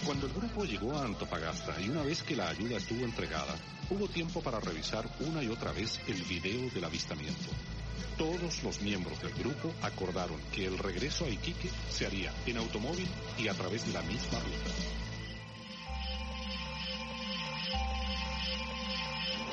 Cuando 0.07 0.25
el 0.27 0.31
grupo 0.31 0.63
llegó 0.63 0.95
a 0.95 1.03
Antofagasta 1.03 1.81
y 1.81 1.89
una 1.89 2.01
vez 2.01 2.23
que 2.23 2.37
la 2.37 2.47
ayuda 2.47 2.77
estuvo 2.77 3.03
entregada, 3.03 3.53
hubo 3.89 4.07
tiempo 4.07 4.41
para 4.41 4.61
revisar 4.61 5.05
una 5.19 5.43
y 5.43 5.49
otra 5.49 5.73
vez 5.73 5.99
el 6.07 6.23
video 6.23 6.69
del 6.69 6.85
avistamiento. 6.85 7.51
Todos 8.17 8.63
los 8.63 8.79
miembros 8.79 9.21
del 9.21 9.33
grupo 9.33 9.69
acordaron 9.81 10.39
que 10.53 10.65
el 10.65 10.77
regreso 10.77 11.25
a 11.25 11.29
Iquique 11.29 11.69
se 11.89 12.05
haría 12.05 12.31
en 12.45 12.55
automóvil 12.55 13.05
y 13.37 13.49
a 13.49 13.53
través 13.53 13.85
de 13.85 13.91
la 13.91 14.01
misma 14.03 14.39
ruta. 14.39 14.71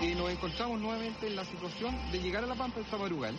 y 0.03 0.15
nos 0.15 0.31
encontramos 0.31 0.81
nuevamente 0.81 1.27
en 1.27 1.35
la 1.35 1.45
situación 1.47 1.97
de 2.13 2.21
llegar 2.21 2.45
a 2.45 2.47
la 2.47 2.55
Pampa 2.55 2.79
del 2.79 2.89
Samarugal 2.91 3.35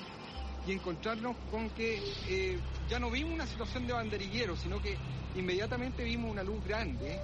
y 0.68 0.74
encontrarnos 0.74 1.36
con 1.52 1.70
que 1.72 2.02
eh, 2.28 2.60
ya 2.90 3.00
no 3.00 3.12
vimos 3.12 3.34
una 3.34 3.46
situación 3.46 3.86
de 3.88 3.94
banderillero, 3.94 4.56
sino 4.56 4.82
que 4.82 4.98
inmediatamente 5.36 6.04
vimos 6.04 6.32
una 6.32 6.44
luz 6.44 6.64
grande, 6.66 7.20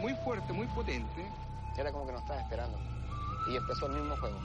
muy 0.00 0.14
fuerte, 0.24 0.52
muy 0.52 0.66
potente. 0.68 1.26
Era 1.76 1.90
como 1.90 2.06
que 2.06 2.12
nos 2.12 2.22
estaba 2.22 2.40
esperando. 2.40 2.78
Y 3.50 3.56
empezó 3.56 3.86
el 3.86 3.94
mismo 3.94 4.16
juego. 4.16 4.38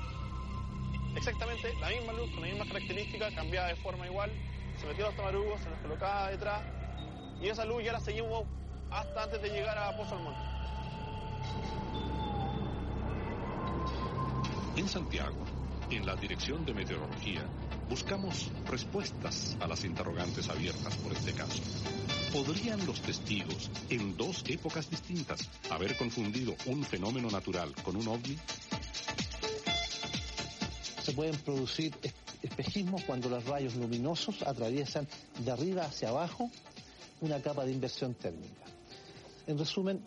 Exactamente 1.15 1.73
la 1.81 1.89
misma 1.89 2.13
luz, 2.13 2.29
con 2.31 2.41
la 2.41 2.47
misma 2.47 2.65
característica, 2.65 3.33
cambiada 3.33 3.67
de 3.67 3.75
forma 3.77 4.05
igual, 4.05 4.31
se 4.79 4.85
metió 4.85 5.05
a 5.05 5.07
los 5.07 5.17
tamarugos, 5.17 5.59
se 5.61 5.69
nos 5.69 5.79
colocaba 5.79 6.29
detrás 6.29 6.61
y 7.41 7.49
esa 7.49 7.65
luz 7.65 7.83
ya 7.83 7.93
la 7.93 7.99
seguimos 7.99 8.45
hasta 8.91 9.23
antes 9.23 9.41
de 9.41 9.49
llegar 9.49 9.77
a 9.77 9.95
Pozo 9.97 10.15
Almonte. 10.15 10.39
En 14.75 14.87
Santiago, 14.87 15.37
en 15.89 16.05
la 16.05 16.15
Dirección 16.15 16.63
de 16.65 16.73
Meteorología, 16.73 17.41
buscamos 17.89 18.51
respuestas 18.65 19.55
a 19.59 19.67
las 19.67 19.83
interrogantes 19.85 20.49
abiertas 20.49 20.95
por 20.97 21.13
este 21.13 21.33
caso. 21.33 21.61
¿Podrían 22.33 22.85
los 22.85 23.01
testigos, 23.01 23.71
en 23.89 24.15
dos 24.17 24.43
épocas 24.47 24.89
distintas, 24.89 25.49
haber 25.71 25.97
confundido 25.97 26.53
un 26.65 26.83
fenómeno 26.83 27.29
natural 27.29 27.73
con 27.83 27.95
un 27.95 28.07
ovni? 28.07 28.37
Se 31.01 31.13
pueden 31.13 31.35
producir 31.37 31.93
es- 32.03 32.13
espejismos 32.43 33.03
cuando 33.05 33.29
los 33.29 33.45
rayos 33.45 33.75
luminosos 33.75 34.41
atraviesan 34.43 35.07
de 35.43 35.51
arriba 35.51 35.83
hacia 35.85 36.09
abajo 36.09 36.51
una 37.21 37.41
capa 37.41 37.65
de 37.65 37.71
inversión 37.71 38.13
térmica. 38.13 38.65
En 39.47 39.57
resumen, 39.57 40.01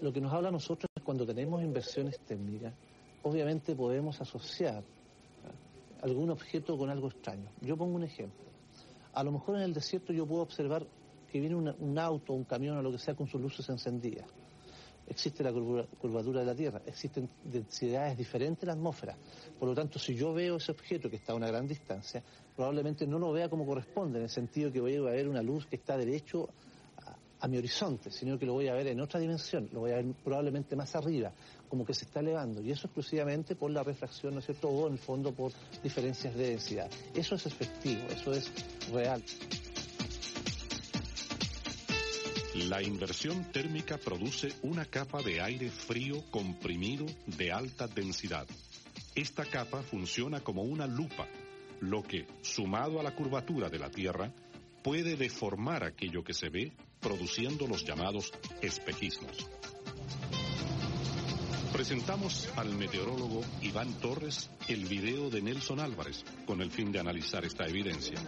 lo 0.00 0.12
que 0.12 0.20
nos 0.20 0.32
habla 0.32 0.48
a 0.48 0.52
nosotros 0.52 0.88
es 0.96 1.02
cuando 1.04 1.26
tenemos 1.26 1.62
inversiones 1.62 2.18
térmicas, 2.20 2.72
obviamente 3.22 3.74
podemos 3.76 4.18
asociar. 4.20 4.82
Algún 6.06 6.30
objeto 6.30 6.76
con 6.78 6.88
algo 6.90 7.08
extraño. 7.08 7.50
Yo 7.60 7.76
pongo 7.76 7.96
un 7.96 8.04
ejemplo. 8.04 8.46
A 9.12 9.22
lo 9.24 9.32
mejor 9.32 9.56
en 9.56 9.62
el 9.62 9.74
desierto 9.74 10.12
yo 10.12 10.26
puedo 10.26 10.42
observar 10.42 10.86
que 11.30 11.40
viene 11.40 11.54
una- 11.54 11.74
un 11.78 11.98
auto, 11.98 12.32
un 12.32 12.44
camión 12.44 12.76
o 12.76 12.82
lo 12.82 12.92
que 12.92 12.98
sea 12.98 13.14
con 13.14 13.26
sus 13.26 13.40
luces 13.40 13.68
encendidas. 13.68 14.26
Existe 15.08 15.44
la 15.44 15.52
curva- 15.52 15.86
curvatura 16.00 16.40
de 16.40 16.46
la 16.46 16.54
Tierra, 16.54 16.82
existen 16.84 17.28
densidades 17.44 18.18
diferentes 18.18 18.62
en 18.64 18.68
la 18.68 18.72
atmósfera. 18.72 19.16
Por 19.58 19.68
lo 19.68 19.74
tanto, 19.74 19.98
si 19.98 20.14
yo 20.16 20.34
veo 20.34 20.56
ese 20.56 20.72
objeto 20.72 21.08
que 21.08 21.16
está 21.16 21.32
a 21.32 21.36
una 21.36 21.46
gran 21.46 21.66
distancia, 21.66 22.22
probablemente 22.56 23.06
no 23.06 23.18
lo 23.18 23.30
vea 23.32 23.48
como 23.48 23.64
corresponde, 23.64 24.18
en 24.18 24.24
el 24.24 24.30
sentido 24.30 24.72
que 24.72 24.80
voy 24.80 24.96
a 24.96 25.02
ver 25.02 25.28
una 25.28 25.42
luz 25.42 25.66
que 25.66 25.76
está 25.76 25.96
derecho 25.96 26.48
a, 27.40 27.48
mi 27.48 27.58
horizonte, 27.58 28.10
sino 28.10 28.38
que 28.38 28.46
lo 28.46 28.54
voy 28.54 28.68
a 28.68 28.74
ver 28.74 28.88
en 28.88 29.00
otra 29.00 29.20
dimensión, 29.20 29.68
lo 29.72 29.80
voy 29.80 29.92
a 29.92 29.96
ver 29.96 30.06
probablemente 30.24 30.76
más 30.76 30.94
arriba, 30.96 31.32
como 31.68 31.84
que 31.84 31.94
se 31.94 32.04
está 32.04 32.20
elevando, 32.20 32.60
y 32.62 32.70
eso 32.70 32.86
exclusivamente 32.86 33.54
por 33.54 33.70
la 33.70 33.82
refracción, 33.82 34.34
¿no 34.34 34.40
es 34.40 34.46
cierto?, 34.46 34.68
o 34.68 34.86
en 34.86 34.94
el 34.94 34.98
fondo 34.98 35.32
por 35.32 35.52
diferencias 35.82 36.34
de 36.34 36.50
densidad. 36.50 36.90
Eso 37.14 37.34
es 37.34 37.46
efectivo, 37.46 38.02
eso 38.10 38.32
es 38.32 38.52
real. 38.92 39.22
La 42.54 42.82
inversión 42.82 43.44
térmica 43.52 43.98
produce 43.98 44.48
una 44.62 44.86
capa 44.86 45.20
de 45.22 45.42
aire 45.42 45.68
frío 45.70 46.22
comprimido 46.30 47.04
de 47.26 47.52
alta 47.52 47.86
densidad. 47.86 48.46
Esta 49.14 49.44
capa 49.44 49.82
funciona 49.82 50.40
como 50.40 50.62
una 50.62 50.86
lupa, 50.86 51.26
lo 51.80 52.02
que, 52.02 52.26
sumado 52.40 52.98
a 52.98 53.02
la 53.02 53.14
curvatura 53.14 53.68
de 53.68 53.78
la 53.78 53.90
Tierra, 53.90 54.32
puede 54.82 55.16
deformar 55.16 55.84
aquello 55.84 56.24
que 56.24 56.32
se 56.32 56.48
ve, 56.48 56.72
produciendo 57.06 57.68
los 57.68 57.84
llamados 57.84 58.32
espejismos. 58.60 59.46
Presentamos 61.72 62.48
al 62.56 62.74
meteorólogo 62.74 63.42
Iván 63.62 63.92
Torres 64.00 64.50
el 64.66 64.86
video 64.86 65.30
de 65.30 65.40
Nelson 65.40 65.78
Álvarez 65.78 66.24
con 66.46 66.60
el 66.60 66.70
fin 66.72 66.90
de 66.90 66.98
analizar 66.98 67.44
esta 67.44 67.64
evidencia. 67.64 68.18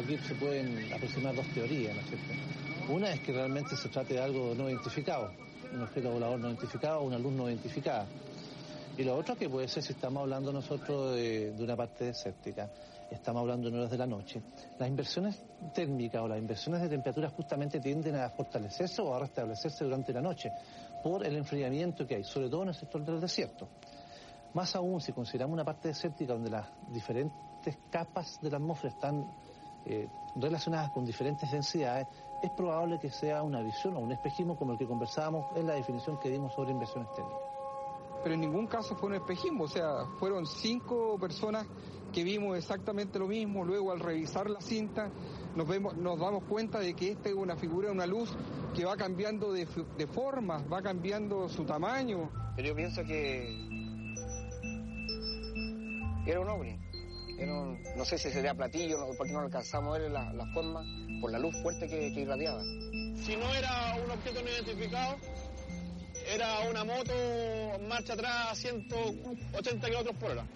Aquí 0.00 0.16
se 0.18 0.34
pueden 0.34 0.92
aproximar 0.92 1.34
dos 1.34 1.46
teorías, 1.48 1.94
¿no 1.94 2.00
es 2.00 2.08
cierto? 2.08 2.92
Una 2.92 3.12
es 3.12 3.20
que 3.20 3.32
realmente 3.32 3.76
se 3.76 3.88
trate 3.88 4.14
de 4.14 4.20
algo 4.20 4.54
no 4.54 4.68
identificado, 4.68 5.30
un 5.72 5.82
objeto 5.82 6.10
volador 6.10 6.40
no 6.40 6.48
identificado 6.48 7.02
una 7.02 7.18
luz 7.18 7.32
no 7.32 7.48
identificada. 7.48 8.06
Y 8.96 9.04
lo 9.04 9.16
otro 9.16 9.36
que 9.36 9.48
puede 9.48 9.68
ser, 9.68 9.82
si 9.82 9.92
estamos 9.92 10.22
hablando 10.22 10.52
nosotros 10.52 11.14
de, 11.14 11.52
de 11.52 11.64
una 11.64 11.76
parte 11.76 12.06
desértica, 12.06 12.70
estamos 13.10 13.40
hablando 13.40 13.68
en 13.68 13.76
horas 13.76 13.90
de 13.90 13.98
la 13.98 14.06
noche, 14.06 14.42
las 14.78 14.88
inversiones 14.88 15.42
térmicas 15.74 16.22
o 16.22 16.28
las 16.28 16.38
inversiones 16.38 16.82
de 16.82 16.88
temperatura 16.88 17.30
justamente 17.30 17.80
tienden 17.80 18.16
a 18.16 18.30
fortalecerse 18.30 19.02
o 19.02 19.14
a 19.14 19.20
restablecerse 19.20 19.84
durante 19.84 20.12
la 20.12 20.20
noche 20.20 20.50
por 21.02 21.24
el 21.24 21.36
enfriamiento 21.36 22.06
que 22.06 22.16
hay, 22.16 22.24
sobre 22.24 22.48
todo 22.48 22.62
en 22.62 22.68
el 22.68 22.74
sector 22.74 23.04
del 23.04 23.20
desierto. 23.20 23.68
Más 24.54 24.74
aún, 24.74 25.00
si 25.00 25.12
consideramos 25.12 25.54
una 25.54 25.64
parte 25.64 25.88
desértica 25.88 26.32
donde 26.32 26.50
las 26.50 26.66
diferentes 26.88 27.78
capas 27.90 28.40
de 28.42 28.50
la 28.50 28.56
atmósfera 28.56 28.94
están 28.94 29.24
eh, 29.86 30.08
relacionadas 30.36 30.90
con 30.90 31.04
diferentes 31.04 31.50
densidades, 31.50 32.06
es 32.42 32.50
probable 32.50 32.98
que 32.98 33.10
sea 33.10 33.42
una 33.42 33.60
visión 33.62 33.96
o 33.96 34.00
un 34.00 34.12
espejismo 34.12 34.56
como 34.56 34.72
el 34.72 34.78
que 34.78 34.86
conversábamos 34.86 35.46
en 35.56 35.66
la 35.66 35.74
definición 35.74 36.18
que 36.18 36.30
dimos 36.30 36.54
sobre 36.54 36.72
inversiones 36.72 37.12
térmicas. 37.14 37.40
Pero 38.22 38.34
en 38.34 38.40
ningún 38.40 38.66
caso 38.66 38.94
fue 38.96 39.08
un 39.08 39.14
espejismo, 39.14 39.64
o 39.64 39.68
sea, 39.68 40.04
fueron 40.18 40.46
cinco 40.46 41.18
personas 41.18 41.66
que 42.12 42.22
vimos 42.22 42.56
exactamente 42.56 43.18
lo 43.18 43.26
mismo, 43.26 43.64
luego 43.64 43.92
al 43.92 44.00
revisar 44.00 44.50
la 44.50 44.60
cinta 44.60 45.10
nos, 45.56 45.66
vemos, 45.66 45.96
nos 45.96 46.18
damos 46.18 46.44
cuenta 46.44 46.80
de 46.80 46.94
que 46.94 47.12
esta 47.12 47.28
es 47.28 47.34
una 47.34 47.56
figura, 47.56 47.90
una 47.90 48.06
luz 48.06 48.30
que 48.74 48.84
va 48.84 48.96
cambiando 48.96 49.52
de, 49.52 49.66
de 49.96 50.06
forma, 50.06 50.58
va 50.72 50.82
cambiando 50.82 51.48
su 51.48 51.64
tamaño. 51.64 52.30
Pero 52.56 52.68
yo 52.68 52.76
pienso 52.76 53.02
que 53.04 53.70
era 56.26 56.40
un 56.40 56.48
ovni. 56.48 56.89
No 57.46 58.04
sé 58.04 58.18
si 58.18 58.30
sería 58.30 58.54
platillo, 58.54 58.98
no, 58.98 59.14
porque 59.16 59.32
no 59.32 59.40
alcanzamos 59.40 59.96
a 59.96 59.98
ver 59.98 60.10
la, 60.10 60.32
la 60.32 60.46
forma 60.52 60.82
por 61.20 61.30
la 61.30 61.38
luz 61.38 61.54
fuerte 61.62 61.88
que, 61.88 62.12
que 62.12 62.20
irradiaba. 62.20 62.62
Si 62.62 63.36
no 63.36 63.54
era 63.54 63.96
un 64.04 64.10
objeto 64.10 64.42
no 64.42 64.48
identificado, 64.48 65.16
era 66.32 66.60
una 66.68 66.84
moto 66.84 67.12
marcha 67.88 68.12
atrás 68.12 68.48
a 68.50 68.54
180 68.54 69.86
kilómetros 69.86 70.16
por 70.16 70.30
hora. 70.30 70.46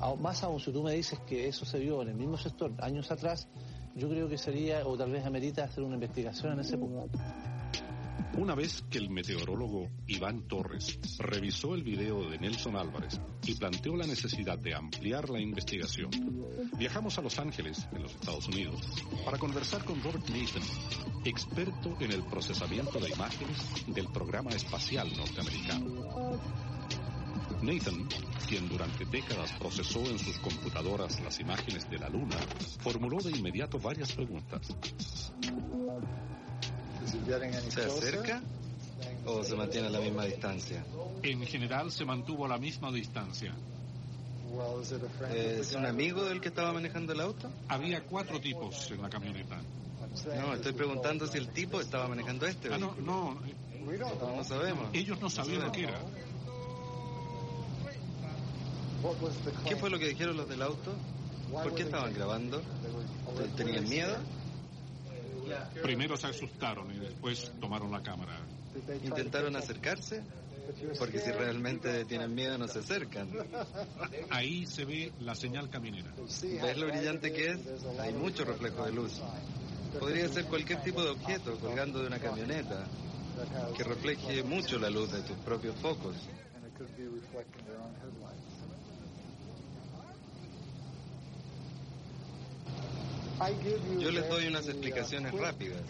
Ah, 0.00 0.14
Más 0.18 0.42
aún, 0.42 0.60
si 0.60 0.72
tú 0.72 0.82
me 0.82 0.92
dices 0.92 1.18
que 1.26 1.48
eso 1.48 1.64
se 1.64 1.78
vio 1.78 2.02
en 2.02 2.08
el 2.08 2.14
mismo 2.14 2.36
sector 2.36 2.72
años 2.80 3.10
atrás, 3.10 3.48
yo 3.94 4.08
creo 4.08 4.28
que 4.28 4.36
sería, 4.36 4.86
o 4.86 4.96
tal 4.96 5.10
vez 5.10 5.24
amerita 5.24 5.64
hacer 5.64 5.82
una 5.82 5.94
investigación 5.94 6.52
en 6.52 6.60
ese 6.60 6.76
punto. 6.76 7.08
Una 8.38 8.54
vez 8.54 8.84
que 8.90 8.98
el 8.98 9.08
meteorólogo 9.08 9.88
Iván 10.06 10.42
Torres 10.42 10.98
revisó 11.18 11.74
el 11.74 11.82
video 11.82 12.28
de 12.28 12.38
Nelson 12.38 12.76
Álvarez 12.76 13.18
y 13.46 13.54
planteó 13.54 13.96
la 13.96 14.06
necesidad 14.06 14.58
de 14.58 14.74
ampliar 14.74 15.30
la 15.30 15.40
investigación, 15.40 16.10
viajamos 16.78 17.16
a 17.16 17.22
Los 17.22 17.38
Ángeles, 17.38 17.88
en 17.92 18.02
los 18.02 18.12
Estados 18.12 18.46
Unidos, 18.48 18.82
para 19.24 19.38
conversar 19.38 19.84
con 19.84 20.02
Robert 20.02 20.28
Nathan, 20.28 20.62
experto 21.24 21.96
en 21.98 22.12
el 22.12 22.22
procesamiento 22.24 23.00
de 23.00 23.08
imágenes 23.08 23.56
del 23.86 24.08
programa 24.08 24.50
espacial 24.50 25.08
norteamericano. 25.16 26.38
Nathan, 27.62 28.06
quien 28.46 28.68
durante 28.68 29.06
décadas 29.06 29.50
procesó 29.52 30.00
en 30.00 30.18
sus 30.18 30.38
computadoras 30.40 31.20
las 31.20 31.40
imágenes 31.40 31.88
de 31.88 31.98
la 31.98 32.10
Luna, 32.10 32.36
formuló 32.80 33.16
de 33.16 33.30
inmediato 33.30 33.78
varias 33.78 34.12
preguntas. 34.12 34.76
¿Se 37.70 37.84
acerca 37.84 38.42
o 39.26 39.42
se 39.44 39.54
mantiene 39.54 39.88
a 39.88 39.90
la 39.90 40.00
misma 40.00 40.24
distancia? 40.24 40.84
En 41.22 41.42
general 41.46 41.90
se 41.92 42.04
mantuvo 42.04 42.46
a 42.46 42.48
la 42.48 42.58
misma 42.58 42.90
distancia. 42.92 43.54
¿Es 45.34 45.74
un 45.74 45.86
amigo 45.86 46.24
del 46.24 46.40
que 46.40 46.48
estaba 46.48 46.72
manejando 46.72 47.12
el 47.12 47.20
auto? 47.20 47.50
Había 47.68 48.02
cuatro 48.04 48.40
tipos 48.40 48.90
en 48.90 49.02
la 49.02 49.10
camioneta. 49.10 49.60
No, 50.40 50.54
estoy 50.54 50.72
preguntando 50.72 51.26
si 51.26 51.38
el 51.38 51.48
tipo 51.48 51.80
estaba 51.80 52.08
manejando 52.08 52.46
este 52.46 52.72
Ah, 52.72 52.78
no, 52.78 52.94
no, 52.96 53.38
No 54.36 54.44
sabemos. 54.44 54.88
ellos 54.94 55.20
no 55.20 55.28
sabían 55.28 55.62
lo 55.62 55.72
que 55.72 55.84
era. 55.84 56.00
¿Qué 59.68 59.76
fue 59.76 59.90
lo 59.90 59.98
que 59.98 60.08
dijeron 60.08 60.36
los 60.36 60.48
del 60.48 60.62
auto? 60.62 60.92
¿Por 61.52 61.74
qué 61.74 61.82
estaban 61.82 62.12
grabando? 62.14 62.62
¿Tenían 63.56 63.88
miedo? 63.88 64.16
Primero 65.82 66.16
se 66.16 66.26
asustaron 66.26 66.90
y 66.94 66.98
después 66.98 67.52
tomaron 67.60 67.90
la 67.90 68.02
cámara. 68.02 68.38
¿Intentaron 69.04 69.56
acercarse? 69.56 70.22
Porque 70.98 71.20
si 71.20 71.30
realmente 71.30 72.04
tienen 72.04 72.34
miedo 72.34 72.58
no 72.58 72.66
se 72.68 72.80
acercan. 72.80 73.28
Ahí 74.30 74.66
se 74.66 74.84
ve 74.84 75.12
la 75.20 75.34
señal 75.34 75.70
caminera. 75.70 76.12
¿Ves 76.16 76.76
lo 76.76 76.86
brillante 76.86 77.32
que 77.32 77.52
es? 77.52 77.58
Hay 78.00 78.12
mucho 78.12 78.44
reflejo 78.44 78.84
de 78.84 78.92
luz. 78.92 79.20
Podría 79.98 80.28
ser 80.28 80.44
cualquier 80.46 80.82
tipo 80.82 81.02
de 81.02 81.10
objeto 81.10 81.58
colgando 81.58 82.00
de 82.00 82.08
una 82.08 82.18
camioneta 82.18 82.86
que 83.76 83.84
refleje 83.84 84.42
mucho 84.42 84.78
la 84.78 84.90
luz 84.90 85.12
de 85.12 85.22
tus 85.22 85.36
propios 85.38 85.76
focos. 85.76 86.16
Yo 93.98 94.10
les 94.10 94.28
doy 94.28 94.46
unas 94.46 94.66
explicaciones 94.66 95.32
rápidas. 95.32 95.80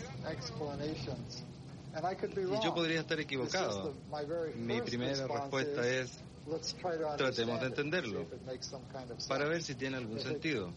Y 2.34 2.64
yo 2.64 2.74
podría 2.74 3.00
estar 3.00 3.18
equivocado. 3.20 3.94
Mi 4.56 4.80
primera 4.80 5.26
respuesta 5.26 5.88
es, 5.88 6.18
tratemos 7.16 7.60
de 7.60 7.66
entenderlo, 7.66 8.26
para 9.28 9.46
ver 9.46 9.62
si 9.62 9.74
tiene 9.74 9.96
algún 9.96 10.20
sentido. 10.20 10.72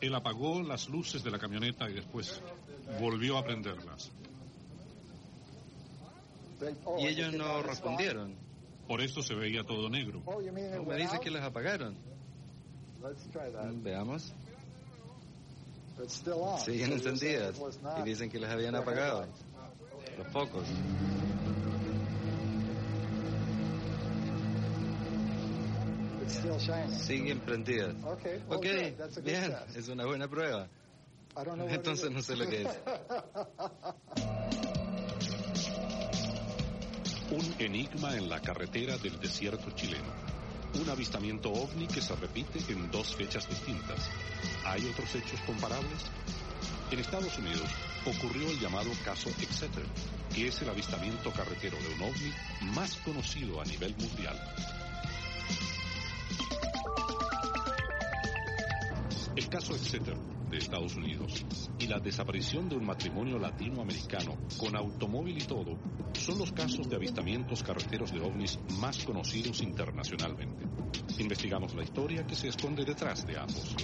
Él 0.00 0.14
apagó 0.14 0.62
las 0.62 0.88
luces 0.88 1.22
de 1.22 1.30
la 1.30 1.38
camioneta 1.38 1.88
y 1.88 1.94
después 1.94 2.40
volvió 3.00 3.38
a 3.38 3.44
prenderlas. 3.44 4.10
Y 6.98 7.06
ellos 7.06 7.32
no 7.32 7.62
respondieron. 7.62 8.34
Por 8.86 9.00
eso 9.00 9.22
se 9.22 9.34
veía 9.34 9.64
todo 9.64 9.88
negro. 9.88 10.22
Me 10.86 10.96
dice 10.96 11.18
que 11.20 11.30
las 11.30 11.44
apagaron. 11.44 11.96
Veamos. 13.82 14.32
Siguen 16.64 16.92
encendidas 16.92 17.56
y 18.00 18.02
dicen 18.02 18.30
que 18.30 18.38
las 18.38 18.50
habían 18.52 18.74
apagado. 18.74 19.26
Los 20.18 20.28
focos. 20.28 20.66
Siguen 26.88 27.40
prendidas. 27.40 27.94
Ok, 28.04 28.66
bien, 29.22 29.54
es 29.74 29.88
una 29.88 30.06
buena 30.06 30.28
prueba. 30.28 30.68
Entonces 31.68 32.10
no 32.10 32.22
sé 32.22 32.36
lo 32.36 32.46
que 32.46 32.62
es. 32.62 32.68
Un 37.32 37.54
enigma 37.58 38.14
en 38.14 38.28
la 38.28 38.40
carretera 38.42 38.98
del 38.98 39.18
desierto 39.18 39.70
chileno. 39.70 40.12
Un 40.74 40.90
avistamiento 40.90 41.50
ovni 41.50 41.86
que 41.86 42.02
se 42.02 42.14
repite 42.14 42.58
en 42.70 42.90
dos 42.90 43.16
fechas 43.16 43.48
distintas. 43.48 44.10
¿Hay 44.64 44.86
otros 44.86 45.14
hechos 45.14 45.40
comparables? 45.46 46.10
En 46.90 46.98
Estados 46.98 47.36
Unidos 47.38 47.68
ocurrió 48.06 48.50
el 48.50 48.58
llamado 48.58 48.90
caso 49.04 49.28
Exeter, 49.40 49.84
que 50.34 50.48
es 50.48 50.62
el 50.62 50.68
avistamiento 50.68 51.32
carretero 51.32 51.76
de 51.78 51.94
un 51.94 52.02
ovni 52.02 52.32
más 52.74 52.96
conocido 52.98 53.60
a 53.60 53.64
nivel 53.64 53.94
mundial. 53.96 54.38
El 59.34 59.48
caso 59.48 59.74
Exeter 59.74 60.16
de 60.50 60.58
Estados 60.58 60.94
Unidos 60.96 61.46
y 61.78 61.86
la 61.86 61.98
desaparición 61.98 62.68
de 62.68 62.76
un 62.76 62.84
matrimonio 62.84 63.38
latinoamericano 63.38 64.36
con 64.58 64.76
automóvil 64.76 65.38
y 65.42 65.46
todo 65.46 65.78
son 66.12 66.38
los 66.38 66.52
casos 66.52 66.88
de 66.90 66.96
avistamientos 66.96 67.62
carreteros 67.62 68.12
de 68.12 68.20
ovnis 68.20 68.58
más 68.78 69.02
conocidos 69.04 69.62
internacionalmente. 69.62 70.66
Investigamos 71.18 71.74
la 71.74 71.82
historia 71.82 72.26
que 72.26 72.34
se 72.34 72.48
esconde 72.48 72.84
detrás 72.84 73.26
de 73.26 73.38
ambos. 73.38 73.74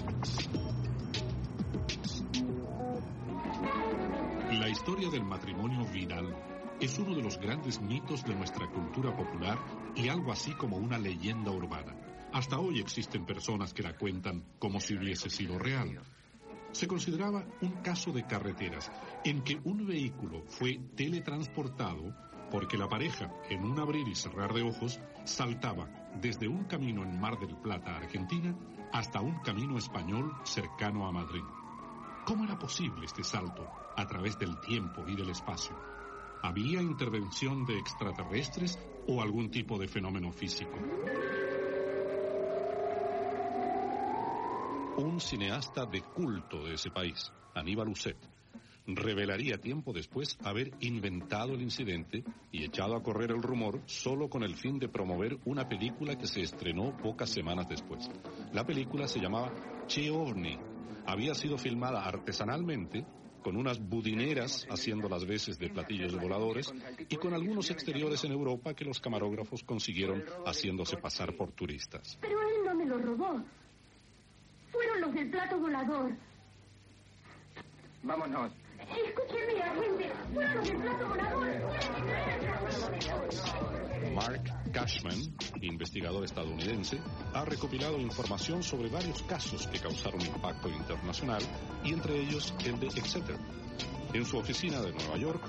La 4.58 4.68
historia 4.68 5.08
del 5.08 5.22
matrimonio 5.22 5.84
Vidal 5.84 6.34
es 6.80 6.98
uno 6.98 7.14
de 7.14 7.22
los 7.22 7.38
grandes 7.38 7.80
mitos 7.80 8.24
de 8.24 8.34
nuestra 8.34 8.68
cultura 8.68 9.16
popular 9.16 9.56
y 9.94 10.08
algo 10.08 10.32
así 10.32 10.50
como 10.50 10.78
una 10.78 10.98
leyenda 10.98 11.52
urbana. 11.52 11.94
Hasta 12.32 12.58
hoy 12.58 12.80
existen 12.80 13.24
personas 13.24 13.72
que 13.72 13.84
la 13.84 13.96
cuentan 13.96 14.42
como 14.58 14.80
si 14.80 14.96
hubiese 14.96 15.30
sido 15.30 15.60
real. 15.60 16.00
Se 16.72 16.88
consideraba 16.88 17.46
un 17.60 17.70
caso 17.82 18.10
de 18.10 18.26
carreteras 18.26 18.90
en 19.24 19.42
que 19.42 19.60
un 19.62 19.86
vehículo 19.86 20.42
fue 20.48 20.80
teletransportado 20.96 22.12
porque 22.50 22.76
la 22.76 22.88
pareja, 22.88 23.30
en 23.48 23.62
un 23.62 23.78
abrir 23.78 24.08
y 24.08 24.16
cerrar 24.16 24.52
de 24.52 24.62
ojos, 24.62 24.98
saltaba 25.22 25.88
desde 26.20 26.48
un 26.48 26.64
camino 26.64 27.04
en 27.04 27.20
Mar 27.20 27.38
del 27.38 27.54
Plata, 27.58 27.96
Argentina, 27.96 28.56
hasta 28.92 29.20
un 29.20 29.38
camino 29.38 29.78
español 29.78 30.32
cercano 30.42 31.06
a 31.06 31.12
Madrid. 31.12 31.44
¿Cómo 32.28 32.44
era 32.44 32.58
posible 32.58 33.06
este 33.06 33.24
salto 33.24 33.66
a 33.96 34.06
través 34.06 34.38
del 34.38 34.60
tiempo 34.60 35.02
y 35.08 35.16
del 35.16 35.30
espacio? 35.30 35.74
¿Había 36.42 36.82
intervención 36.82 37.64
de 37.64 37.78
extraterrestres 37.78 38.78
o 39.06 39.22
algún 39.22 39.50
tipo 39.50 39.78
de 39.78 39.88
fenómeno 39.88 40.30
físico? 40.30 40.76
Un 44.98 45.18
cineasta 45.22 45.86
de 45.86 46.02
culto 46.02 46.66
de 46.66 46.74
ese 46.74 46.90
país, 46.90 47.32
Aníbal 47.54 47.88
Uset, 47.88 48.18
revelaría 48.86 49.56
tiempo 49.56 49.94
después 49.94 50.36
haber 50.44 50.70
inventado 50.80 51.54
el 51.54 51.62
incidente 51.62 52.24
y 52.52 52.62
echado 52.62 52.94
a 52.94 53.02
correr 53.02 53.30
el 53.30 53.42
rumor 53.42 53.80
solo 53.86 54.28
con 54.28 54.42
el 54.42 54.54
fin 54.54 54.78
de 54.78 54.90
promover 54.90 55.38
una 55.46 55.66
película 55.66 56.18
que 56.18 56.26
se 56.26 56.42
estrenó 56.42 56.94
pocas 56.94 57.30
semanas 57.30 57.70
después. 57.70 58.10
La 58.52 58.66
película 58.66 59.08
se 59.08 59.18
llamaba 59.18 59.50
Che. 59.86 60.10
Había 61.06 61.34
sido 61.34 61.58
filmada 61.58 62.04
artesanalmente 62.04 63.06
con 63.42 63.56
unas 63.56 63.78
budineras 63.80 64.66
haciendo 64.70 65.08
las 65.08 65.24
veces 65.24 65.58
de 65.58 65.70
platillos 65.70 66.14
voladores 66.20 66.72
y 67.08 67.16
con 67.16 67.34
algunos 67.34 67.70
exteriores 67.70 68.24
en 68.24 68.32
Europa 68.32 68.74
que 68.74 68.84
los 68.84 69.00
camarógrafos 69.00 69.62
consiguieron 69.62 70.24
haciéndose 70.44 70.96
pasar 70.96 71.34
por 71.36 71.52
turistas. 71.52 72.18
Pero 72.20 72.40
él 72.40 72.64
no 72.64 72.74
me 72.74 72.84
lo 72.84 72.98
robó. 72.98 73.42
Fueron 74.70 75.00
los 75.00 75.14
del 75.14 75.30
plato 75.30 75.58
volador. 75.58 76.12
Vámonos. 78.02 78.52
Escúcheme, 78.78 79.62
agente. 79.62 80.12
Fueron 80.34 80.54
los 80.56 80.68
del 80.68 80.76
plato 80.76 81.08
volador. 81.08 81.48
Mark 84.14 84.67
Cashman, 84.78 85.34
investigador 85.60 86.24
estadounidense, 86.24 87.00
ha 87.34 87.44
recopilado 87.44 87.98
información 87.98 88.62
sobre 88.62 88.88
varios 88.88 89.24
casos 89.24 89.66
que 89.66 89.80
causaron 89.80 90.20
impacto 90.24 90.68
internacional 90.68 91.42
y 91.82 91.92
entre 91.92 92.20
ellos 92.20 92.54
el 92.64 92.78
de 92.78 92.86
Exeter. 92.86 93.36
En 94.12 94.24
su 94.24 94.38
oficina 94.38 94.80
de 94.80 94.92
Nueva 94.92 95.16
York 95.16 95.42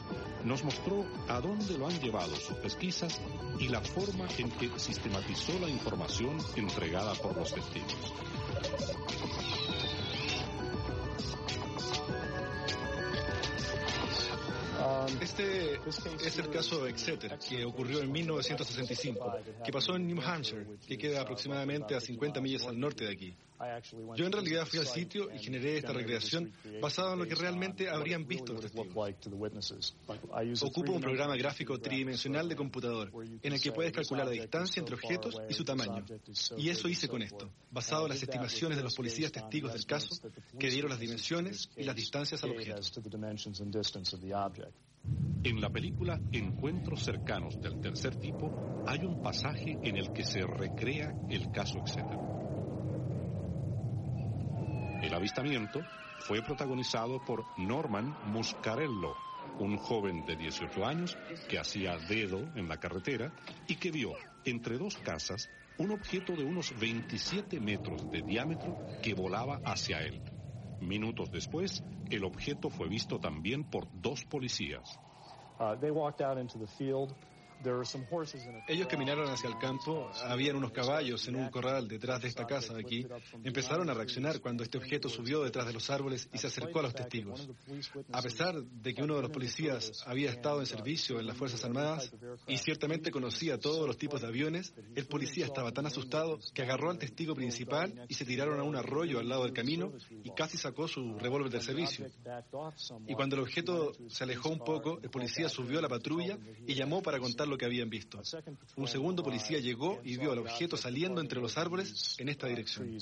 nos 0.45 0.63
mostró 0.63 1.05
a 1.27 1.39
dónde 1.41 1.77
lo 1.77 1.87
han 1.87 1.99
llevado 1.99 2.35
sus 2.37 2.57
pesquisas 2.57 3.21
y 3.59 3.67
la 3.67 3.81
forma 3.81 4.25
en 4.39 4.49
que 4.49 4.71
sistematizó 4.79 5.59
la 5.59 5.69
información 5.69 6.35
entregada 6.55 7.13
por 7.13 7.37
los 7.37 7.53
testigos. 7.53 8.11
Este 15.21 15.79
es 16.25 16.37
el 16.37 16.49
caso 16.49 16.87
Exeter, 16.87 17.37
que 17.37 17.65
ocurrió 17.65 18.01
en 18.01 18.11
1965, 18.11 19.33
que 19.63 19.71
pasó 19.71 19.95
en 19.95 20.07
New 20.07 20.21
Hampshire, 20.21 20.65
que 20.87 20.97
queda 20.97 21.21
aproximadamente 21.21 21.95
a 21.95 22.01
50 22.01 22.41
millas 22.41 22.65
al 22.65 22.79
norte 22.79 23.05
de 23.05 23.11
aquí. 23.11 23.35
Yo 24.15 24.25
en 24.25 24.31
realidad 24.31 24.65
fui 24.65 24.79
al 24.79 24.87
sitio 24.87 25.29
y 25.33 25.39
generé 25.39 25.77
esta 25.77 25.91
recreación 25.91 26.53
basada 26.81 27.13
en 27.13 27.19
lo 27.19 27.27
que 27.27 27.35
realmente 27.35 27.89
habrían 27.89 28.25
visto 28.25 28.53
los 28.53 28.61
testigos. 28.61 28.95
Ocupo 30.61 30.93
un 30.93 31.01
programa 31.01 31.35
gráfico 31.35 31.77
tridimensional 31.77 32.47
de 32.47 32.55
computador 32.55 33.11
en 33.41 33.53
el 33.53 33.61
que 33.61 33.71
puedes 33.73 33.91
calcular 33.91 34.25
la 34.27 34.31
distancia 34.31 34.79
entre 34.79 34.95
objetos 34.95 35.41
y 35.49 35.53
su 35.53 35.65
tamaño. 35.65 36.05
Y 36.57 36.69
eso 36.69 36.87
hice 36.87 37.09
con 37.09 37.21
esto, 37.21 37.51
basado 37.69 38.03
en 38.03 38.09
las 38.09 38.23
estimaciones 38.23 38.77
de 38.77 38.83
los 38.83 38.95
policías 38.95 39.31
testigos 39.31 39.73
del 39.73 39.85
caso 39.85 40.15
que 40.57 40.69
dieron 40.69 40.89
las 40.89 40.99
dimensiones 40.99 41.69
y 41.75 41.83
las 41.83 41.95
distancias 41.95 42.41
al 42.43 42.51
objeto. 42.51 42.81
En 45.43 45.61
la 45.61 45.69
película 45.69 46.19
Encuentros 46.31 47.03
cercanos 47.03 47.59
del 47.61 47.79
tercer 47.79 48.15
tipo 48.17 48.83
hay 48.85 49.03
un 49.05 49.21
pasaje 49.21 49.77
en 49.81 49.97
el 49.97 50.11
que 50.11 50.23
se 50.23 50.45
recrea 50.45 51.13
el 51.29 51.51
caso 51.51 51.79
Exeter. 51.79 52.38
El 55.01 55.13
avistamiento 55.13 55.81
fue 56.19 56.41
protagonizado 56.41 57.19
por 57.19 57.45
Norman 57.57 58.13
Muscarello, 58.25 59.15
un 59.57 59.77
joven 59.77 60.25
de 60.25 60.35
18 60.35 60.85
años 60.85 61.17
que 61.47 61.57
hacía 61.57 61.97
dedo 62.09 62.39
en 62.55 62.67
la 62.67 62.77
carretera 62.77 63.31
y 63.67 63.75
que 63.75 63.91
vio 63.91 64.13
entre 64.45 64.77
dos 64.77 64.97
casas 64.97 65.49
un 65.77 65.91
objeto 65.91 66.35
de 66.35 66.43
unos 66.43 66.77
27 66.77 67.59
metros 67.61 68.11
de 68.11 68.21
diámetro 68.21 68.75
que 69.01 69.13
volaba 69.13 69.61
hacia 69.63 70.01
él. 70.01 70.19
Minutos 70.81 71.31
después, 71.31 71.81
el 72.09 72.25
objeto 72.25 72.69
fue 72.69 72.89
visto 72.89 73.19
también 73.19 73.63
por 73.63 73.87
dos 73.93 74.25
policías. 74.25 74.99
Ellos 78.67 78.87
caminaron 78.87 79.29
hacia 79.29 79.49
el 79.49 79.57
campo, 79.57 80.09
habían 80.25 80.55
unos 80.55 80.71
caballos 80.71 81.27
en 81.27 81.35
un 81.35 81.49
corral 81.49 81.87
detrás 81.87 82.21
de 82.21 82.27
esta 82.27 82.45
casa 82.45 82.73
de 82.73 82.81
aquí. 82.81 83.05
Empezaron 83.43 83.89
a 83.89 83.93
reaccionar 83.93 84.39
cuando 84.39 84.63
este 84.63 84.77
objeto 84.77 85.09
subió 85.09 85.43
detrás 85.43 85.67
de 85.67 85.73
los 85.73 85.89
árboles 85.89 86.29
y 86.33 86.37
se 86.37 86.47
acercó 86.47 86.79
a 86.79 86.83
los 86.83 86.93
testigos. 86.93 87.49
A 88.11 88.21
pesar 88.21 88.61
de 88.63 88.93
que 88.93 89.03
uno 89.03 89.15
de 89.15 89.23
los 89.23 89.31
policías 89.31 90.03
había 90.05 90.29
estado 90.29 90.59
en 90.61 90.65
servicio 90.65 91.19
en 91.19 91.27
las 91.27 91.35
Fuerzas 91.37 91.63
Armadas 91.65 92.11
y 92.47 92.57
ciertamente 92.57 93.11
conocía 93.11 93.59
todos 93.59 93.85
los 93.85 93.97
tipos 93.97 94.21
de 94.21 94.27
aviones, 94.27 94.73
el 94.95 95.05
policía 95.07 95.45
estaba 95.45 95.71
tan 95.71 95.85
asustado 95.85 96.39
que 96.53 96.61
agarró 96.61 96.89
al 96.89 96.97
testigo 96.97 97.35
principal 97.35 98.05
y 98.07 98.13
se 98.13 98.25
tiraron 98.25 98.59
a 98.59 98.63
un 98.63 98.75
arroyo 98.75 99.19
al 99.19 99.27
lado 99.27 99.43
del 99.43 99.53
camino 99.53 99.91
y 100.23 100.31
casi 100.31 100.57
sacó 100.57 100.87
su 100.87 101.17
revólver 101.19 101.51
del 101.51 101.61
servicio. 101.61 102.07
Y 103.07 103.13
cuando 103.15 103.35
el 103.35 103.41
objeto 103.41 103.91
se 104.07 104.23
alejó 104.23 104.49
un 104.49 104.59
poco, 104.59 104.99
el 105.03 105.09
policía 105.09 105.49
subió 105.49 105.79
a 105.79 105.81
la 105.81 105.89
patrulla 105.89 106.37
y 106.65 106.73
llamó 106.73 107.01
para 107.01 107.19
contar 107.19 107.48
lo 107.49 107.57
que 107.57 107.65
habían 107.65 107.89
visto. 107.89 108.21
Un 108.75 108.87
segundo 108.87 109.23
policía 109.23 109.59
llegó 109.59 109.99
y 110.03 110.17
vio 110.17 110.31
al 110.31 110.39
objeto 110.39 110.77
saliendo 110.77 111.21
entre 111.21 111.41
los 111.41 111.57
árboles 111.57 112.15
en 112.19 112.29
esta 112.29 112.47
dirección. 112.47 112.97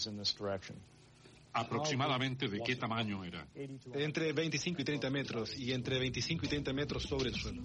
¿Aproximadamente 1.53 2.47
de 2.47 2.61
qué 2.61 2.75
tamaño 2.75 3.23
era? 3.23 3.47
Entre 3.55 4.31
25 4.31 4.81
y 4.81 4.85
30 4.85 5.09
metros 5.09 5.57
y 5.57 5.71
entre 5.71 5.97
25 5.99 6.45
y 6.45 6.49
30 6.49 6.73
metros 6.73 7.03
sobre 7.03 7.29
el 7.29 7.35
suelo. 7.35 7.61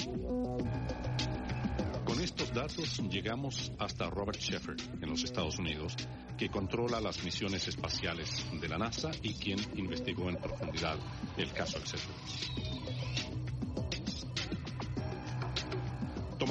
Con 2.05 2.21
estos 2.21 2.53
datos 2.53 2.99
llegamos 3.11 3.73
hasta 3.79 4.11
Robert 4.11 4.39
Shepard, 4.39 4.81
en 5.03 5.11
los 5.11 5.25
Estados 5.25 5.59
Unidos, 5.59 5.95
que 6.37 6.49
controla 6.49 7.01
las 7.01 7.23
misiones 7.23 7.69
espaciales 7.69 8.45
de 8.61 8.69
la 8.69 8.79
NASA 8.79 9.11
y 9.23 9.35
quien 9.35 9.59
investigó 9.77 10.29
en 10.29 10.37
profundidad 10.37 10.99
el 11.37 11.53
caso 11.53 11.79
Exeter. 11.79 12.15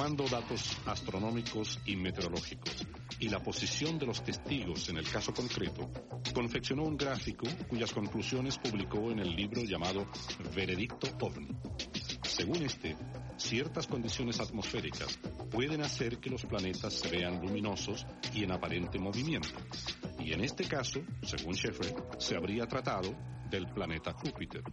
Tomando 0.02 0.24
datos 0.24 0.76
astronómicos 0.86 1.78
y 1.86 1.94
meteorológicos 1.94 2.84
y 3.20 3.28
la 3.28 3.38
posición 3.38 4.00
de 4.00 4.06
los 4.06 4.24
testigos 4.24 4.88
en 4.88 4.96
el 4.96 5.08
caso 5.08 5.32
concreto, 5.32 5.88
confeccionó 6.34 6.82
un 6.82 6.96
gráfico 6.96 7.46
cuyas 7.68 7.92
conclusiones 7.92 8.58
publicó 8.58 9.12
en 9.12 9.20
el 9.20 9.36
libro 9.36 9.62
llamado 9.62 10.08
Veredicto 10.56 11.06
OVNI. 11.20 11.56
Según 12.24 12.64
este, 12.64 12.96
ciertas 13.36 13.86
condiciones 13.86 14.40
atmosféricas 14.40 15.20
pueden 15.52 15.82
hacer 15.82 16.18
que 16.18 16.30
los 16.30 16.44
planetas 16.46 16.94
se 16.94 17.08
vean 17.08 17.40
luminosos 17.40 18.04
y 18.34 18.42
en 18.42 18.50
aparente 18.50 18.98
movimiento. 18.98 19.50
Y 20.18 20.32
en 20.32 20.42
este 20.42 20.64
caso, 20.64 21.00
según 21.22 21.54
Sheffer, 21.54 21.94
se 22.18 22.34
habría 22.34 22.66
tratado 22.66 23.14
del 23.48 23.68
planeta 23.68 24.12
Júpiter. 24.14 24.64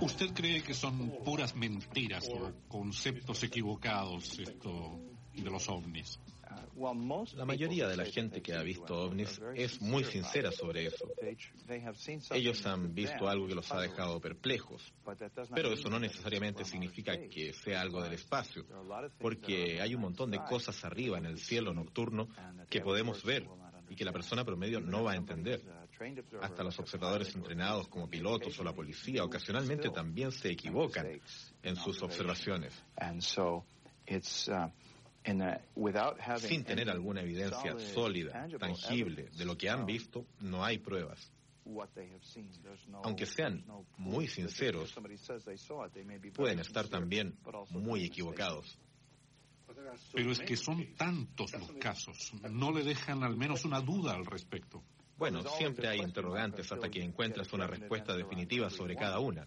¿Usted 0.00 0.32
cree 0.32 0.62
que 0.62 0.74
son 0.74 1.22
puras 1.24 1.54
mentiras 1.54 2.28
o 2.28 2.52
conceptos 2.68 3.42
equivocados 3.42 4.38
esto 4.38 5.00
de 5.34 5.50
los 5.50 5.68
ovnis? 5.68 6.18
La 7.36 7.44
mayoría 7.44 7.86
de 7.88 7.96
la 7.96 8.04
gente 8.06 8.42
que 8.42 8.54
ha 8.54 8.62
visto 8.62 8.98
ovnis 8.98 9.40
es 9.54 9.80
muy 9.82 10.04
sincera 10.04 10.50
sobre 10.50 10.86
eso. 10.86 11.08
Ellos 12.30 12.66
han 12.66 12.94
visto 12.94 13.28
algo 13.28 13.46
que 13.46 13.54
los 13.54 13.70
ha 13.70 13.80
dejado 13.80 14.20
perplejos, 14.20 14.92
pero 15.54 15.72
eso 15.72 15.90
no 15.90 15.98
necesariamente 15.98 16.64
significa 16.64 17.18
que 17.28 17.52
sea 17.52 17.82
algo 17.82 18.02
del 18.02 18.14
espacio, 18.14 18.64
porque 19.18 19.80
hay 19.80 19.94
un 19.94 20.00
montón 20.00 20.30
de 20.30 20.38
cosas 20.38 20.82
arriba 20.84 21.18
en 21.18 21.26
el 21.26 21.38
cielo 21.38 21.74
nocturno 21.74 22.28
que 22.68 22.80
podemos 22.80 23.22
ver 23.24 23.46
y 23.88 23.96
que 23.96 24.04
la 24.04 24.12
persona 24.12 24.44
promedio 24.44 24.80
no 24.80 25.04
va 25.04 25.12
a 25.12 25.16
entender. 25.16 25.60
Hasta 26.40 26.62
los 26.62 26.78
observadores 26.78 27.34
entrenados 27.34 27.88
como 27.88 28.08
pilotos 28.08 28.58
o 28.58 28.64
la 28.64 28.72
policía 28.72 29.22
ocasionalmente 29.22 29.90
también 29.90 30.32
se 30.32 30.50
equivocan 30.50 31.20
en 31.62 31.76
sus 31.76 32.02
observaciones. 32.02 32.72
Sin 36.38 36.64
tener 36.64 36.88
alguna 36.88 37.20
evidencia 37.20 37.78
sólida, 37.78 38.48
tangible 38.58 39.28
de 39.36 39.44
lo 39.44 39.58
que 39.58 39.68
han 39.68 39.84
visto, 39.84 40.24
no 40.40 40.64
hay 40.64 40.78
pruebas. 40.78 41.30
Aunque 43.02 43.26
sean 43.26 43.62
muy 43.98 44.26
sinceros, 44.26 44.94
pueden 46.34 46.60
estar 46.60 46.88
también 46.88 47.36
muy 47.70 48.04
equivocados. 48.04 48.78
Pero 50.14 50.32
es 50.32 50.38
que 50.40 50.56
son 50.56 50.94
tantos 50.94 51.52
los 51.52 51.72
casos, 51.72 52.32
no 52.50 52.72
le 52.72 52.82
dejan 52.84 53.22
al 53.22 53.36
menos 53.36 53.64
una 53.66 53.80
duda 53.80 54.14
al 54.14 54.24
respecto. 54.24 54.82
Bueno, 55.20 55.42
siempre 55.42 55.86
hay 55.86 56.00
interrogantes 56.00 56.72
hasta 56.72 56.88
que 56.88 57.02
encuentras 57.02 57.52
una 57.52 57.66
respuesta 57.66 58.16
definitiva 58.16 58.70
sobre 58.70 58.96
cada 58.96 59.18
una. 59.18 59.46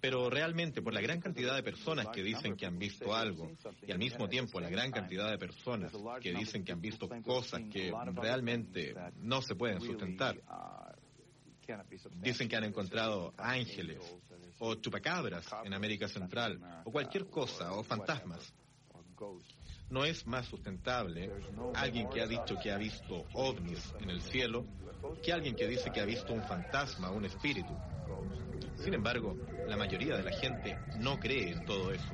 Pero 0.00 0.30
realmente, 0.30 0.80
por 0.80 0.94
la 0.94 1.02
gran 1.02 1.20
cantidad 1.20 1.54
de 1.54 1.62
personas 1.62 2.08
que 2.08 2.22
dicen 2.22 2.56
que 2.56 2.64
han 2.64 2.78
visto 2.78 3.14
algo 3.14 3.52
y 3.86 3.92
al 3.92 3.98
mismo 3.98 4.30
tiempo 4.30 4.60
la 4.60 4.70
gran 4.70 4.90
cantidad 4.90 5.30
de 5.30 5.36
personas 5.36 5.92
que 6.22 6.32
dicen 6.32 6.64
que 6.64 6.72
han 6.72 6.80
visto 6.80 7.06
cosas 7.22 7.60
que 7.70 7.92
realmente 8.14 8.94
no 9.18 9.42
se 9.42 9.54
pueden 9.54 9.82
sustentar, 9.82 10.40
dicen 12.22 12.48
que 12.48 12.56
han 12.56 12.64
encontrado 12.64 13.34
ángeles 13.36 14.00
o 14.58 14.74
chupacabras 14.76 15.46
en 15.64 15.74
América 15.74 16.08
Central 16.08 16.58
o 16.86 16.90
cualquier 16.90 17.26
cosa 17.26 17.74
o 17.74 17.84
fantasmas. 17.84 18.54
No 19.90 20.04
es 20.04 20.26
más 20.26 20.46
sustentable 20.46 21.30
alguien 21.74 22.08
que 22.08 22.22
ha 22.22 22.26
dicho 22.26 22.56
que 22.60 22.72
ha 22.72 22.78
visto 22.78 23.26
ovnis 23.34 23.92
en 24.00 24.08
el 24.08 24.22
cielo 24.22 24.66
que 25.22 25.32
alguien 25.32 25.54
que 25.54 25.66
dice 25.66 25.90
que 25.90 26.00
ha 26.00 26.04
visto 26.04 26.32
un 26.32 26.42
fantasma, 26.42 27.10
un 27.10 27.24
espíritu. 27.24 27.74
Sin 28.76 28.94
embargo, 28.94 29.34
la 29.66 29.76
mayoría 29.76 30.16
de 30.16 30.22
la 30.22 30.32
gente 30.32 30.76
no 30.98 31.18
cree 31.18 31.52
en 31.52 31.64
todo 31.64 31.92
eso. 31.92 32.12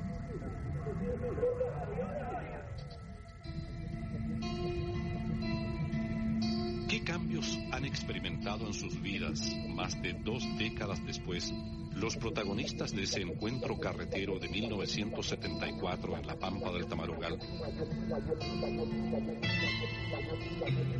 Cambios 7.11 7.59
han 7.73 7.83
experimentado 7.83 8.65
en 8.67 8.73
sus 8.73 9.01
vidas 9.01 9.53
más 9.67 10.01
de 10.01 10.13
dos 10.13 10.45
décadas 10.57 11.05
después 11.05 11.53
los 11.93 12.15
protagonistas 12.15 12.95
de 12.95 13.03
ese 13.03 13.19
encuentro 13.19 13.77
carretero 13.77 14.39
de 14.39 14.47
1974 14.47 16.17
en 16.17 16.25
la 16.25 16.39
Pampa 16.39 16.71
del 16.71 16.85
Tamarugal? 16.85 17.37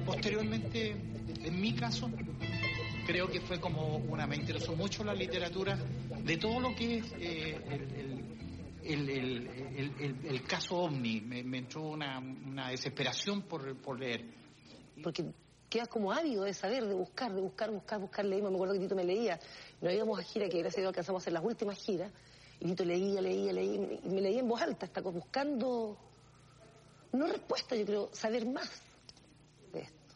Posteriormente, 0.05 0.97
en 1.45 1.61
mi 1.61 1.71
caso, 1.75 2.11
creo 3.07 3.29
que 3.29 3.39
fue 3.39 3.61
como 3.61 3.95
una, 3.95 4.27
me 4.27 4.35
interesó 4.35 4.75
mucho 4.75 5.05
la 5.05 5.13
literatura 5.13 5.77
de 5.77 6.35
todo 6.35 6.59
lo 6.59 6.75
que 6.75 6.97
es 6.97 7.05
eh, 7.21 7.57
el, 8.83 9.09
el, 9.09 9.47
el, 9.97 10.17
el, 10.25 10.43
caso 10.43 10.75
OVNI. 10.75 11.21
Me, 11.21 11.41
me 11.41 11.59
entró 11.59 11.83
una, 11.83 12.19
una 12.19 12.67
desesperación 12.67 13.43
por, 13.43 13.77
por 13.77 13.97
leer. 13.97 14.25
Porque 15.01 15.23
quedas 15.71 15.87
como 15.87 16.11
ávido 16.11 16.43
de 16.43 16.53
saber, 16.53 16.85
de 16.85 16.93
buscar, 16.93 17.33
de 17.33 17.41
buscar, 17.41 17.71
buscar, 17.71 17.99
buscar, 17.99 18.25
leímos. 18.25 18.51
Me 18.51 18.57
acuerdo 18.57 18.73
que 18.73 18.81
Tito 18.81 18.95
me 18.95 19.05
leía. 19.05 19.39
Nos 19.79 19.93
íbamos 19.93 20.19
a 20.19 20.23
gira, 20.23 20.49
que 20.49 20.59
gracias 20.59 20.79
a 20.79 20.81
Dios 20.81 20.89
alcanzamos 20.89 21.21
a 21.21 21.23
hacer 21.23 21.33
las 21.33 21.43
últimas 21.43 21.77
giras. 21.77 22.11
Y 22.59 22.65
Tito 22.65 22.83
leía, 22.83 23.21
leía, 23.21 23.53
leía, 23.53 23.99
y 24.03 24.09
me 24.09 24.21
leía 24.21 24.41
en 24.41 24.49
voz 24.49 24.61
alta, 24.61 24.85
hasta 24.85 25.01
buscando, 25.01 25.97
no 27.13 27.25
respuesta, 27.25 27.75
yo 27.75 27.85
creo, 27.85 28.09
saber 28.11 28.45
más 28.45 28.69
de 29.71 29.79
esto. 29.79 30.15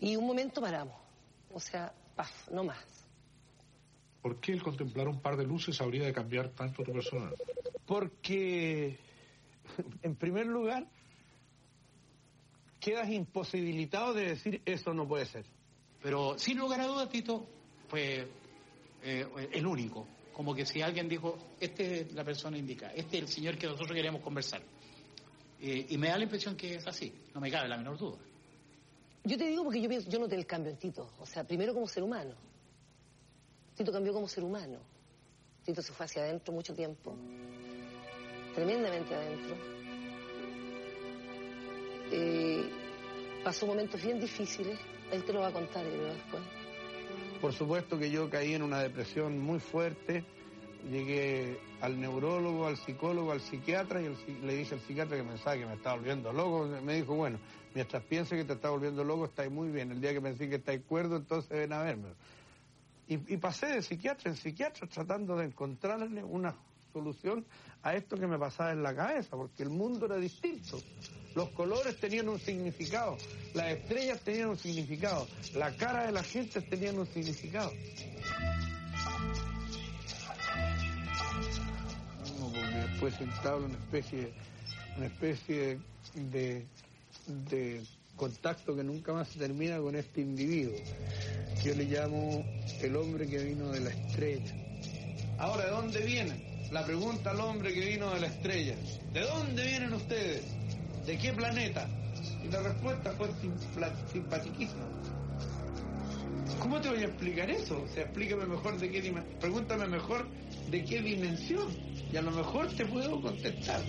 Y 0.00 0.16
un 0.16 0.26
momento 0.26 0.62
paramos. 0.62 0.96
O 1.52 1.60
sea, 1.60 1.92
paf, 2.16 2.50
no 2.50 2.64
más. 2.64 2.78
¿Por 4.22 4.40
qué 4.40 4.52
el 4.52 4.62
contemplar 4.62 5.06
un 5.06 5.20
par 5.20 5.36
de 5.36 5.44
luces 5.44 5.80
habría 5.82 6.06
de 6.06 6.14
cambiar 6.14 6.48
tanto 6.48 6.82
tu 6.82 6.92
persona? 6.92 7.30
Porque, 7.84 8.98
en 10.02 10.16
primer 10.16 10.46
lugar, 10.46 10.86
quedas 12.80 13.08
imposibilitado 13.10 14.14
de 14.14 14.30
decir 14.30 14.62
eso 14.64 14.92
no 14.94 15.06
puede 15.06 15.26
ser. 15.26 15.44
Pero 16.02 16.38
sin 16.38 16.58
lugar 16.58 16.80
a 16.80 16.86
dudas, 16.86 17.08
Tito 17.10 17.46
fue 17.88 18.26
eh, 19.02 19.26
el 19.52 19.66
único. 19.66 20.06
Como 20.32 20.54
que 20.54 20.64
si 20.64 20.80
alguien 20.80 21.08
dijo, 21.08 21.38
este 21.60 22.00
es 22.00 22.12
la 22.12 22.24
persona 22.24 22.56
indica, 22.56 22.92
este 22.94 23.18
es 23.18 23.22
el 23.24 23.28
señor 23.28 23.58
que 23.58 23.66
nosotros 23.66 23.92
queremos 23.92 24.22
conversar. 24.22 24.62
Eh, 25.60 25.86
y 25.90 25.98
me 25.98 26.08
da 26.08 26.16
la 26.16 26.24
impresión 26.24 26.56
que 26.56 26.76
es 26.76 26.86
así, 26.86 27.12
no 27.34 27.40
me 27.40 27.50
cabe 27.50 27.68
la 27.68 27.76
menor 27.76 27.98
duda. 27.98 28.16
Yo 29.24 29.36
te 29.36 29.46
digo 29.46 29.64
porque 29.64 29.82
yo, 29.82 29.88
pienso, 29.88 30.08
yo 30.08 30.18
noté 30.18 30.36
el 30.36 30.46
cambio 30.46 30.72
en 30.72 30.78
Tito. 30.78 31.10
O 31.18 31.26
sea, 31.26 31.44
primero 31.44 31.74
como 31.74 31.86
ser 31.86 32.02
humano. 32.02 32.34
Tito 33.76 33.92
cambió 33.92 34.14
como 34.14 34.26
ser 34.26 34.42
humano. 34.44 34.78
Tito 35.64 35.82
se 35.82 35.92
fue 35.92 36.06
hacia 36.06 36.22
adentro 36.22 36.54
mucho 36.54 36.74
tiempo. 36.74 37.14
Tremendamente 38.54 39.14
adentro. 39.14 39.79
Eh, 42.10 42.68
pasó 43.44 43.66
momentos 43.66 44.02
bien 44.02 44.20
difíciles. 44.20 44.78
Él 45.12 45.24
te 45.24 45.32
lo 45.32 45.40
va 45.40 45.48
a 45.48 45.52
contar, 45.52 45.84
yo 45.84 45.90
creo, 45.90 46.14
después. 46.14 46.42
Por 47.40 47.52
supuesto 47.52 47.98
que 47.98 48.10
yo 48.10 48.28
caí 48.28 48.54
en 48.54 48.62
una 48.62 48.80
depresión 48.80 49.38
muy 49.38 49.60
fuerte. 49.60 50.24
Llegué 50.90 51.58
al 51.80 52.00
neurólogo, 52.00 52.66
al 52.66 52.76
psicólogo, 52.76 53.32
al 53.32 53.40
psiquiatra 53.40 54.00
y 54.00 54.14
le 54.42 54.54
dije 54.54 54.74
al 54.74 54.80
psiquiatra 54.80 55.16
que 55.16 55.24
pensaba 55.24 55.56
que 55.56 55.66
me 55.66 55.74
estaba 55.74 55.96
volviendo 55.96 56.32
loco. 56.32 56.68
Me 56.82 56.94
dijo, 56.94 57.14
bueno, 57.14 57.38
mientras 57.74 58.02
piense 58.04 58.36
que 58.36 58.44
te 58.44 58.54
está 58.54 58.70
volviendo 58.70 59.04
loco, 59.04 59.26
estáis 59.26 59.50
muy 59.50 59.68
bien. 59.68 59.90
El 59.90 60.00
día 60.00 60.12
que 60.12 60.20
pensé 60.20 60.48
que 60.48 60.56
estáis 60.56 60.82
cuerdo, 60.82 61.16
entonces 61.16 61.50
ven 61.50 61.72
a 61.72 61.82
verme. 61.82 62.08
Y, 63.08 63.34
y 63.34 63.36
pasé 63.36 63.66
de 63.66 63.82
psiquiatra 63.82 64.30
en 64.30 64.36
psiquiatra 64.36 64.86
tratando 64.86 65.36
de 65.36 65.46
encontrarle 65.46 66.22
una 66.22 66.54
solución 66.92 67.44
a 67.82 67.94
esto 67.94 68.16
que 68.16 68.26
me 68.26 68.38
pasaba 68.38 68.72
en 68.72 68.82
la 68.82 68.94
cabeza, 68.94 69.36
porque 69.36 69.62
el 69.62 69.70
mundo 69.70 70.06
era 70.06 70.16
distinto. 70.16 70.80
Los 71.34 71.50
colores 71.50 71.98
tenían 71.98 72.28
un 72.28 72.40
significado, 72.40 73.16
las 73.54 73.72
estrellas 73.72 74.20
tenían 74.20 74.50
un 74.50 74.58
significado, 74.58 75.28
la 75.54 75.74
cara 75.76 76.06
de 76.06 76.12
la 76.12 76.24
gente 76.24 76.60
tenían 76.60 76.98
un 76.98 77.06
significado. 77.06 77.72
No, 82.38 82.46
porque 82.46 82.88
después 82.88 83.14
se 83.14 83.24
entabla 83.24 83.66
una 83.66 83.78
especie, 83.78 84.32
una 84.96 85.06
especie 85.06 85.78
de, 86.14 86.66
de 87.26 87.82
contacto 88.16 88.74
que 88.74 88.82
nunca 88.82 89.12
más 89.12 89.28
se 89.28 89.38
termina 89.38 89.78
con 89.78 89.94
este 89.94 90.20
individuo. 90.20 90.76
Yo 91.64 91.74
le 91.74 91.84
llamo 91.84 92.44
el 92.82 92.96
hombre 92.96 93.26
que 93.28 93.38
vino 93.38 93.70
de 93.70 93.80
la 93.80 93.90
estrella. 93.90 94.52
Ahora, 95.38 95.66
¿de 95.66 95.70
dónde 95.70 96.00
vienen? 96.00 96.49
La 96.70 96.84
pregunta 96.84 97.32
al 97.32 97.40
hombre 97.40 97.74
que 97.74 97.84
vino 97.84 98.14
de 98.14 98.20
la 98.20 98.28
estrella. 98.28 98.76
¿De 99.12 99.22
dónde 99.22 99.66
vienen 99.66 99.92
ustedes? 99.92 100.44
¿De 101.04 101.18
qué 101.18 101.32
planeta? 101.32 101.88
Y 102.44 102.48
la 102.48 102.62
respuesta 102.62 103.12
fue 103.12 103.28
simpatiquísima. 104.12 104.86
¿Cómo 106.60 106.80
te 106.80 106.90
voy 106.90 107.00
a 107.00 107.06
explicar 107.06 107.50
eso? 107.50 107.82
O 107.82 107.88
sea, 107.88 108.04
explícame 108.04 108.46
mejor 108.46 108.78
de 108.78 108.88
qué 108.88 109.00
dimensión. 109.00 109.38
Pregúntame 109.40 109.88
mejor 109.88 110.28
de 110.70 110.84
qué 110.84 111.02
dimensión. 111.02 111.66
Y 112.12 112.16
a 112.16 112.22
lo 112.22 112.30
mejor 112.30 112.70
te 112.76 112.86
puedo 112.86 113.20
contestar. 113.20 113.82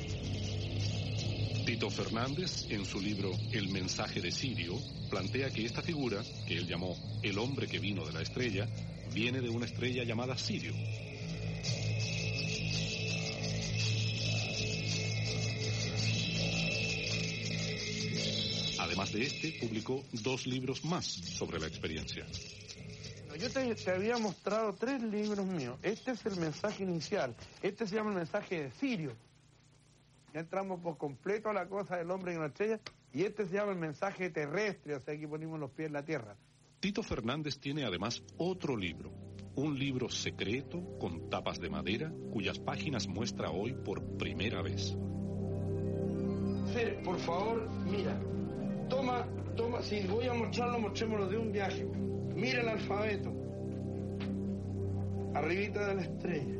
Tito 1.66 1.90
Fernández, 1.92 2.66
en 2.70 2.84
su 2.86 3.00
libro 3.00 3.32
El 3.52 3.70
mensaje 3.70 4.22
de 4.22 4.32
Sirio, 4.32 4.74
plantea 5.12 5.52
que 5.52 5.66
esta 5.66 5.84
figura, 5.84 6.24
que 6.48 6.58
él 6.58 6.68
llamó 6.68 6.96
el 7.22 7.38
hombre 7.38 7.68
que 7.68 7.78
vino 7.78 8.06
de 8.06 8.14
la 8.14 8.22
estrella, 8.22 8.68
viene 9.14 9.40
de 9.40 9.50
una 9.50 9.66
estrella 9.66 10.04
llamada 10.04 10.36
Sirio, 10.36 10.74
Además 19.02 19.14
de 19.14 19.24
este, 19.24 19.60
publicó 19.60 20.04
dos 20.22 20.46
libros 20.46 20.86
más 20.86 21.06
sobre 21.06 21.60
la 21.60 21.66
experiencia. 21.66 22.24
Yo 23.40 23.50
te, 23.50 23.92
había 23.92 24.20
mostrado 24.20 24.74
tres 24.74 25.02
libros 25.02 25.44
míos. 25.44 25.80
Este 25.82 26.12
es 26.12 26.24
el 26.28 26.36
mensaje 26.40 26.84
inicial. 26.84 27.36
Este 27.64 27.88
se 27.88 27.96
llama 27.96 28.12
el 28.12 28.18
mensaje 28.18 28.62
de 28.62 28.72
Sirio. 28.74 29.14
Ya 30.36 30.42
entramos 30.42 30.82
por 30.82 31.00
completo 31.00 31.50
a 31.50 31.54
la 31.54 31.68
cosa 31.68 31.98
del 31.98 32.12
hombre 32.12 32.34
en 32.34 32.42
la 32.42 32.48
estrella. 32.48 32.80
Y 33.12 33.24
este 33.24 33.48
se 33.48 33.56
llama 33.56 33.72
el 33.72 33.80
mensaje 33.80 34.30
terrestre, 34.30 34.94
o 34.94 35.02
sea, 35.02 35.16
aquí 35.16 35.26
ponemos 35.26 35.60
los 35.60 35.72
pies 35.72 35.88
en 35.88 35.94
la 35.94 36.06
tierra. 36.06 36.36
Tito 36.80 37.02
Fernández 37.02 37.58
tiene 37.58 37.86
además 37.86 38.22
otro 38.38 38.78
libro, 38.78 39.12
un 39.56 39.80
libro 39.80 40.10
secreto 40.10 41.00
con 41.00 41.28
tapas 41.28 41.60
de 41.60 41.72
madera 41.72 42.14
cuyas 42.32 42.60
páginas 42.60 43.08
muestra 43.08 43.50
hoy 43.50 43.74
por 43.74 44.04
primera 44.18 44.62
vez. 44.62 44.96
Fer, 46.72 47.02
por 47.04 47.20
favor, 47.20 47.68
mira, 47.86 48.18
toma, 48.92 49.26
toma, 49.56 49.82
si 49.82 50.06
voy 50.06 50.28
a 50.28 50.34
mostrarlo, 50.34 50.80
mostrémoslo 50.80 51.28
de 51.28 51.38
un 51.38 51.52
viaje. 51.52 51.86
Mira 52.36 52.62
el 52.62 52.68
alfabeto. 52.68 53.32
Arribita 55.34 55.88
de 55.88 55.96
la 55.96 56.02
estrella. 56.02 56.56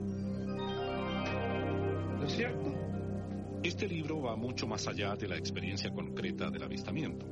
¿No 2.18 2.24
es 2.24 2.32
cierto? 2.32 2.74
Este 3.64 3.86
libro 3.86 4.22
va 4.22 4.36
mucho 4.38 4.66
más 4.66 4.88
allá 4.88 5.16
de 5.16 5.28
la 5.28 5.36
experiencia 5.38 5.92
concreta 5.92 6.50
del 6.50 6.64
avistamiento. 6.64 7.26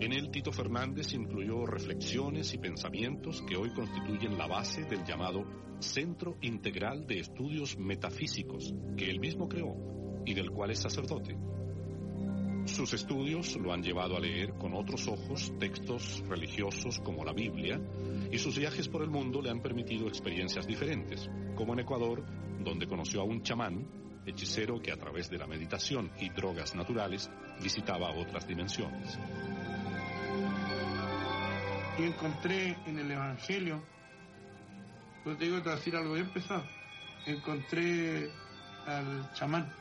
En 0.00 0.12
él 0.12 0.30
Tito 0.30 0.50
Fernández 0.50 1.12
incluyó 1.12 1.66
reflexiones 1.66 2.54
y 2.54 2.58
pensamientos 2.58 3.42
que 3.42 3.56
hoy 3.56 3.70
constituyen 3.74 4.38
la 4.38 4.46
base 4.46 4.84
del 4.84 5.04
llamado 5.04 5.44
Centro 5.80 6.38
Integral 6.40 7.06
de 7.06 7.20
Estudios 7.20 7.76
Metafísicos, 7.76 8.74
que 8.96 9.10
él 9.10 9.20
mismo 9.20 9.46
creó 9.46 9.76
y 10.24 10.34
del 10.34 10.50
cual 10.50 10.70
es 10.70 10.78
sacerdote. 10.78 11.36
Sus 12.68 12.92
estudios 12.92 13.56
lo 13.56 13.72
han 13.72 13.82
llevado 13.82 14.16
a 14.16 14.20
leer 14.20 14.52
con 14.54 14.74
otros 14.74 15.08
ojos 15.08 15.52
textos 15.58 16.22
religiosos 16.28 17.00
como 17.00 17.24
la 17.24 17.32
Biblia 17.32 17.80
y 18.30 18.38
sus 18.38 18.58
viajes 18.58 18.88
por 18.88 19.02
el 19.02 19.08
mundo 19.08 19.40
le 19.40 19.50
han 19.50 19.62
permitido 19.62 20.06
experiencias 20.06 20.66
diferentes, 20.66 21.28
como 21.56 21.72
en 21.72 21.80
Ecuador, 21.80 22.24
donde 22.60 22.86
conoció 22.86 23.22
a 23.22 23.24
un 23.24 23.42
chamán, 23.42 23.88
hechicero 24.26 24.80
que 24.80 24.92
a 24.92 24.96
través 24.96 25.30
de 25.30 25.38
la 25.38 25.46
meditación 25.46 26.12
y 26.20 26.28
drogas 26.28 26.74
naturales 26.74 27.30
visitaba 27.60 28.10
otras 28.10 28.46
dimensiones. 28.46 29.18
Y 31.98 32.02
encontré 32.02 32.76
en 32.86 32.98
el 32.98 33.10
Evangelio, 33.10 33.82
pues 35.24 35.38
te 35.38 35.46
digo, 35.46 35.62
te 35.62 35.70
decir 35.70 35.96
algo 35.96 36.14
bien 36.14 36.30
pesado, 36.32 36.64
encontré 37.26 38.30
al 38.86 39.32
chamán 39.32 39.72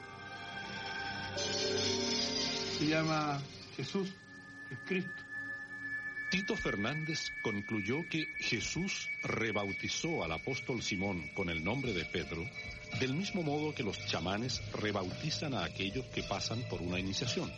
se 2.78 2.86
llama 2.86 3.42
Jesús, 3.76 4.10
es 4.70 4.78
Cristo. 4.86 5.12
Tito 6.30 6.56
Fernández 6.56 7.32
concluyó 7.42 8.08
que 8.10 8.26
Jesús 8.40 9.08
rebautizó 9.24 10.24
al 10.24 10.34
apóstol 10.34 10.84
Simón 10.84 11.32
con 11.34 11.50
el 11.50 11.64
nombre 11.64 11.94
de 11.94 12.06
Pedro, 12.06 12.46
del 13.00 13.14
mismo 13.14 13.42
modo 13.42 13.74
que 13.74 13.84
los 13.84 14.06
chamanes 14.08 14.62
rebautizan 14.74 15.54
a 15.54 15.64
aquellos 15.64 16.06
que 16.08 16.22
pasan 16.24 16.62
por 16.70 16.82
una 16.82 17.00
iniciación. 17.00 17.52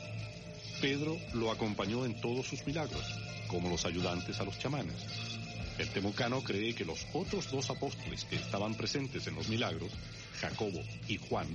Pedro 0.79 1.17
lo 1.33 1.51
acompañó 1.51 2.05
en 2.05 2.21
todos 2.21 2.47
sus 2.47 2.65
milagros, 2.65 3.03
como 3.47 3.69
los 3.69 3.85
ayudantes 3.85 4.39
a 4.39 4.45
los 4.45 4.57
chamanes. 4.57 4.95
El 5.77 5.89
temucano 5.89 6.41
cree 6.41 6.75
que 6.75 6.85
los 6.85 7.05
otros 7.13 7.51
dos 7.51 7.69
apóstoles 7.69 8.23
que 8.25 8.35
estaban 8.35 8.75
presentes 8.75 9.27
en 9.27 9.35
los 9.35 9.49
milagros, 9.49 9.91
Jacobo 10.39 10.81
y 11.07 11.17
Juan, 11.17 11.47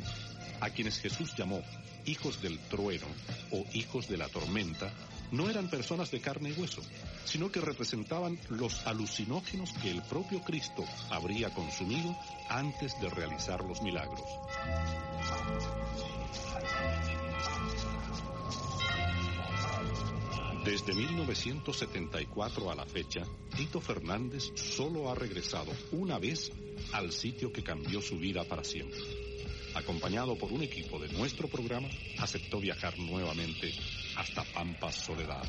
a 0.60 0.68
quienes 0.70 0.98
Jesús 0.98 1.34
llamó 1.36 1.62
hijos 2.06 2.40
del 2.42 2.58
trueno 2.68 3.06
o 3.50 3.64
hijos 3.72 4.08
de 4.08 4.16
la 4.16 4.28
tormenta, 4.28 4.92
no 5.30 5.50
eran 5.50 5.68
personas 5.68 6.10
de 6.10 6.20
carne 6.20 6.50
y 6.50 6.60
hueso, 6.60 6.82
sino 7.24 7.50
que 7.50 7.60
representaban 7.60 8.38
los 8.50 8.86
alucinógenos 8.86 9.72
que 9.82 9.90
el 9.90 10.02
propio 10.02 10.40
Cristo 10.42 10.84
habría 11.10 11.50
consumido 11.50 12.16
antes 12.48 13.00
de 13.00 13.10
realizar 13.10 13.64
los 13.64 13.82
milagros. 13.82 14.22
Desde 20.64 20.94
1974 20.94 22.70
a 22.70 22.74
la 22.74 22.86
fecha, 22.86 23.22
Tito 23.54 23.82
Fernández 23.82 24.50
solo 24.54 25.10
ha 25.10 25.14
regresado 25.14 25.70
una 25.92 26.18
vez 26.18 26.50
al 26.92 27.12
sitio 27.12 27.52
que 27.52 27.62
cambió 27.62 28.00
su 28.00 28.18
vida 28.18 28.44
para 28.44 28.64
siempre. 28.64 29.23
Acompañado 29.74 30.36
por 30.36 30.52
un 30.52 30.62
equipo 30.62 30.98
de 30.98 31.08
nuestro 31.12 31.48
programa, 31.48 31.88
aceptó 32.18 32.60
viajar 32.60 32.96
nuevamente 32.98 33.72
hasta 34.16 34.44
Pampas 34.44 34.94
Soledad. 34.94 35.42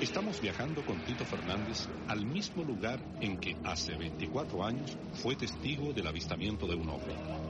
Estamos 0.00 0.40
viajando 0.40 0.84
con 0.84 0.98
Tito 1.04 1.24
Fernández 1.24 1.88
al 2.08 2.24
mismo 2.24 2.64
lugar 2.64 2.98
en 3.20 3.38
que 3.38 3.56
hace 3.64 3.96
24 3.96 4.64
años 4.64 4.96
fue 5.12 5.36
testigo 5.36 5.92
del 5.92 6.06
avistamiento 6.06 6.66
de 6.66 6.74
un 6.74 6.88
ovni. 6.88 7.45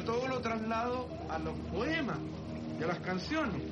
Todo 0.00 0.28
lo 0.28 0.40
traslado 0.40 1.08
a 1.28 1.38
los 1.38 1.56
poemas 1.72 2.18
y 2.78 2.82
a 2.82 2.86
las 2.86 2.98
canciones. 3.00 3.62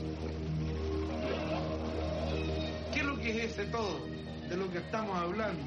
¿Qué 2.92 3.00
es 3.00 3.06
lo 3.06 3.16
que 3.18 3.30
es 3.30 3.52
ese 3.52 3.66
todo? 3.66 4.00
De 4.48 4.56
lo 4.56 4.70
que 4.70 4.78
estamos 4.78 5.16
hablando, 5.16 5.64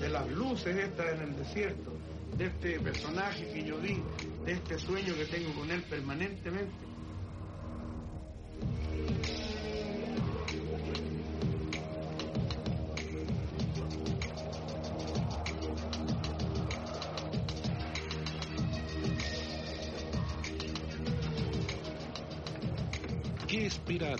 de 0.00 0.08
las 0.08 0.28
luces 0.30 0.76
estas 0.76 1.14
en 1.14 1.20
el 1.22 1.36
desierto, 1.36 1.92
de 2.36 2.46
este 2.46 2.80
personaje 2.80 3.48
que 3.52 3.64
yo 3.64 3.78
vi, 3.78 4.02
de 4.44 4.52
este 4.52 4.78
sueño 4.78 5.14
que 5.14 5.26
tengo 5.26 5.52
con 5.54 5.70
él 5.70 5.82
permanentemente. 5.82 6.85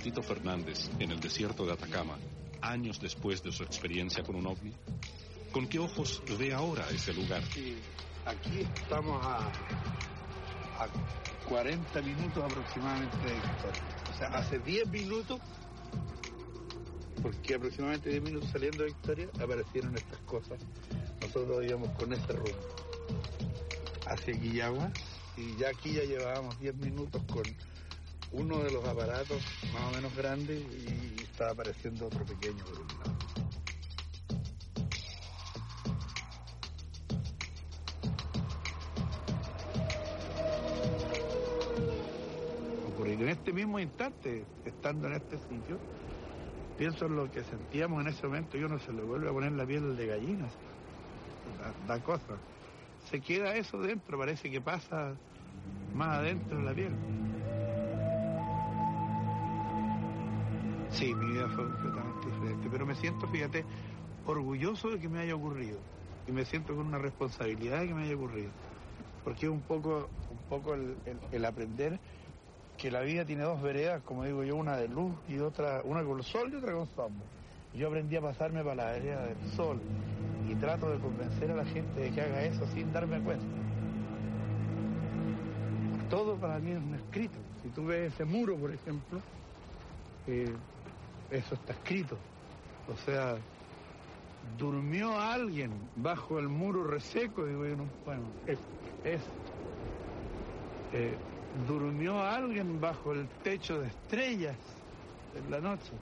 Tito 0.06 0.22
Fernández 0.22 0.88
en 1.00 1.10
el 1.10 1.18
desierto 1.18 1.66
de 1.66 1.72
Atacama, 1.72 2.16
años 2.60 3.00
después 3.00 3.42
de 3.42 3.50
su 3.50 3.64
experiencia 3.64 4.22
con 4.22 4.36
un 4.36 4.46
ovni? 4.46 4.72
¿Con 5.50 5.66
qué 5.66 5.80
ojos 5.80 6.22
ve 6.38 6.54
ahora 6.54 6.88
ese 6.90 7.12
lugar? 7.12 7.42
Aquí 8.24 8.60
estamos 8.76 9.20
a, 9.26 9.38
a 10.78 10.88
40 11.48 12.02
minutos 12.02 12.44
aproximadamente 12.44 13.16
de 13.16 13.34
Victoria. 13.34 13.82
O 14.14 14.16
sea, 14.16 14.28
hace 14.28 14.60
10 14.60 14.88
minutos, 14.90 15.40
porque 17.20 17.56
aproximadamente 17.56 18.08
10 18.10 18.22
minutos 18.22 18.48
saliendo 18.52 18.84
de 18.84 18.90
Victoria, 18.90 19.28
aparecieron 19.42 19.96
estas 19.96 20.20
cosas. 20.20 20.60
Nosotros 21.20 21.64
íbamos 21.66 21.90
con 21.98 22.12
este 22.12 22.32
rumbo 22.32 22.76
hacia 24.06 24.40
Quillagua 24.40 24.92
y 25.36 25.56
ya 25.56 25.70
aquí 25.70 25.94
ya 25.94 26.04
llevábamos 26.04 26.60
10 26.60 26.76
minutos 26.76 27.20
con 27.24 27.42
uno 28.36 28.58
de 28.62 28.70
los 28.70 28.84
aparatos 28.84 29.42
más 29.72 29.82
o 29.82 29.96
menos 29.96 30.14
grandes 30.14 30.60
y 30.60 31.22
estaba 31.22 31.52
apareciendo 31.52 32.06
otro 32.06 32.24
pequeño 32.24 32.64
por 32.64 32.80
un 32.80 32.88
lado. 32.88 33.16
En 43.18 43.32
este 43.32 43.52
mismo 43.52 43.80
instante, 43.80 44.44
estando 44.64 45.08
en 45.08 45.14
este 45.14 45.36
sitio, 45.38 45.78
pienso 46.78 47.06
en 47.06 47.16
lo 47.16 47.28
que 47.28 47.42
sentíamos 47.42 48.00
en 48.02 48.08
ese 48.08 48.24
momento 48.24 48.56
y 48.56 48.62
uno 48.62 48.78
se 48.78 48.92
le 48.92 49.02
vuelve 49.02 49.28
a 49.28 49.32
poner 49.32 49.50
la 49.50 49.66
piel 49.66 49.96
de 49.96 50.06
gallinas. 50.06 50.52
Da, 51.58 51.94
da 51.94 52.04
cosa. 52.04 52.36
Se 53.10 53.20
queda 53.20 53.56
eso 53.56 53.78
dentro, 53.78 54.16
parece 54.16 54.48
que 54.48 54.60
pasa 54.60 55.16
más 55.92 56.18
adentro 56.18 56.58
de 56.58 56.64
la 56.64 56.72
piel. 56.72 56.92
Sí, 60.98 61.14
mi 61.14 61.26
vida 61.32 61.48
fue 61.50 61.64
completamente 61.66 62.30
diferente, 62.30 62.70
pero 62.70 62.86
me 62.86 62.94
siento, 62.94 63.26
fíjate, 63.28 63.66
orgulloso 64.24 64.90
de 64.90 65.00
que 65.00 65.08
me 65.08 65.20
haya 65.20 65.34
ocurrido 65.36 65.84
y 66.26 66.32
me 66.32 66.44
siento 66.46 66.74
con 66.76 66.86
una 66.86 66.98
responsabilidad 66.98 67.80
de 67.80 67.88
que 67.88 67.94
me 67.94 68.04
haya 68.04 68.16
ocurrido, 68.16 68.54
porque 69.22 69.46
es 69.46 69.52
un 69.52 69.64
poco, 69.64 70.10
un 70.28 70.42
poco 70.44 70.74
el, 70.74 71.02
el- 71.04 71.20
el 71.30 71.44
aprender 71.44 72.00
que 72.76 72.90
la 72.90 73.02
vida 73.02 73.26
tiene 73.26 73.44
dos 73.44 73.62
veredas, 73.62 74.02
como 74.04 74.24
digo 74.24 74.44
yo, 74.44 74.56
una 74.56 74.76
de 74.78 74.88
luz 74.88 75.20
y 75.26 75.38
otra, 75.38 75.82
una 75.84 76.04
con 76.04 76.22
sol 76.24 76.52
y 76.52 76.56
otra 76.56 76.72
con 76.74 76.86
sombra. 76.88 77.30
Yo 77.72 77.88
aprendí 77.88 78.16
a 78.16 78.22
pasarme 78.22 78.62
para 78.64 78.76
la 78.76 78.92
vereda 78.92 79.26
del 79.26 79.42
sol 79.42 79.86
y 80.42 80.56
trato 80.56 80.90
de 80.90 81.00
convencer 81.00 81.50
a 81.52 81.56
la 81.56 81.66
gente 81.66 82.00
de 82.00 82.12
que 82.12 82.22
haga 82.22 82.44
eso 82.44 82.66
sin 82.66 82.92
darme 82.92 83.22
cuenta. 83.22 83.46
Todo 86.08 86.38
para 86.38 86.60
mí 86.60 86.72
es 86.72 86.78
un 86.78 86.94
escrito. 86.94 87.48
Si 87.62 87.70
tú 87.70 87.86
ves 87.86 88.14
ese 88.14 88.24
muro, 88.24 88.58
por 88.58 88.72
ejemplo, 88.72 89.24
eh, 90.26 90.60
eso 91.30 91.54
está 91.54 91.72
escrito. 91.72 92.18
O 92.88 92.96
sea, 93.04 93.36
durmió 94.58 95.18
alguien 95.18 95.72
bajo 95.96 96.38
el 96.38 96.48
muro 96.48 96.84
reseco, 96.84 97.44
digo 97.44 97.66
yo, 97.66 97.76
no, 97.76 97.86
bueno, 98.04 98.22
es, 98.46 98.58
es, 99.04 99.20
eh, 100.92 101.16
durmió 101.66 102.20
alguien 102.20 102.80
bajo 102.80 103.12
el 103.12 103.28
techo 103.42 103.80
de 103.80 103.88
estrellas 103.88 104.56
en 105.34 105.50
la 105.50 105.60
noche. 105.60 105.92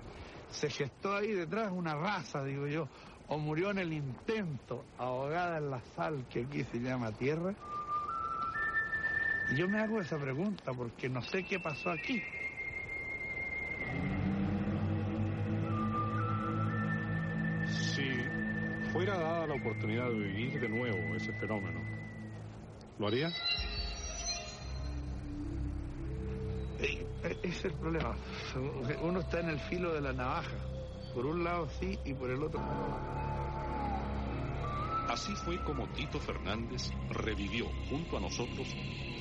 Se 0.51 0.71
gestó 0.71 1.17
ahí 1.17 1.33
detrás 1.33 1.73
una 1.73 1.95
raza, 1.95 2.45
digo 2.45 2.67
yo, 2.67 2.89
o 3.29 3.39
murió 3.39 3.71
en 3.71 3.79
el 3.79 3.93
intento, 3.93 4.85
ahogada 4.99 5.59
en 5.59 5.71
la 5.71 5.81
sal 5.97 6.27
que 6.31 6.43
aquí 6.43 6.65
se 6.65 6.79
llama 6.79 7.11
tierra. 7.13 7.55
Y 9.51 9.57
yo 9.57 9.69
me 9.69 9.81
hago 9.81 10.01
esa 10.01 10.19
pregunta 10.19 10.73
porque 10.73 11.09
no 11.09 11.23
sé 11.23 11.45
qué 11.45 11.59
pasó 11.59 11.91
aquí. 11.91 12.23
Fuera 19.05 19.19
dada 19.19 19.47
la 19.47 19.55
oportunidad 19.55 20.09
de 20.09 20.19
vivir 20.19 20.61
de 20.61 20.69
nuevo 20.69 21.15
ese 21.15 21.33
fenómeno, 21.35 21.81
¿lo 22.99 23.07
haría? 23.07 23.29
Eh, 26.81 27.07
Ese 27.43 27.49
es 27.49 27.65
el 27.67 27.75
problema. 27.75 28.17
Uno 29.03 29.21
está 29.21 29.41
en 29.41 29.51
el 29.51 29.61
filo 29.61 29.93
de 29.93 30.01
la 30.01 30.13
navaja. 30.15 30.57
Por 31.13 31.27
un 31.27 31.45
lado 31.45 31.69
sí 31.81 31.99
y 32.05 32.15
por 32.15 32.31
el 32.31 32.43
otro 32.43 32.61
no. 32.61 33.15
Así 35.11 35.35
fue 35.45 35.63
como 35.65 35.87
Tito 35.89 36.19
Fernández 36.19 36.91
revivió 37.11 37.67
junto 37.91 38.17
a 38.17 38.21
nosotros 38.21 38.67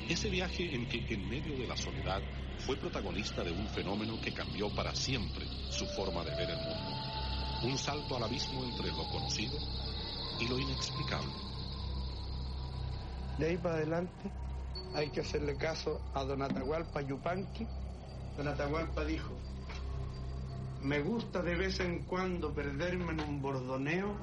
ese 0.08 0.30
viaje 0.30 0.74
en 0.74 0.88
que 0.88 1.04
en 1.12 1.28
medio 1.28 1.58
de 1.58 1.66
la 1.66 1.76
soledad 1.76 2.22
fue 2.60 2.76
protagonista 2.76 3.44
de 3.44 3.52
un 3.52 3.68
fenómeno 3.68 4.18
que 4.20 4.32
cambió 4.32 4.74
para 4.74 4.94
siempre 4.94 5.46
su 5.70 5.86
forma 5.88 6.24
de 6.24 6.30
ver 6.30 6.50
el 6.50 6.56
mundo. 6.56 7.03
Un 7.64 7.78
salto 7.78 8.16
al 8.16 8.24
abismo 8.24 8.62
entre 8.62 8.88
lo 8.88 9.08
conocido 9.10 9.58
y 10.38 10.46
lo 10.48 10.58
inexplicable. 10.58 11.32
De 13.38 13.46
ahí 13.46 13.56
para 13.56 13.76
adelante 13.76 14.30
hay 14.94 15.08
que 15.08 15.22
hacerle 15.22 15.56
caso 15.56 16.00
a 16.12 16.24
don 16.24 16.42
Atahualpa 16.42 17.00
Yupanqui. 17.00 17.66
Don 18.36 18.48
Atahualpa 18.48 19.04
dijo, 19.04 19.32
me 20.82 21.00
gusta 21.00 21.42
de 21.42 21.56
vez 21.56 21.80
en 21.80 22.04
cuando 22.04 22.52
perderme 22.52 23.12
en 23.12 23.20
un 23.20 23.40
bordoneo 23.40 24.14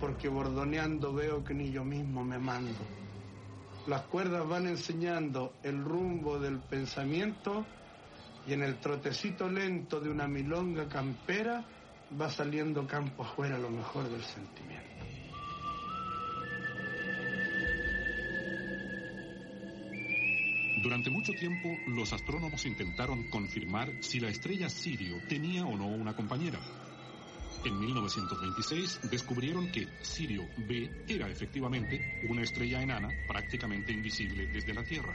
porque 0.00 0.28
bordoneando 0.28 1.12
veo 1.12 1.42
que 1.44 1.54
ni 1.54 1.72
yo 1.72 1.84
mismo 1.84 2.24
me 2.24 2.38
mando. 2.38 2.78
Las 3.88 4.02
cuerdas 4.02 4.46
van 4.48 4.68
enseñando 4.68 5.54
el 5.64 5.82
rumbo 5.82 6.38
del 6.38 6.60
pensamiento 6.60 7.66
y 8.46 8.52
en 8.52 8.62
el 8.62 8.78
trotecito 8.78 9.48
lento 9.48 9.98
de 9.98 10.10
una 10.10 10.28
milonga 10.28 10.88
campera 10.88 11.64
va 12.20 12.30
saliendo 12.30 12.86
campo 12.86 13.22
afuera 13.22 13.58
lo 13.58 13.70
mejor 13.70 14.08
del 14.08 14.22
sentimiento. 14.22 14.88
Durante 20.82 21.10
mucho 21.10 21.32
tiempo, 21.32 21.68
los 21.88 22.12
astrónomos 22.12 22.64
intentaron 22.64 23.28
confirmar 23.30 23.92
si 24.00 24.20
la 24.20 24.28
estrella 24.28 24.68
Sirio 24.68 25.20
tenía 25.28 25.66
o 25.66 25.76
no 25.76 25.88
una 25.88 26.14
compañera. 26.14 26.60
En 27.64 27.78
1926 27.78 29.10
descubrieron 29.10 29.70
que 29.72 29.88
Sirio 30.02 30.48
B 30.56 31.04
era 31.08 31.28
efectivamente 31.28 32.22
una 32.28 32.42
estrella 32.42 32.80
enana 32.80 33.08
prácticamente 33.26 33.92
invisible 33.92 34.46
desde 34.46 34.72
la 34.72 34.84
Tierra. 34.84 35.14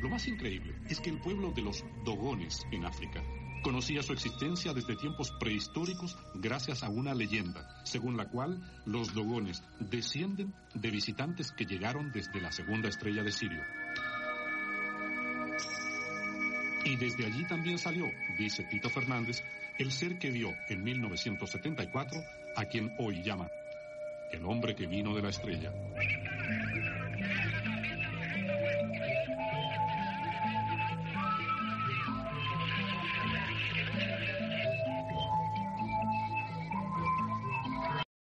Lo 0.00 0.08
más 0.08 0.26
increíble 0.26 0.74
es 0.88 0.98
que 0.98 1.10
el 1.10 1.20
pueblo 1.20 1.52
de 1.52 1.62
los 1.62 1.84
Dogones 2.02 2.66
en 2.72 2.86
África 2.86 3.22
conocía 3.64 4.02
su 4.02 4.12
existencia 4.12 4.74
desde 4.74 4.94
tiempos 4.94 5.32
prehistóricos 5.40 6.16
gracias 6.34 6.84
a 6.84 6.90
una 6.90 7.14
leyenda, 7.14 7.66
según 7.84 8.16
la 8.16 8.28
cual 8.28 8.60
los 8.84 9.14
Dogones 9.14 9.64
descienden 9.80 10.54
de 10.74 10.90
visitantes 10.90 11.50
que 11.50 11.64
llegaron 11.64 12.12
desde 12.12 12.40
la 12.40 12.52
segunda 12.52 12.90
estrella 12.90 13.22
de 13.22 13.32
Sirio. 13.32 13.62
Y 16.84 16.96
desde 16.96 17.24
allí 17.24 17.44
también 17.46 17.78
salió, 17.78 18.04
dice 18.38 18.64
Tito 18.64 18.90
Fernández, 18.90 19.42
el 19.78 19.90
ser 19.90 20.18
que 20.18 20.30
vio 20.30 20.52
en 20.68 20.84
1974 20.84 22.20
a 22.56 22.64
quien 22.66 22.94
hoy 22.98 23.22
llama 23.22 23.48
el 24.30 24.44
hombre 24.44 24.74
que 24.74 24.86
vino 24.86 25.14
de 25.14 25.22
la 25.22 25.30
estrella. 25.30 25.72